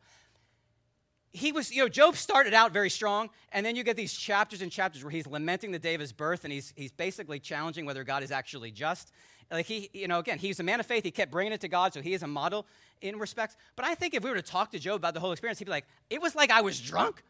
he 1.33 1.51
was, 1.51 1.73
you 1.73 1.83
know, 1.83 1.89
Job 1.89 2.17
started 2.17 2.53
out 2.53 2.73
very 2.73 2.91
strong, 2.91 3.31
and 3.53 3.65
then 3.65 3.75
you 3.75 3.85
get 3.85 3.97
these 3.97 4.13
chapters 4.13 4.61
and 4.61 4.71
chapters 4.71 5.03
where 5.03 5.11
he's 5.11 5.27
lamenting 5.27 5.73
the 5.73 5.79
day 5.79 5.95
of 5.95 6.01
his 6.01 6.13
birth, 6.13 6.45
and 6.45 6.53
he's, 6.53 6.73
he's 6.77 6.93
basically 6.93 7.41
challenging 7.41 7.87
whether 7.87 8.05
God 8.05 8.23
is 8.23 8.31
actually 8.31 8.71
just. 8.71 9.13
Like 9.51 9.67
he, 9.67 9.91
you 9.93 10.09
know, 10.09 10.19
again, 10.19 10.39
he's 10.39 10.61
a 10.61 10.63
man 10.63 10.81
of 10.81 10.87
faith. 10.87 11.05
He 11.05 11.11
kept 11.11 11.31
bringing 11.31 11.53
it 11.53 11.61
to 11.63 11.69
God, 11.69 11.95
so 11.95 12.01
he 12.01 12.15
is 12.15 12.23
a 12.23 12.27
model 12.27 12.67
in 13.01 13.19
respects. 13.19 13.57
But 13.77 13.87
I 13.87 13.95
think 13.95 14.15
if 14.15 14.23
we 14.23 14.31
were 14.31 14.37
to 14.37 14.43
talk 14.43 14.71
to 14.73 14.79
Job 14.79 14.97
about 14.97 15.15
the 15.15 15.21
whole 15.21 15.33
experience, 15.33 15.59
he'd 15.59 15.67
be 15.67 15.71
like, 15.71 15.87
it 16.11 16.21
was 16.21 16.35
like 16.35 16.51
I 16.51 16.61
was 16.61 16.81
drunk. 16.81 17.23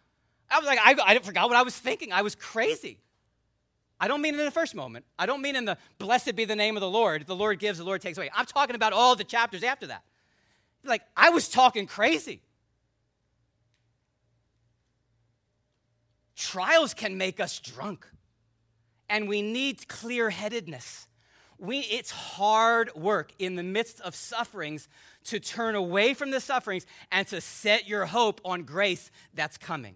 I 0.51 0.59
was 0.59 0.67
like, 0.67 0.79
I, 0.83 0.97
I 1.05 1.19
forgot 1.21 1.49
what 1.49 1.57
I 1.57 1.63
was 1.63 1.77
thinking. 1.77 2.13
I 2.13 2.23
was 2.23 2.35
crazy. 2.35 2.99
I 4.01 4.09
don't 4.09 4.21
mean 4.21 4.35
in 4.35 4.45
the 4.45 4.51
first 4.51 4.75
moment. 4.75 5.05
I 5.17 5.27
don't 5.27 5.41
mean 5.41 5.55
in 5.55 5.65
the 5.65 5.79
blessed 5.99 6.35
be 6.35 6.45
the 6.45 6.57
name 6.57 6.77
of 6.77 6.81
the 6.81 6.91
Lord. 6.91 7.27
The 7.27 7.37
Lord 7.37 7.61
gives, 7.61 7.79
the 7.79 7.85
Lord 7.85 8.01
takes 8.01 8.19
away. 8.19 8.31
I'm 8.35 8.47
talking 8.47 8.75
about 8.75 8.93
all 8.93 9.15
the 9.15 9.25
chapters 9.25 9.63
after 9.63 9.87
that. 9.87 10.03
Like, 10.85 11.03
I 11.17 11.31
was 11.31 11.49
talking 11.49 11.87
crazy. 11.87 12.43
Trials 16.43 16.93
can 16.93 17.17
make 17.17 17.39
us 17.39 17.61
drunk, 17.61 18.05
and 19.09 19.29
we 19.29 19.43
need 19.43 19.87
clear 19.87 20.29
headedness. 20.29 21.07
We, 21.57 21.79
it's 21.79 22.11
hard 22.11 22.93
work 22.97 23.33
in 23.39 23.55
the 23.55 23.63
midst 23.63 24.01
of 24.01 24.17
sufferings 24.17 24.89
to 25.27 25.39
turn 25.39 25.77
away 25.77 26.15
from 26.15 26.33
the 26.33 26.41
sufferings 26.41 26.85
and 27.13 27.29
to 27.29 27.41
set 27.41 27.87
your 27.87 28.07
hope 28.07 28.41
on 28.45 28.65
grace 28.65 29.13
that's 29.33 29.57
coming. 29.57 29.95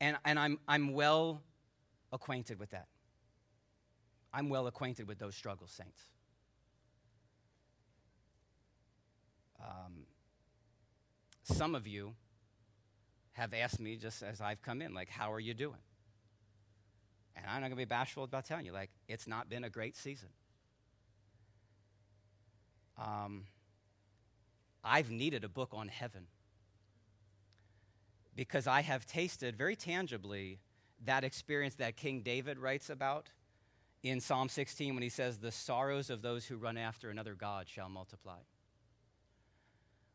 And, 0.00 0.16
and 0.24 0.38
I'm, 0.38 0.60
I'm 0.68 0.92
well 0.92 1.42
acquainted 2.12 2.60
with 2.60 2.70
that. 2.70 2.86
I'm 4.32 4.48
well 4.48 4.68
acquainted 4.68 5.08
with 5.08 5.18
those 5.18 5.34
struggles, 5.34 5.72
saints. 5.72 6.02
Um, 9.60 10.04
some 11.42 11.74
of 11.74 11.88
you 11.88 12.14
have 13.38 13.54
asked 13.54 13.80
me 13.80 13.96
just 13.96 14.22
as 14.22 14.40
I've 14.40 14.62
come 14.62 14.82
in, 14.82 14.92
like, 14.92 15.08
how 15.08 15.32
are 15.32 15.40
you 15.40 15.54
doing? 15.54 15.78
And 17.36 17.46
I'm 17.46 17.60
not 17.60 17.68
going 17.68 17.70
to 17.70 17.76
be 17.76 17.84
bashful 17.84 18.24
about 18.24 18.44
telling 18.44 18.66
you, 18.66 18.72
like, 18.72 18.90
it's 19.08 19.28
not 19.28 19.48
been 19.48 19.62
a 19.64 19.70
great 19.70 19.96
season. 19.96 20.28
Um, 22.98 23.44
I've 24.82 25.10
needed 25.10 25.44
a 25.44 25.48
book 25.48 25.70
on 25.72 25.86
heaven 25.86 26.26
because 28.34 28.66
I 28.66 28.80
have 28.80 29.06
tasted 29.06 29.56
very 29.56 29.76
tangibly 29.76 30.58
that 31.04 31.22
experience 31.22 31.76
that 31.76 31.96
King 31.96 32.22
David 32.22 32.58
writes 32.58 32.90
about 32.90 33.30
in 34.02 34.20
Psalm 34.20 34.48
16 34.48 34.94
when 34.94 35.02
he 35.02 35.08
says, 35.08 35.38
The 35.38 35.52
sorrows 35.52 36.10
of 36.10 36.22
those 36.22 36.46
who 36.46 36.56
run 36.56 36.76
after 36.76 37.08
another 37.08 37.34
God 37.34 37.68
shall 37.68 37.88
multiply. 37.88 38.38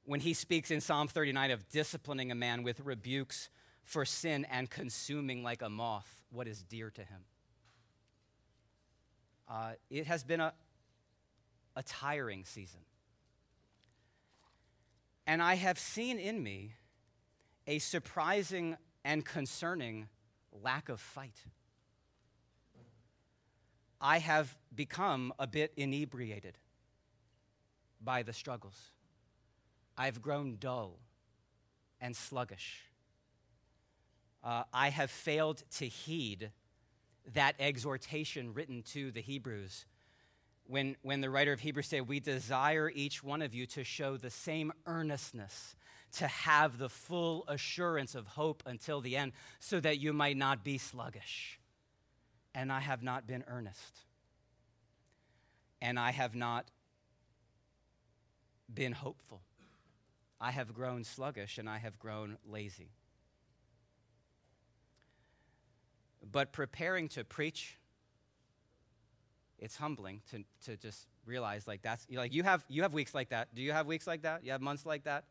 When 0.06 0.20
he 0.20 0.34
speaks 0.34 0.72
in 0.72 0.82
Psalm 0.82 1.08
39 1.08 1.52
of 1.52 1.70
disciplining 1.70 2.32
a 2.32 2.36
man 2.36 2.64
with 2.64 2.80
rebukes 2.82 3.50
for 3.84 4.06
sin 4.06 4.46
and 4.50 4.70
consuming 4.70 5.44
like 5.44 5.62
a 5.62 5.70
moth 5.70 6.24
what 6.32 6.48
is 6.48 6.64
dear 6.64 6.90
to 6.90 7.02
him. 7.02 7.22
Uh, 9.48 9.74
it 9.90 10.08
has 10.08 10.24
been 10.24 10.40
a, 10.40 10.54
a 11.76 11.84
tiring 11.84 12.44
season. 12.44 12.80
And 15.28 15.42
I 15.42 15.56
have 15.56 15.80
seen 15.80 16.18
in 16.20 16.42
me 16.42 16.74
a 17.68 17.80
surprising 17.80 18.78
and 19.06 19.24
concerning 19.24 20.08
lack 20.52 20.90
of 20.90 21.00
fight. 21.00 21.46
I 24.02 24.20
have 24.20 24.58
become 24.76 25.34
a 25.40 25.48
bit 25.48 25.72
inebriated 25.78 26.58
by 28.02 28.24
the 28.24 28.34
struggles. 28.34 28.92
I've 29.98 30.22
grown 30.22 30.58
dull 30.60 31.00
and 32.02 32.16
sluggish. 32.16 32.82
Uh, 34.44 34.64
I 34.74 34.90
have 34.90 35.10
failed 35.10 35.64
to 35.78 35.86
heed 35.86 36.52
that 37.34 37.56
exhortation 37.60 38.54
written 38.54 38.84
to 38.84 39.12
the 39.12 39.22
Hebrews 39.22 39.86
when, 40.66 40.96
when 41.02 41.22
the 41.22 41.30
writer 41.30 41.54
of 41.54 41.60
Hebrews 41.60 41.88
said, 41.88 42.08
We 42.08 42.20
desire 42.20 42.92
each 42.94 43.24
one 43.24 43.42
of 43.42 43.54
you 43.54 43.66
to 43.68 43.84
show 43.84 44.18
the 44.18 44.30
same 44.30 44.72
earnestness, 44.86 45.76
to 46.14 46.28
have 46.28 46.78
the 46.78 46.90
full 46.90 47.46
assurance 47.48 48.16
of 48.16 48.28
hope 48.28 48.64
until 48.66 49.02
the 49.02 49.18
end, 49.18 49.34
so 49.60 49.80
that 49.80 50.00
you 50.00 50.14
might 50.14 50.38
not 50.38 50.64
be 50.64 50.78
sluggish. 50.78 51.60
And 52.56 52.72
I 52.72 52.80
have 52.80 53.02
not 53.04 53.28
been 53.28 53.44
earnest. 53.48 54.00
And 55.82 56.00
I 56.00 56.12
have 56.12 56.36
not 56.36 56.66
been 58.74 58.94
hopeful. 58.94 59.42
I 60.44 60.52
have 60.52 60.74
grown 60.74 61.06
sluggish 61.06 61.58
and 61.58 61.70
I 61.70 61.78
have 61.78 61.98
grown 61.98 62.38
lazy. 62.46 62.90
But 66.30 66.52
preparing 66.52 67.08
to 67.10 67.24
preach, 67.24 67.78
it's 69.58 69.78
humbling 69.78 70.22
to, 70.32 70.44
to 70.66 70.76
just 70.76 71.08
realize 71.26 71.66
like 71.66 71.82
that's 71.82 72.06
like 72.12 72.34
you 72.34 72.44
have 72.44 72.66
you 72.68 72.82
have 72.82 72.94
weeks 72.94 73.16
like 73.16 73.30
that. 73.30 73.56
Do 73.56 73.62
you 73.62 73.72
have 73.72 73.88
weeks 73.88 74.06
like 74.06 74.24
that? 74.24 74.44
You 74.44 74.52
have 74.52 74.60
months 74.60 74.86
like 74.86 75.06
that? 75.06 75.24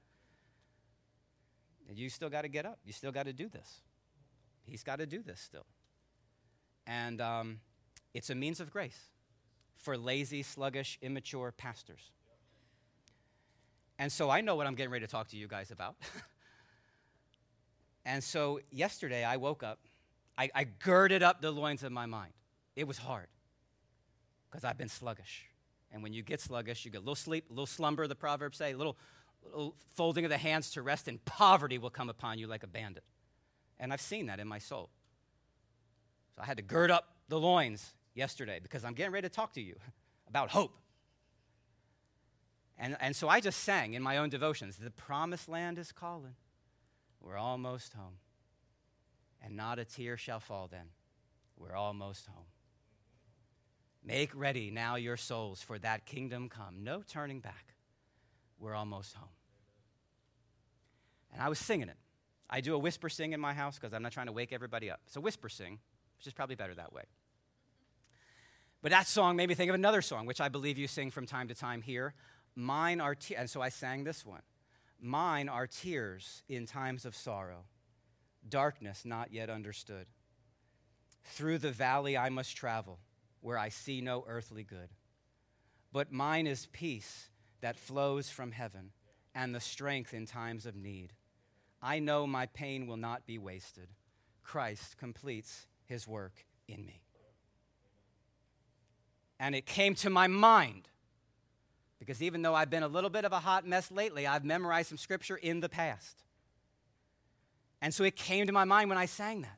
You 1.94 2.08
still 2.08 2.30
got 2.30 2.42
to 2.42 2.48
get 2.48 2.64
up. 2.64 2.78
You 2.86 2.94
still 2.94 3.12
got 3.12 3.24
to 3.24 3.34
do 3.34 3.50
this. 3.50 3.82
He's 4.64 4.82
got 4.82 4.96
to 4.96 5.04
do 5.04 5.22
this 5.22 5.40
still. 5.40 5.66
And 6.86 7.20
um, 7.20 7.60
it's 8.14 8.30
a 8.30 8.34
means 8.34 8.60
of 8.60 8.70
grace 8.70 9.10
for 9.76 9.98
lazy, 9.98 10.42
sluggish, 10.42 10.98
immature 11.02 11.52
pastors. 11.52 12.12
And 14.02 14.10
so 14.10 14.30
I 14.30 14.40
know 14.40 14.56
what 14.56 14.66
I'm 14.66 14.74
getting 14.74 14.90
ready 14.90 15.06
to 15.06 15.10
talk 15.10 15.28
to 15.28 15.36
you 15.36 15.46
guys 15.46 15.70
about. 15.70 15.94
and 18.04 18.24
so 18.24 18.58
yesterday 18.72 19.22
I 19.22 19.36
woke 19.36 19.62
up 19.62 19.78
I, 20.36 20.50
I 20.56 20.64
girded 20.64 21.22
up 21.22 21.40
the 21.40 21.52
loins 21.52 21.84
of 21.84 21.92
my 21.92 22.06
mind. 22.06 22.32
It 22.74 22.88
was 22.88 22.98
hard 22.98 23.28
because 24.50 24.64
I've 24.64 24.76
been 24.76 24.88
sluggish. 24.88 25.44
And 25.92 26.02
when 26.02 26.12
you 26.12 26.24
get 26.24 26.40
sluggish, 26.40 26.84
you 26.84 26.90
get 26.90 26.98
a 26.98 27.00
little 27.00 27.14
sleep, 27.14 27.44
a 27.48 27.52
little 27.52 27.64
slumber, 27.64 28.08
the 28.08 28.16
Proverbs 28.16 28.58
say, 28.58 28.72
a 28.72 28.76
little, 28.76 28.96
little 29.44 29.76
folding 29.94 30.24
of 30.24 30.30
the 30.30 30.38
hands 30.38 30.72
to 30.72 30.82
rest, 30.82 31.06
and 31.06 31.24
poverty 31.24 31.78
will 31.78 31.90
come 31.90 32.08
upon 32.08 32.40
you 32.40 32.48
like 32.48 32.64
a 32.64 32.66
bandit. 32.66 33.04
And 33.78 33.92
I've 33.92 34.00
seen 34.00 34.26
that 34.26 34.40
in 34.40 34.48
my 34.48 34.58
soul. 34.58 34.90
So 36.34 36.42
I 36.42 36.46
had 36.46 36.56
to 36.56 36.64
gird 36.64 36.90
up 36.90 37.14
the 37.28 37.38
loins 37.38 37.92
yesterday 38.14 38.58
because 38.60 38.84
I'm 38.84 38.94
getting 38.94 39.12
ready 39.12 39.28
to 39.28 39.32
talk 39.32 39.52
to 39.52 39.60
you 39.60 39.76
about 40.26 40.50
hope. 40.50 40.76
And, 42.82 42.96
and 43.00 43.14
so 43.14 43.28
I 43.28 43.38
just 43.38 43.60
sang 43.60 43.94
in 43.94 44.02
my 44.02 44.16
own 44.18 44.28
devotions 44.28 44.76
The 44.76 44.90
promised 44.90 45.48
land 45.48 45.78
is 45.78 45.92
calling. 45.92 46.34
We're 47.20 47.36
almost 47.36 47.94
home 47.94 48.18
and 49.44 49.56
not 49.56 49.78
a 49.78 49.84
tear 49.84 50.16
shall 50.16 50.40
fall 50.40 50.68
then. 50.70 50.86
We're 51.56 51.74
almost 51.74 52.26
home. 52.26 52.46
Make 54.04 54.34
ready 54.34 54.70
now 54.70 54.96
your 54.96 55.16
souls 55.16 55.62
for 55.62 55.78
that 55.78 56.06
kingdom 56.06 56.48
come. 56.48 56.82
No 56.82 57.02
turning 57.06 57.40
back. 57.40 57.74
We're 58.58 58.74
almost 58.74 59.14
home. 59.14 59.28
And 61.32 61.40
I 61.40 61.48
was 61.48 61.58
singing 61.58 61.88
it. 61.88 61.96
I 62.50 62.60
do 62.60 62.74
a 62.74 62.78
whisper 62.78 63.08
sing 63.08 63.32
in 63.32 63.40
my 63.40 63.54
house 63.54 63.78
because 63.78 63.94
I'm 63.94 64.02
not 64.02 64.12
trying 64.12 64.26
to 64.26 64.32
wake 64.32 64.52
everybody 64.52 64.90
up. 64.90 65.00
So 65.06 65.20
whisper 65.20 65.48
sing, 65.48 65.78
which 66.18 66.26
is 66.26 66.32
probably 66.32 66.56
better 66.56 66.74
that 66.74 66.92
way. 66.92 67.04
But 68.82 68.90
that 68.90 69.06
song 69.06 69.36
made 69.36 69.48
me 69.48 69.54
think 69.54 69.68
of 69.68 69.76
another 69.76 70.02
song, 70.02 70.26
which 70.26 70.40
I 70.40 70.48
believe 70.48 70.76
you 70.76 70.88
sing 70.88 71.12
from 71.12 71.24
time 71.24 71.48
to 71.48 71.54
time 71.54 71.82
here. 71.82 72.14
Mine 72.54 73.00
are 73.00 73.14
tears. 73.14 73.40
And 73.40 73.50
so 73.50 73.60
I 73.60 73.68
sang 73.68 74.04
this 74.04 74.24
one. 74.24 74.42
Mine 75.00 75.48
are 75.48 75.66
tears 75.66 76.42
in 76.48 76.66
times 76.66 77.04
of 77.04 77.16
sorrow 77.16 77.64
darkness 78.48 79.04
not 79.04 79.32
yet 79.32 79.50
understood. 79.50 80.06
Through 81.24 81.58
the 81.58 81.70
valley 81.70 82.16
I 82.16 82.28
must 82.28 82.56
travel, 82.56 82.98
where 83.40 83.58
I 83.58 83.68
see 83.68 84.00
no 84.00 84.24
earthly 84.26 84.64
good. 84.64 84.88
But 85.92 86.12
mine 86.12 86.46
is 86.46 86.66
peace 86.66 87.28
that 87.60 87.76
flows 87.76 88.30
from 88.30 88.52
heaven 88.52 88.92
and 89.34 89.54
the 89.54 89.60
strength 89.60 90.14
in 90.14 90.26
times 90.26 90.66
of 90.66 90.74
need. 90.74 91.12
I 91.80 91.98
know 91.98 92.26
my 92.26 92.46
pain 92.46 92.86
will 92.86 92.96
not 92.96 93.26
be 93.26 93.38
wasted. 93.38 93.88
Christ 94.42 94.96
completes 94.98 95.66
his 95.86 96.06
work 96.06 96.44
in 96.68 96.84
me. 96.84 97.02
And 99.38 99.54
it 99.54 99.66
came 99.66 99.94
to 99.96 100.10
my 100.10 100.28
mind 100.28 100.88
because 102.02 102.20
even 102.20 102.42
though 102.42 102.52
I've 102.52 102.68
been 102.68 102.82
a 102.82 102.88
little 102.88 103.10
bit 103.10 103.24
of 103.24 103.30
a 103.30 103.38
hot 103.38 103.64
mess 103.64 103.92
lately, 103.92 104.26
I've 104.26 104.44
memorized 104.44 104.88
some 104.88 104.98
scripture 104.98 105.36
in 105.36 105.60
the 105.60 105.68
past. 105.68 106.24
And 107.80 107.94
so 107.94 108.02
it 108.02 108.16
came 108.16 108.48
to 108.48 108.52
my 108.52 108.64
mind 108.64 108.88
when 108.88 108.98
I 108.98 109.06
sang 109.06 109.42
that. 109.42 109.56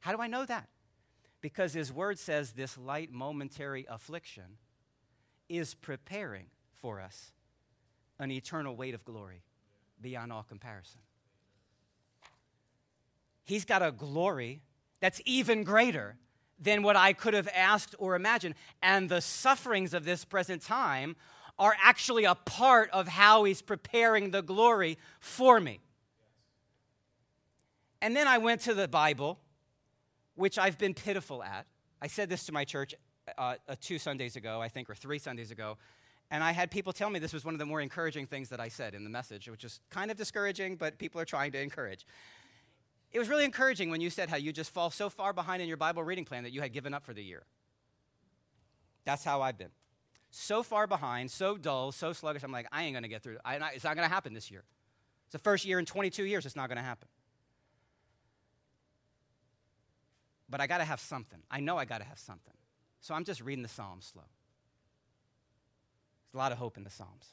How 0.00 0.10
do 0.10 0.20
I 0.20 0.26
know 0.26 0.44
that? 0.44 0.68
Because 1.40 1.72
his 1.72 1.92
word 1.92 2.18
says 2.18 2.50
this 2.50 2.76
light 2.76 3.12
momentary 3.12 3.86
affliction 3.88 4.58
is 5.48 5.74
preparing 5.74 6.46
for 6.72 7.00
us 7.00 7.30
an 8.18 8.32
eternal 8.32 8.74
weight 8.74 8.94
of 8.94 9.04
glory 9.04 9.44
beyond 10.00 10.32
all 10.32 10.42
comparison. 10.42 11.00
He's 13.44 13.64
got 13.64 13.82
a 13.82 13.92
glory 13.92 14.62
that's 14.98 15.20
even 15.26 15.62
greater 15.62 16.16
than 16.58 16.82
what 16.82 16.96
I 16.96 17.12
could 17.12 17.34
have 17.34 17.48
asked 17.54 17.94
or 18.00 18.16
imagined. 18.16 18.56
And 18.82 19.08
the 19.08 19.20
sufferings 19.20 19.94
of 19.94 20.04
this 20.04 20.24
present 20.24 20.60
time 20.60 21.14
are 21.58 21.74
actually 21.82 22.24
a 22.24 22.34
part 22.34 22.90
of 22.90 23.06
how 23.06 23.44
he's 23.44 23.62
preparing 23.62 24.30
the 24.30 24.42
glory 24.42 24.98
for 25.20 25.60
me. 25.60 25.80
And 28.02 28.14
then 28.14 28.26
I 28.26 28.38
went 28.38 28.62
to 28.62 28.74
the 28.74 28.88
Bible, 28.88 29.38
which 30.34 30.58
I've 30.58 30.78
been 30.78 30.94
pitiful 30.94 31.42
at. 31.42 31.66
I 32.02 32.06
said 32.06 32.28
this 32.28 32.44
to 32.46 32.52
my 32.52 32.64
church 32.64 32.94
uh, 33.38 33.54
uh, 33.68 33.76
two 33.80 33.98
Sundays 33.98 34.36
ago, 34.36 34.60
I 34.60 34.68
think, 34.68 34.90
or 34.90 34.94
three 34.94 35.18
Sundays 35.18 35.50
ago. 35.50 35.78
And 36.30 36.42
I 36.42 36.52
had 36.52 36.70
people 36.70 36.92
tell 36.92 37.08
me 37.08 37.18
this 37.18 37.32
was 37.32 37.44
one 37.44 37.54
of 37.54 37.58
the 37.58 37.66
more 37.66 37.80
encouraging 37.80 38.26
things 38.26 38.48
that 38.48 38.60
I 38.60 38.68
said 38.68 38.94
in 38.94 39.04
the 39.04 39.10
message, 39.10 39.48
which 39.48 39.64
is 39.64 39.80
kind 39.90 40.10
of 40.10 40.16
discouraging, 40.16 40.76
but 40.76 40.98
people 40.98 41.20
are 41.20 41.24
trying 41.24 41.52
to 41.52 41.60
encourage. 41.60 42.06
It 43.12 43.18
was 43.18 43.28
really 43.28 43.44
encouraging 43.44 43.90
when 43.90 44.00
you 44.00 44.10
said 44.10 44.28
how 44.28 44.36
you 44.36 44.52
just 44.52 44.70
fall 44.72 44.90
so 44.90 45.08
far 45.08 45.32
behind 45.32 45.62
in 45.62 45.68
your 45.68 45.76
Bible 45.76 46.02
reading 46.02 46.24
plan 46.24 46.42
that 46.42 46.52
you 46.52 46.60
had 46.60 46.72
given 46.72 46.92
up 46.92 47.04
for 47.04 47.14
the 47.14 47.22
year. 47.22 47.44
That's 49.04 49.22
how 49.22 49.40
I've 49.42 49.56
been. 49.56 49.70
So 50.36 50.62
far 50.62 50.86
behind, 50.86 51.30
so 51.30 51.56
dull, 51.56 51.92
so 51.92 52.12
sluggish. 52.12 52.42
I'm 52.42 52.52
like, 52.52 52.66
I 52.72 52.84
ain't 52.84 52.94
going 52.94 53.04
to 53.04 53.08
get 53.08 53.22
through. 53.22 53.38
It's 53.46 53.84
not 53.84 53.94
going 53.94 54.08
to 54.08 54.12
happen 54.12 54.34
this 54.34 54.50
year. 54.50 54.64
It's 55.26 55.32
the 55.32 55.38
first 55.38 55.64
year 55.64 55.78
in 55.78 55.86
22 55.86 56.24
years 56.24 56.44
it's 56.44 56.56
not 56.56 56.68
going 56.68 56.78
to 56.78 56.84
happen. 56.84 57.08
but 60.54 60.60
I 60.60 60.68
got 60.68 60.78
to 60.78 60.84
have 60.84 61.00
something. 61.00 61.40
I 61.50 61.58
know 61.58 61.78
I 61.78 61.84
got 61.84 61.98
to 61.98 62.04
have 62.04 62.18
something. 62.20 62.54
So 63.00 63.12
I'm 63.12 63.24
just 63.24 63.40
reading 63.40 63.64
the 63.64 63.68
Psalms 63.68 64.06
slow. 64.12 64.22
There's 66.22 66.34
a 66.34 66.38
lot 66.38 66.52
of 66.52 66.58
hope 66.58 66.76
in 66.76 66.84
the 66.84 66.90
Psalms. 66.90 67.26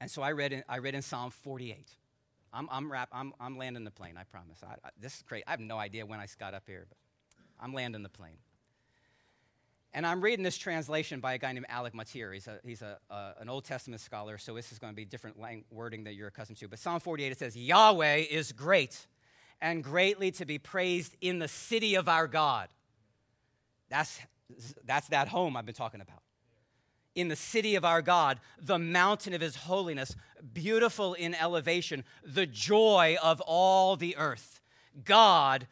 And 0.00 0.10
so 0.10 0.20
I 0.22 0.32
read 0.32 0.52
in, 0.52 0.64
I 0.68 0.78
read 0.78 0.96
in 0.96 1.02
Psalm 1.02 1.30
48. 1.30 1.90
I'm, 2.52 2.68
I'm, 2.72 2.90
rap, 2.90 3.08
I'm, 3.12 3.32
I'm 3.38 3.56
landing 3.56 3.84
the 3.84 3.92
plane, 3.92 4.16
I 4.18 4.24
promise. 4.24 4.58
I, 4.64 4.72
I, 4.84 4.90
this 5.00 5.18
is 5.18 5.22
great. 5.22 5.44
I 5.46 5.52
have 5.52 5.60
no 5.60 5.78
idea 5.78 6.04
when 6.04 6.18
I 6.18 6.26
got 6.40 6.54
up 6.54 6.64
here, 6.66 6.86
but 6.88 6.98
I'm 7.60 7.72
landing 7.72 8.02
the 8.02 8.08
plane. 8.08 8.38
And 9.94 10.06
I'm 10.06 10.20
reading 10.20 10.42
this 10.42 10.58
translation 10.58 11.20
by 11.20 11.34
a 11.34 11.38
guy 11.38 11.52
named 11.52 11.66
Alec 11.68 11.94
Motyer. 11.94 12.32
He's, 12.32 12.46
a, 12.46 12.58
he's 12.64 12.82
a, 12.82 12.98
an 13.38 13.48
Old 13.48 13.64
Testament 13.64 14.02
scholar, 14.02 14.36
so 14.36 14.54
this 14.54 14.72
is 14.72 14.78
going 14.78 14.92
to 14.92 14.96
be 14.96 15.04
different 15.04 15.40
lang- 15.40 15.64
wording 15.70 16.04
that 16.04 16.14
you're 16.14 16.28
accustomed 16.28 16.58
to. 16.58 16.68
But 16.68 16.78
Psalm 16.78 17.00
48, 17.00 17.32
it 17.32 17.38
says, 17.38 17.56
Yahweh 17.56 18.24
is 18.30 18.52
great 18.52 19.06
and 19.60 19.82
greatly 19.82 20.30
to 20.32 20.44
be 20.44 20.58
praised 20.58 21.16
in 21.20 21.38
the 21.38 21.48
city 21.48 21.94
of 21.94 22.08
our 22.08 22.26
God. 22.26 22.68
That's, 23.88 24.20
that's 24.84 25.08
that 25.08 25.28
home 25.28 25.56
I've 25.56 25.66
been 25.66 25.74
talking 25.74 26.00
about 26.00 26.20
in 27.16 27.28
the 27.28 27.36
city 27.36 27.74
of 27.74 27.84
our 27.84 28.02
God, 28.02 28.38
the 28.60 28.78
mountain 28.78 29.32
of 29.32 29.40
his 29.40 29.56
holiness, 29.56 30.14
beautiful 30.52 31.14
in 31.14 31.34
elevation, 31.34 32.04
the 32.22 32.46
joy 32.46 33.16
of 33.22 33.40
all 33.40 33.96
the 33.96 34.16
earth. 34.16 34.60
God 35.04 35.66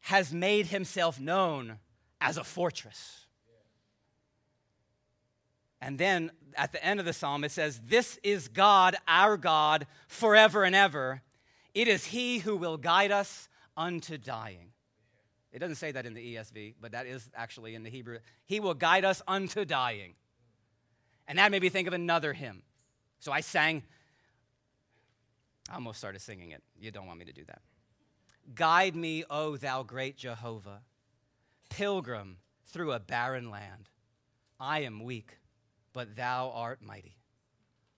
has 0.00 0.32
made 0.32 0.66
himself 0.66 1.20
known 1.20 1.78
as 2.22 2.38
a 2.38 2.44
fortress. 2.44 3.26
And 5.80 5.98
then 5.98 6.30
at 6.56 6.70
the 6.70 6.82
end 6.82 7.00
of 7.00 7.06
the 7.06 7.12
psalm, 7.12 7.42
it 7.42 7.50
says, 7.50 7.80
This 7.84 8.18
is 8.22 8.46
God, 8.46 8.96
our 9.08 9.36
God, 9.36 9.86
forever 10.06 10.62
and 10.62 10.74
ever. 10.74 11.22
It 11.74 11.88
is 11.88 12.06
he 12.06 12.38
who 12.38 12.56
will 12.56 12.76
guide 12.76 13.10
us 13.10 13.48
unto 13.76 14.16
dying. 14.16 14.68
It 15.52 15.58
doesn't 15.58 15.76
say 15.76 15.90
that 15.92 16.06
in 16.06 16.14
the 16.14 16.36
ESV, 16.36 16.74
but 16.80 16.92
that 16.92 17.06
is 17.06 17.28
actually 17.34 17.74
in 17.74 17.82
the 17.82 17.90
Hebrew. 17.90 18.18
He 18.46 18.60
will 18.60 18.74
guide 18.74 19.04
us 19.04 19.20
unto 19.26 19.64
dying. 19.64 20.14
And 21.26 21.38
that 21.38 21.50
made 21.50 21.62
me 21.62 21.68
think 21.68 21.88
of 21.88 21.94
another 21.94 22.32
hymn. 22.32 22.62
So 23.18 23.32
I 23.32 23.40
sang, 23.40 23.82
I 25.68 25.74
almost 25.74 25.98
started 25.98 26.20
singing 26.20 26.52
it. 26.52 26.62
You 26.78 26.90
don't 26.90 27.06
want 27.06 27.18
me 27.18 27.24
to 27.24 27.32
do 27.32 27.44
that. 27.46 27.60
Guide 28.54 28.94
me, 28.94 29.24
O 29.28 29.56
thou 29.56 29.82
great 29.82 30.16
Jehovah, 30.16 30.82
pilgrim 31.72 32.36
through 32.66 32.92
a 32.92 33.00
barren 33.00 33.50
land. 33.50 33.88
I 34.60 34.80
am 34.80 35.02
weak, 35.02 35.38
but 35.92 36.16
thou 36.16 36.50
art 36.54 36.82
mighty. 36.82 37.16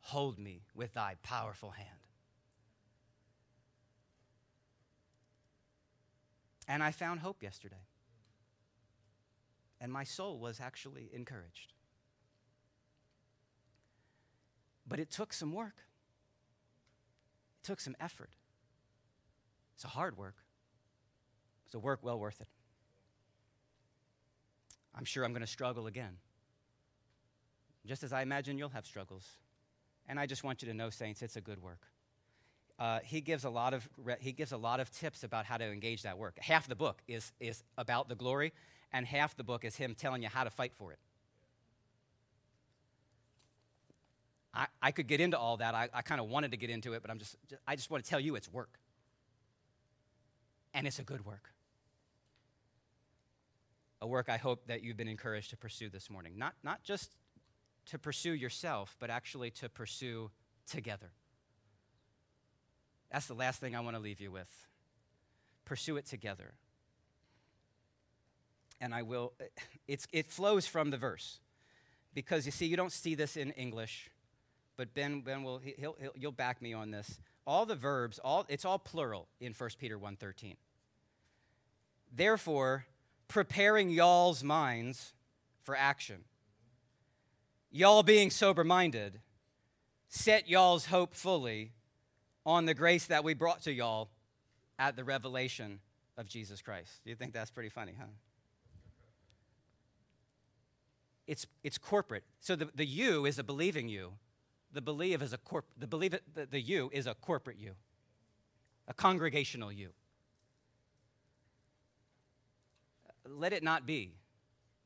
Hold 0.01 0.39
me 0.39 0.63
with 0.75 0.95
thy 0.95 1.17
powerful 1.23 1.71
hand. 1.71 1.89
And 6.69 6.83
I 6.83 6.93
found 6.93 7.21
hope 7.21 7.43
yesterday. 7.43 7.89
And 9.81 9.93
my 9.93 10.05
soul 10.05 10.39
was 10.39 10.61
actually 10.61 11.11
encouraged. 11.13 11.73
But 14.87 15.01
it 15.01 15.11
took 15.11 15.33
some 15.33 15.53
work, 15.53 15.77
it 17.61 17.67
took 17.67 17.81
some 17.81 17.97
effort. 17.99 18.31
It's 19.75 19.85
a 19.85 19.89
hard 19.89 20.17
work, 20.17 20.37
it's 21.67 21.75
a 21.75 21.79
work 21.79 22.01
well 22.03 22.19
worth 22.19 22.41
it. 22.41 22.49
I'm 24.95 25.05
sure 25.05 25.25
I'm 25.25 25.33
going 25.33 25.41
to 25.41 25.47
struggle 25.47 25.87
again, 25.87 26.17
just 27.87 28.03
as 28.03 28.13
I 28.13 28.23
imagine 28.23 28.59
you'll 28.59 28.69
have 28.71 28.87
struggles. 28.87 29.27
And 30.07 30.21
I 30.21 30.27
just 30.27 30.45
want 30.45 30.63
you 30.63 30.69
to 30.69 30.75
know, 30.75 30.91
saints, 30.91 31.23
it's 31.23 31.37
a 31.37 31.41
good 31.41 31.61
work. 31.63 31.81
Uh, 32.79 32.99
he 33.05 33.21
gives 33.21 33.45
a 33.45 33.51
lot 33.51 33.73
of 33.73 33.89
he 34.19 34.33
gives 34.33 34.53
a 34.53 34.57
lot 34.57 34.81
of 34.81 34.91
tips 34.91 35.23
about 35.23 35.47
how 35.47 35.57
to 35.57 35.65
engage 35.65 36.03
that 36.03 36.19
work. 36.19 36.39
Half 36.41 36.69
the 36.69 36.75
book 36.75 37.03
is 37.07 37.33
is 37.39 37.63
about 37.79 38.09
the 38.09 38.17
glory, 38.17 38.53
and 38.93 39.07
half 39.07 39.37
the 39.37 39.45
book 39.45 39.65
is 39.65 39.77
him 39.77 39.95
telling 39.95 40.23
you 40.23 40.29
how 40.29 40.45
to 40.45 40.51
fight 40.51 40.75
for 40.75 40.93
it. 40.93 40.99
I, 44.53 44.67
I 44.81 44.91
could 44.93 45.07
get 45.07 45.21
into 45.21 45.39
all 45.39 45.57
that. 45.59 45.75
I, 45.75 45.89
I 45.93 46.03
kind 46.03 46.21
of 46.21 46.29
wanted 46.29 46.53
to 46.53 46.57
get 46.57 46.71
into 46.71 46.93
it, 46.93 47.03
but 47.03 47.11
I'm 47.11 47.19
just, 47.19 47.37
just, 47.49 47.61
I 47.67 47.75
just 47.77 47.91
want 47.91 48.05
to 48.05 48.11
tell 48.11 48.21
you 48.21 48.37
it's 48.37 48.53
work. 48.53 48.79
And 50.73 50.87
it's 50.87 50.99
a 50.99 51.05
good 51.05 51.25
work. 51.25 51.54
A 54.05 54.07
work 54.07 54.29
I 54.29 54.37
hope 54.37 54.67
that 54.67 54.83
you've 54.83 54.99
been 54.99 55.09
encouraged 55.09 55.49
to 55.51 55.57
pursue 55.57 55.89
this 55.89 56.11
morning. 56.11 56.35
Not, 56.37 56.53
not 56.63 56.83
just 56.85 57.17
to 57.87 57.99
pursue 57.99 58.33
yourself, 58.33 58.97
but 59.01 59.09
actually 59.09 59.51
to 59.53 59.69
pursue 59.71 60.31
together. 60.71 61.11
That's 63.11 63.27
the 63.27 63.35
last 63.35 63.61
thing 63.61 63.75
I 63.75 63.81
want 63.81 63.97
to 63.97 64.03
leave 64.03 64.21
you 64.21 64.31
with. 64.31 64.51
Pursue 65.65 65.97
it 65.97 66.05
together. 66.05 66.53
And 68.79 68.95
I 68.95 69.03
will, 69.03 69.33
it's, 69.89 70.07
it 70.13 70.27
flows 70.27 70.67
from 70.67 70.91
the 70.91 70.99
verse. 70.99 71.41
Because 72.13 72.45
you 72.45 72.53
see, 72.53 72.67
you 72.67 72.77
don't 72.77 72.93
see 72.93 73.15
this 73.15 73.37
in 73.39 73.53
English 73.53 74.11
but 74.77 74.95
Ben, 74.95 75.21
ben 75.21 75.43
will, 75.43 75.59
he'll, 75.59 75.97
he'll, 76.01 76.13
you'll 76.17 76.33
back 76.33 76.61
me 76.61 76.73
on 76.73 76.91
this. 76.91 77.21
All 77.47 77.67
the 77.67 77.77
verbs, 77.77 78.19
all, 78.19 78.45
it's 78.49 78.65
all 78.65 78.79
plural 78.79 79.29
in 79.41 79.53
1 79.53 79.71
Peter 79.79 79.99
1.13. 79.99 80.57
Therefore, 82.13 82.87
preparing 83.29 83.91
y'all's 83.91 84.43
minds 84.43 85.13
for 85.63 85.77
action. 85.77 86.25
Y'all 87.71 88.03
being 88.03 88.31
sober 88.31 88.65
minded, 88.65 89.21
set 90.09 90.49
y'all's 90.49 90.87
hope 90.87 91.15
fully 91.15 91.73
on 92.47 92.67
the 92.67 92.75
grace 92.75 93.07
that 93.07 93.25
we 93.25 93.35
brought 93.35 93.63
to 93.63 93.73
y'all 93.73 94.11
at 94.79 94.97
the 94.97 95.05
revelation 95.05 95.81
of 96.17 96.27
Jesus 96.27 96.63
Christ. 96.63 97.01
You 97.05 97.15
think 97.15 97.33
that's 97.33 97.51
pretty 97.51 97.71
funny, 97.71 97.95
huh? 97.99 98.07
It's, 101.27 101.47
it's 101.63 101.79
corporate. 101.79 102.25
So 102.41 102.55
the, 102.55 102.69
the 102.75 102.85
you 102.85 103.25
is 103.25 103.39
a 103.39 103.45
believing 103.45 103.89
you 103.89 104.13
the 104.75 104.81
believe 104.81 105.23
is 105.23 105.33
a 105.33 105.39
corp- 105.39 105.71
the 105.79 105.87
believe 105.87 106.17
the, 106.35 106.47
the 106.47 106.61
you 106.61 106.91
is 106.93 107.07
a 107.07 107.15
corporate 107.15 107.59
you, 107.59 107.73
a 108.89 108.93
congregational 108.93 109.73
you. 109.73 109.91
Let 113.29 113.53
it 113.53 113.63
not 113.63 113.87
be, 113.87 114.15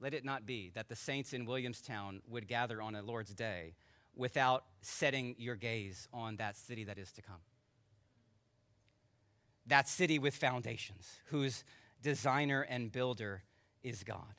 let 0.00 0.14
it 0.14 0.24
not 0.24 0.46
be 0.46 0.70
that 0.74 0.88
the 0.88 0.96
saints 0.96 1.32
in 1.32 1.44
Williamstown 1.44 2.22
would 2.28 2.46
gather 2.46 2.80
on 2.80 2.94
a 2.94 3.02
Lord's 3.02 3.34
day 3.34 3.74
without 4.14 4.64
setting 4.80 5.34
your 5.38 5.56
gaze 5.56 6.08
on 6.12 6.36
that 6.36 6.56
city 6.56 6.84
that 6.84 6.98
is 6.98 7.12
to 7.12 7.22
come. 7.22 7.40
That 9.66 9.88
city 9.88 10.18
with 10.18 10.34
foundations, 10.34 11.20
whose 11.26 11.64
designer 12.02 12.62
and 12.62 12.90
builder 12.90 13.42
is 13.82 14.02
God. 14.02 14.34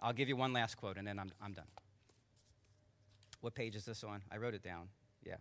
I'll 0.00 0.12
give 0.12 0.28
you 0.28 0.36
one 0.36 0.52
last 0.52 0.76
quote 0.76 0.96
and 0.96 1.06
then 1.06 1.18
I'm, 1.18 1.30
I'm 1.42 1.52
done. 1.52 1.66
What 3.40 3.54
page 3.54 3.76
is 3.76 3.84
this 3.84 4.04
on? 4.04 4.22
I 4.30 4.36
wrote 4.36 4.54
it 4.54 4.62
down. 4.62 4.88
Yeah. 5.24 5.36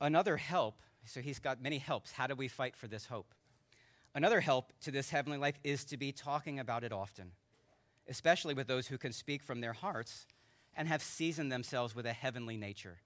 Another 0.00 0.36
help, 0.36 0.80
so 1.04 1.20
he's 1.20 1.38
got 1.38 1.62
many 1.62 1.78
helps. 1.78 2.12
How 2.12 2.26
do 2.26 2.34
we 2.34 2.48
fight 2.48 2.76
for 2.76 2.86
this 2.86 3.06
hope? 3.06 3.32
Another 4.14 4.40
help 4.40 4.72
to 4.80 4.90
this 4.90 5.10
heavenly 5.10 5.38
life 5.38 5.58
is 5.62 5.84
to 5.86 5.96
be 5.96 6.12
talking 6.12 6.58
about 6.58 6.84
it 6.84 6.92
often, 6.92 7.32
especially 8.08 8.54
with 8.54 8.66
those 8.66 8.86
who 8.86 8.98
can 8.98 9.12
speak 9.12 9.42
from 9.42 9.60
their 9.60 9.72
hearts 9.72 10.26
and 10.74 10.88
have 10.88 11.02
seasoned 11.02 11.50
themselves 11.50 11.94
with 11.94 12.06
a 12.06 12.12
heavenly 12.12 12.56
nature. 12.56 12.98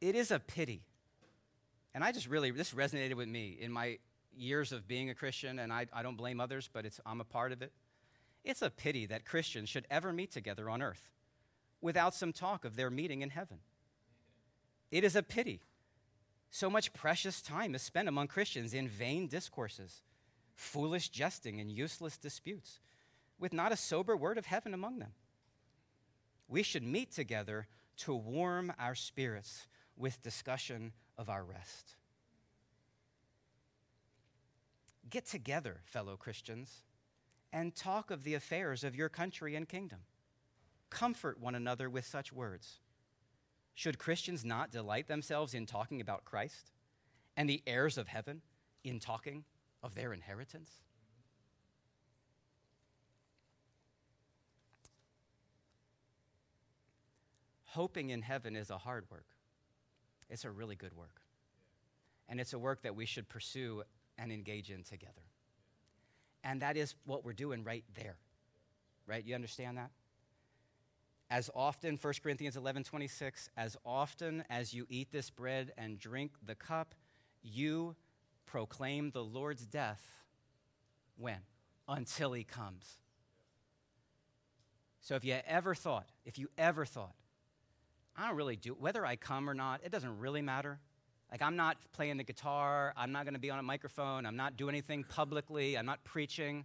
It 0.00 0.14
is 0.14 0.30
a 0.30 0.38
pity. 0.38 0.82
And 1.94 2.04
I 2.04 2.12
just 2.12 2.28
really, 2.28 2.50
this 2.50 2.72
resonated 2.72 3.14
with 3.14 3.28
me 3.28 3.56
in 3.60 3.72
my 3.72 3.98
years 4.36 4.72
of 4.72 4.86
being 4.86 5.08
a 5.10 5.14
Christian, 5.14 5.58
and 5.58 5.72
I, 5.72 5.86
I 5.92 6.02
don't 6.02 6.16
blame 6.16 6.40
others, 6.40 6.68
but 6.72 6.84
it's, 6.84 7.00
I'm 7.06 7.20
a 7.20 7.24
part 7.24 7.52
of 7.52 7.62
it. 7.62 7.72
It's 8.44 8.62
a 8.62 8.70
pity 8.70 9.06
that 9.06 9.24
Christians 9.24 9.68
should 9.68 9.86
ever 9.90 10.12
meet 10.12 10.30
together 10.30 10.70
on 10.70 10.82
earth 10.82 11.10
without 11.80 12.14
some 12.14 12.32
talk 12.32 12.64
of 12.64 12.76
their 12.76 12.90
meeting 12.90 13.22
in 13.22 13.30
heaven. 13.30 13.58
It 14.90 15.04
is 15.04 15.16
a 15.16 15.22
pity. 15.22 15.60
So 16.56 16.70
much 16.70 16.94
precious 16.94 17.42
time 17.42 17.74
is 17.74 17.82
spent 17.82 18.08
among 18.08 18.28
Christians 18.28 18.72
in 18.72 18.88
vain 18.88 19.26
discourses, 19.26 20.00
foolish 20.54 21.10
jesting, 21.10 21.60
and 21.60 21.70
useless 21.70 22.16
disputes, 22.16 22.80
with 23.38 23.52
not 23.52 23.72
a 23.72 23.76
sober 23.76 24.16
word 24.16 24.38
of 24.38 24.46
heaven 24.46 24.72
among 24.72 24.98
them. 24.98 25.12
We 26.48 26.62
should 26.62 26.82
meet 26.82 27.12
together 27.12 27.66
to 27.98 28.14
warm 28.14 28.72
our 28.78 28.94
spirits 28.94 29.66
with 29.98 30.22
discussion 30.22 30.94
of 31.18 31.28
our 31.28 31.44
rest. 31.44 31.96
Get 35.10 35.26
together, 35.26 35.82
fellow 35.84 36.16
Christians 36.16 36.84
and 37.52 37.76
talk 37.76 38.10
of 38.10 38.24
the 38.24 38.32
affairs 38.32 38.82
of 38.82 38.96
your 38.96 39.10
country 39.10 39.56
and 39.56 39.68
kingdom. 39.68 39.98
Comfort 40.88 41.38
one 41.38 41.54
another 41.54 41.90
with 41.90 42.06
such 42.06 42.32
words. 42.32 42.80
Should 43.76 43.98
Christians 43.98 44.42
not 44.42 44.70
delight 44.70 45.06
themselves 45.06 45.52
in 45.52 45.66
talking 45.66 46.00
about 46.00 46.24
Christ 46.24 46.72
and 47.36 47.46
the 47.46 47.62
heirs 47.66 47.98
of 47.98 48.08
heaven 48.08 48.40
in 48.82 48.98
talking 48.98 49.44
of 49.82 49.94
their 49.94 50.14
inheritance? 50.14 50.70
Hoping 57.66 58.08
in 58.08 58.22
heaven 58.22 58.56
is 58.56 58.70
a 58.70 58.78
hard 58.78 59.04
work. 59.10 59.26
It's 60.30 60.46
a 60.46 60.50
really 60.50 60.74
good 60.74 60.94
work. 60.94 61.20
And 62.30 62.40
it's 62.40 62.54
a 62.54 62.58
work 62.58 62.80
that 62.80 62.96
we 62.96 63.04
should 63.04 63.28
pursue 63.28 63.82
and 64.16 64.32
engage 64.32 64.70
in 64.70 64.84
together. 64.84 65.12
And 66.42 66.62
that 66.62 66.78
is 66.78 66.94
what 67.04 67.26
we're 67.26 67.34
doing 67.34 67.62
right 67.62 67.84
there. 67.94 68.16
Right? 69.06 69.22
You 69.22 69.34
understand 69.34 69.76
that? 69.76 69.90
As 71.28 71.50
often, 71.54 71.98
1 72.00 72.14
Corinthians 72.22 72.56
11 72.56 72.84
26, 72.84 73.50
as 73.56 73.76
often 73.84 74.44
as 74.48 74.72
you 74.72 74.86
eat 74.88 75.10
this 75.10 75.28
bread 75.30 75.72
and 75.76 75.98
drink 75.98 76.32
the 76.44 76.54
cup, 76.54 76.94
you 77.42 77.96
proclaim 78.46 79.10
the 79.10 79.24
Lord's 79.24 79.66
death 79.66 80.12
when? 81.16 81.38
Until 81.88 82.32
he 82.32 82.44
comes. 82.44 82.98
So 85.00 85.14
if 85.14 85.24
you 85.24 85.36
ever 85.46 85.74
thought, 85.74 86.08
if 86.24 86.38
you 86.38 86.48
ever 86.58 86.84
thought, 86.84 87.14
I 88.16 88.26
don't 88.26 88.36
really 88.36 88.56
do, 88.56 88.74
whether 88.74 89.04
I 89.04 89.16
come 89.16 89.48
or 89.48 89.54
not, 89.54 89.80
it 89.84 89.92
doesn't 89.92 90.18
really 90.18 90.42
matter. 90.42 90.80
Like, 91.30 91.42
I'm 91.42 91.56
not 91.56 91.76
playing 91.92 92.16
the 92.16 92.24
guitar, 92.24 92.92
I'm 92.96 93.12
not 93.12 93.24
going 93.24 93.34
to 93.34 93.40
be 93.40 93.50
on 93.50 93.58
a 93.58 93.62
microphone, 93.62 94.26
I'm 94.26 94.36
not 94.36 94.56
doing 94.56 94.74
anything 94.74 95.04
publicly, 95.04 95.76
I'm 95.76 95.86
not 95.86 96.02
preaching. 96.04 96.64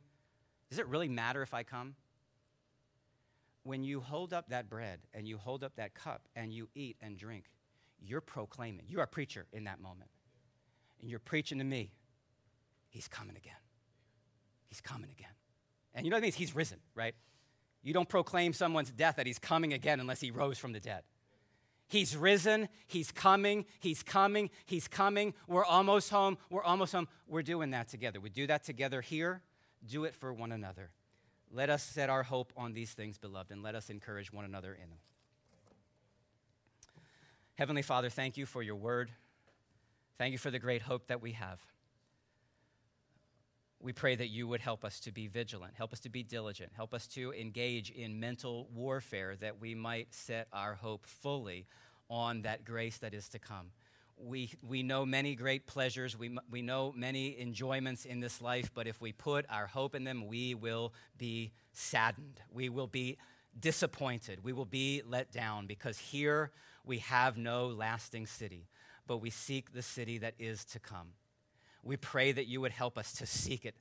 Does 0.70 0.80
it 0.80 0.88
really 0.88 1.07
matter 1.07 1.41
if 1.41 1.53
I 1.53 1.64
come? 1.64 1.95
When 3.64 3.84
you 3.84 3.99
hold 3.99 4.34
up 4.34 4.49
that 4.49 4.70
bread 4.70 4.99
and 5.14 5.28
you 5.28 5.38
hold 5.38 5.64
up 5.64 5.76
that 5.76 5.93
cup 5.93 6.28
and 6.36 6.53
you 6.53 6.70
eat 6.74 6.97
and 7.01 7.18
drink, 7.18 7.45
you're 7.99 8.22
proclaiming. 8.22 8.86
You're 8.88 9.03
a 9.03 9.07
preacher 9.07 9.45
in 9.53 9.66
that 9.66 9.80
moment. 9.80 10.09
And 10.99 11.09
you're 11.09 11.20
preaching 11.20 11.59
to 11.59 11.64
me, 11.64 11.91
He's 12.91 13.07
coming 13.07 13.38
again. 13.38 13.53
He's 14.68 14.82
coming 14.82 15.09
again. 15.12 15.32
And 15.95 16.05
you 16.05 16.12
know 16.12 16.18
what 16.18 16.24
I 16.24 16.24
mean? 16.24 16.34
He's 16.34 16.55
risen, 16.55 16.80
right? 16.93 17.16
You 17.84 17.93
don't 17.93 18.07
proclaim 18.07 18.53
someone's 18.53 18.91
death 18.91 19.16
that 19.16 19.26
he's 19.26 19.39
coming 19.39 19.74
again 19.74 19.99
unless 19.99 20.22
he 20.22 20.30
rose 20.30 20.57
from 20.57 20.74
the 20.74 20.80
dead. 20.80 21.03
He's 21.88 22.16
risen. 22.16 22.70
He's 22.88 23.12
coming. 23.12 23.66
He's 23.80 24.03
coming. 24.03 24.49
He's 24.66 24.88
coming. 24.88 25.34
We're 25.47 25.66
almost 25.66 26.09
home. 26.09 26.38
We're 26.49 26.64
almost 26.64 26.93
home. 26.93 27.07
We're 27.28 27.41
doing 27.41 27.72
that 27.72 27.89
together. 27.89 28.20
We 28.20 28.30
do 28.30 28.47
that 28.47 28.64
together 28.64 29.01
here. 29.01 29.41
Do 29.86 30.05
it 30.05 30.16
for 30.16 30.32
one 30.32 30.51
another. 30.51 30.91
Let 31.54 31.70
us 31.70 31.84
set 31.84 32.10
our 32.10 32.24
hope 32.24 32.54
on 32.56 32.74
these 32.74 32.91
things, 32.91 33.18
beloved, 33.18 33.52
and 33.52 33.62
let 33.62 33.76
us 33.76 33.89
encourage 33.89 34.32
one 34.32 34.45
another 34.45 34.74
in 34.74 34.89
them. 34.89 34.99
Heavenly 37.56 37.82
Father, 37.82 38.10
thank 38.10 38.38
you 38.38 38.45
for 38.45 38.64
your 38.64 38.76
word. 38.76 39.12
Thank 40.18 40.32
you 40.32 40.38
for 40.38 40.49
the 40.49 40.60
great 40.60 40.82
hope 40.82 41.08
that 41.08 41.22
we 41.22 41.34
have. 41.34 41.60
We 43.82 43.91
pray 43.91 44.16
that 44.16 44.30
you 44.30 44.47
would 44.47 44.62
help 44.62 44.86
us 44.86 44.99
to 45.02 45.12
be 45.12 45.28
vigilant, 45.28 45.74
help 45.76 45.91
us 45.91 45.99
to 46.02 46.10
be 46.10 46.24
diligent, 46.24 46.72
help 46.76 46.93
us 46.93 47.06
to 47.08 47.34
engage 47.34 47.89
in 47.89 48.20
mental 48.20 48.70
warfare 48.74 49.36
that 49.41 49.60
we 49.60 49.76
might 49.76 50.14
set 50.14 50.47
our 50.54 50.76
hope 50.76 51.06
fully 51.06 51.66
on 52.10 52.43
that 52.43 52.64
grace 52.64 52.97
that 52.99 53.14
is 53.14 53.28
to 53.30 53.39
come. 53.39 53.72
We, 54.24 54.51
we 54.61 54.84
know 54.84 55.05
many 55.05 55.36
great 55.36 55.65
pleasures, 55.65 56.17
we, 56.17 56.38
we 56.49 56.61
know 56.61 56.93
many 56.95 57.39
enjoyments 57.39 58.05
in 58.05 58.19
this 58.19 58.41
life, 58.41 58.72
but 58.74 58.88
if 58.88 59.01
we 59.01 59.11
put 59.11 59.45
our 59.49 59.65
hope 59.65 59.95
in 59.95 60.03
them, 60.03 60.28
we 60.28 60.53
will 60.53 60.93
be 61.17 61.53
saddened. 61.74 62.39
We 62.51 62.69
will 62.69 62.88
be 62.88 63.17
disappointed. 63.59 64.43
We 64.43 64.53
will 64.53 64.65
be 64.65 65.01
let 65.07 65.32
down 65.32 65.65
because 65.65 65.97
here 65.97 66.51
we 66.86 66.99
have 66.99 67.38
no 67.38 67.67
lasting 67.67 68.28
city, 68.28 68.67
but 69.07 69.17
we 69.17 69.30
seek 69.30 69.74
the 69.74 69.82
city 69.82 70.19
that 70.19 70.36
is 70.39 70.65
to 70.65 70.80
come. 70.80 71.09
We 71.84 71.97
pray 71.97 72.32
that 72.32 72.47
you 72.47 72.61
would 72.61 72.72
help 72.72 72.97
us 72.97 73.13
to 73.13 73.26
seek 73.26 73.65
it 73.65 73.76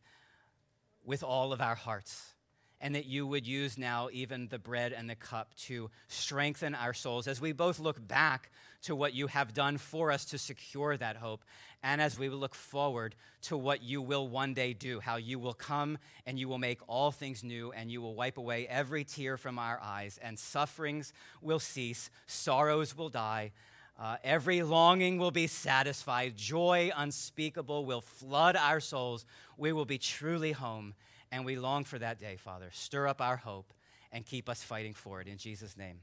with 1.04 1.22
all 1.22 1.52
of 1.52 1.60
our 1.60 1.74
hearts 1.74 2.34
and 2.80 2.94
that 2.94 3.04
you 3.04 3.26
would 3.26 3.46
use 3.46 3.76
now 3.76 4.08
even 4.12 4.48
the 4.48 4.58
bread 4.58 4.92
and 4.92 5.08
the 5.08 5.14
cup 5.14 5.54
to 5.54 5.90
strengthen 6.08 6.74
our 6.74 6.94
souls 6.94 7.28
as 7.28 7.40
we 7.40 7.52
both 7.52 7.78
look 7.78 8.06
back 8.06 8.50
to 8.82 8.96
what 8.96 9.14
you 9.14 9.26
have 9.26 9.52
done 9.52 9.78
for 9.78 10.10
us 10.10 10.24
to 10.26 10.38
secure 10.38 10.96
that 10.96 11.16
hope, 11.16 11.44
and 11.82 12.00
as 12.00 12.18
we 12.18 12.28
look 12.28 12.54
forward 12.54 13.14
to 13.42 13.56
what 13.56 13.82
you 13.82 14.02
will 14.02 14.28
one 14.28 14.54
day 14.54 14.72
do, 14.72 15.00
how 15.00 15.16
you 15.16 15.38
will 15.38 15.54
come 15.54 15.98
and 16.26 16.38
you 16.38 16.48
will 16.48 16.58
make 16.58 16.80
all 16.86 17.10
things 17.10 17.42
new, 17.42 17.72
and 17.72 17.90
you 17.90 18.02
will 18.02 18.14
wipe 18.14 18.36
away 18.38 18.66
every 18.68 19.04
tear 19.04 19.36
from 19.36 19.58
our 19.58 19.80
eyes, 19.82 20.18
and 20.22 20.38
sufferings 20.38 21.12
will 21.40 21.60
cease, 21.60 22.10
sorrows 22.26 22.96
will 22.96 23.08
die. 23.08 23.52
Uh, 23.98 24.16
every 24.24 24.62
longing 24.62 25.18
will 25.18 25.30
be 25.30 25.46
satisfied. 25.46 26.34
Joy 26.34 26.90
unspeakable 26.96 27.84
will 27.84 28.00
flood 28.00 28.56
our 28.56 28.80
souls. 28.80 29.26
We 29.58 29.72
will 29.72 29.84
be 29.84 29.98
truly 29.98 30.52
home 30.52 30.94
and 31.30 31.44
we 31.44 31.56
long 31.56 31.84
for 31.84 31.98
that 31.98 32.18
day, 32.18 32.36
Father. 32.36 32.70
Stir 32.72 33.06
up 33.06 33.20
our 33.20 33.36
hope 33.36 33.72
and 34.12 34.24
keep 34.24 34.48
us 34.48 34.62
fighting 34.62 34.94
for 34.94 35.20
it. 35.20 35.28
In 35.28 35.36
Jesus' 35.36 35.76
name, 35.76 36.00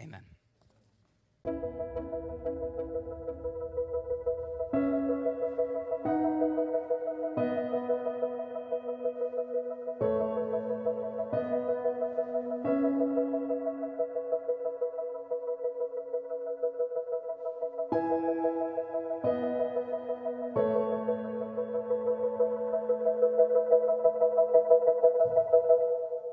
amen. 0.00 0.22
Música 1.46 2.23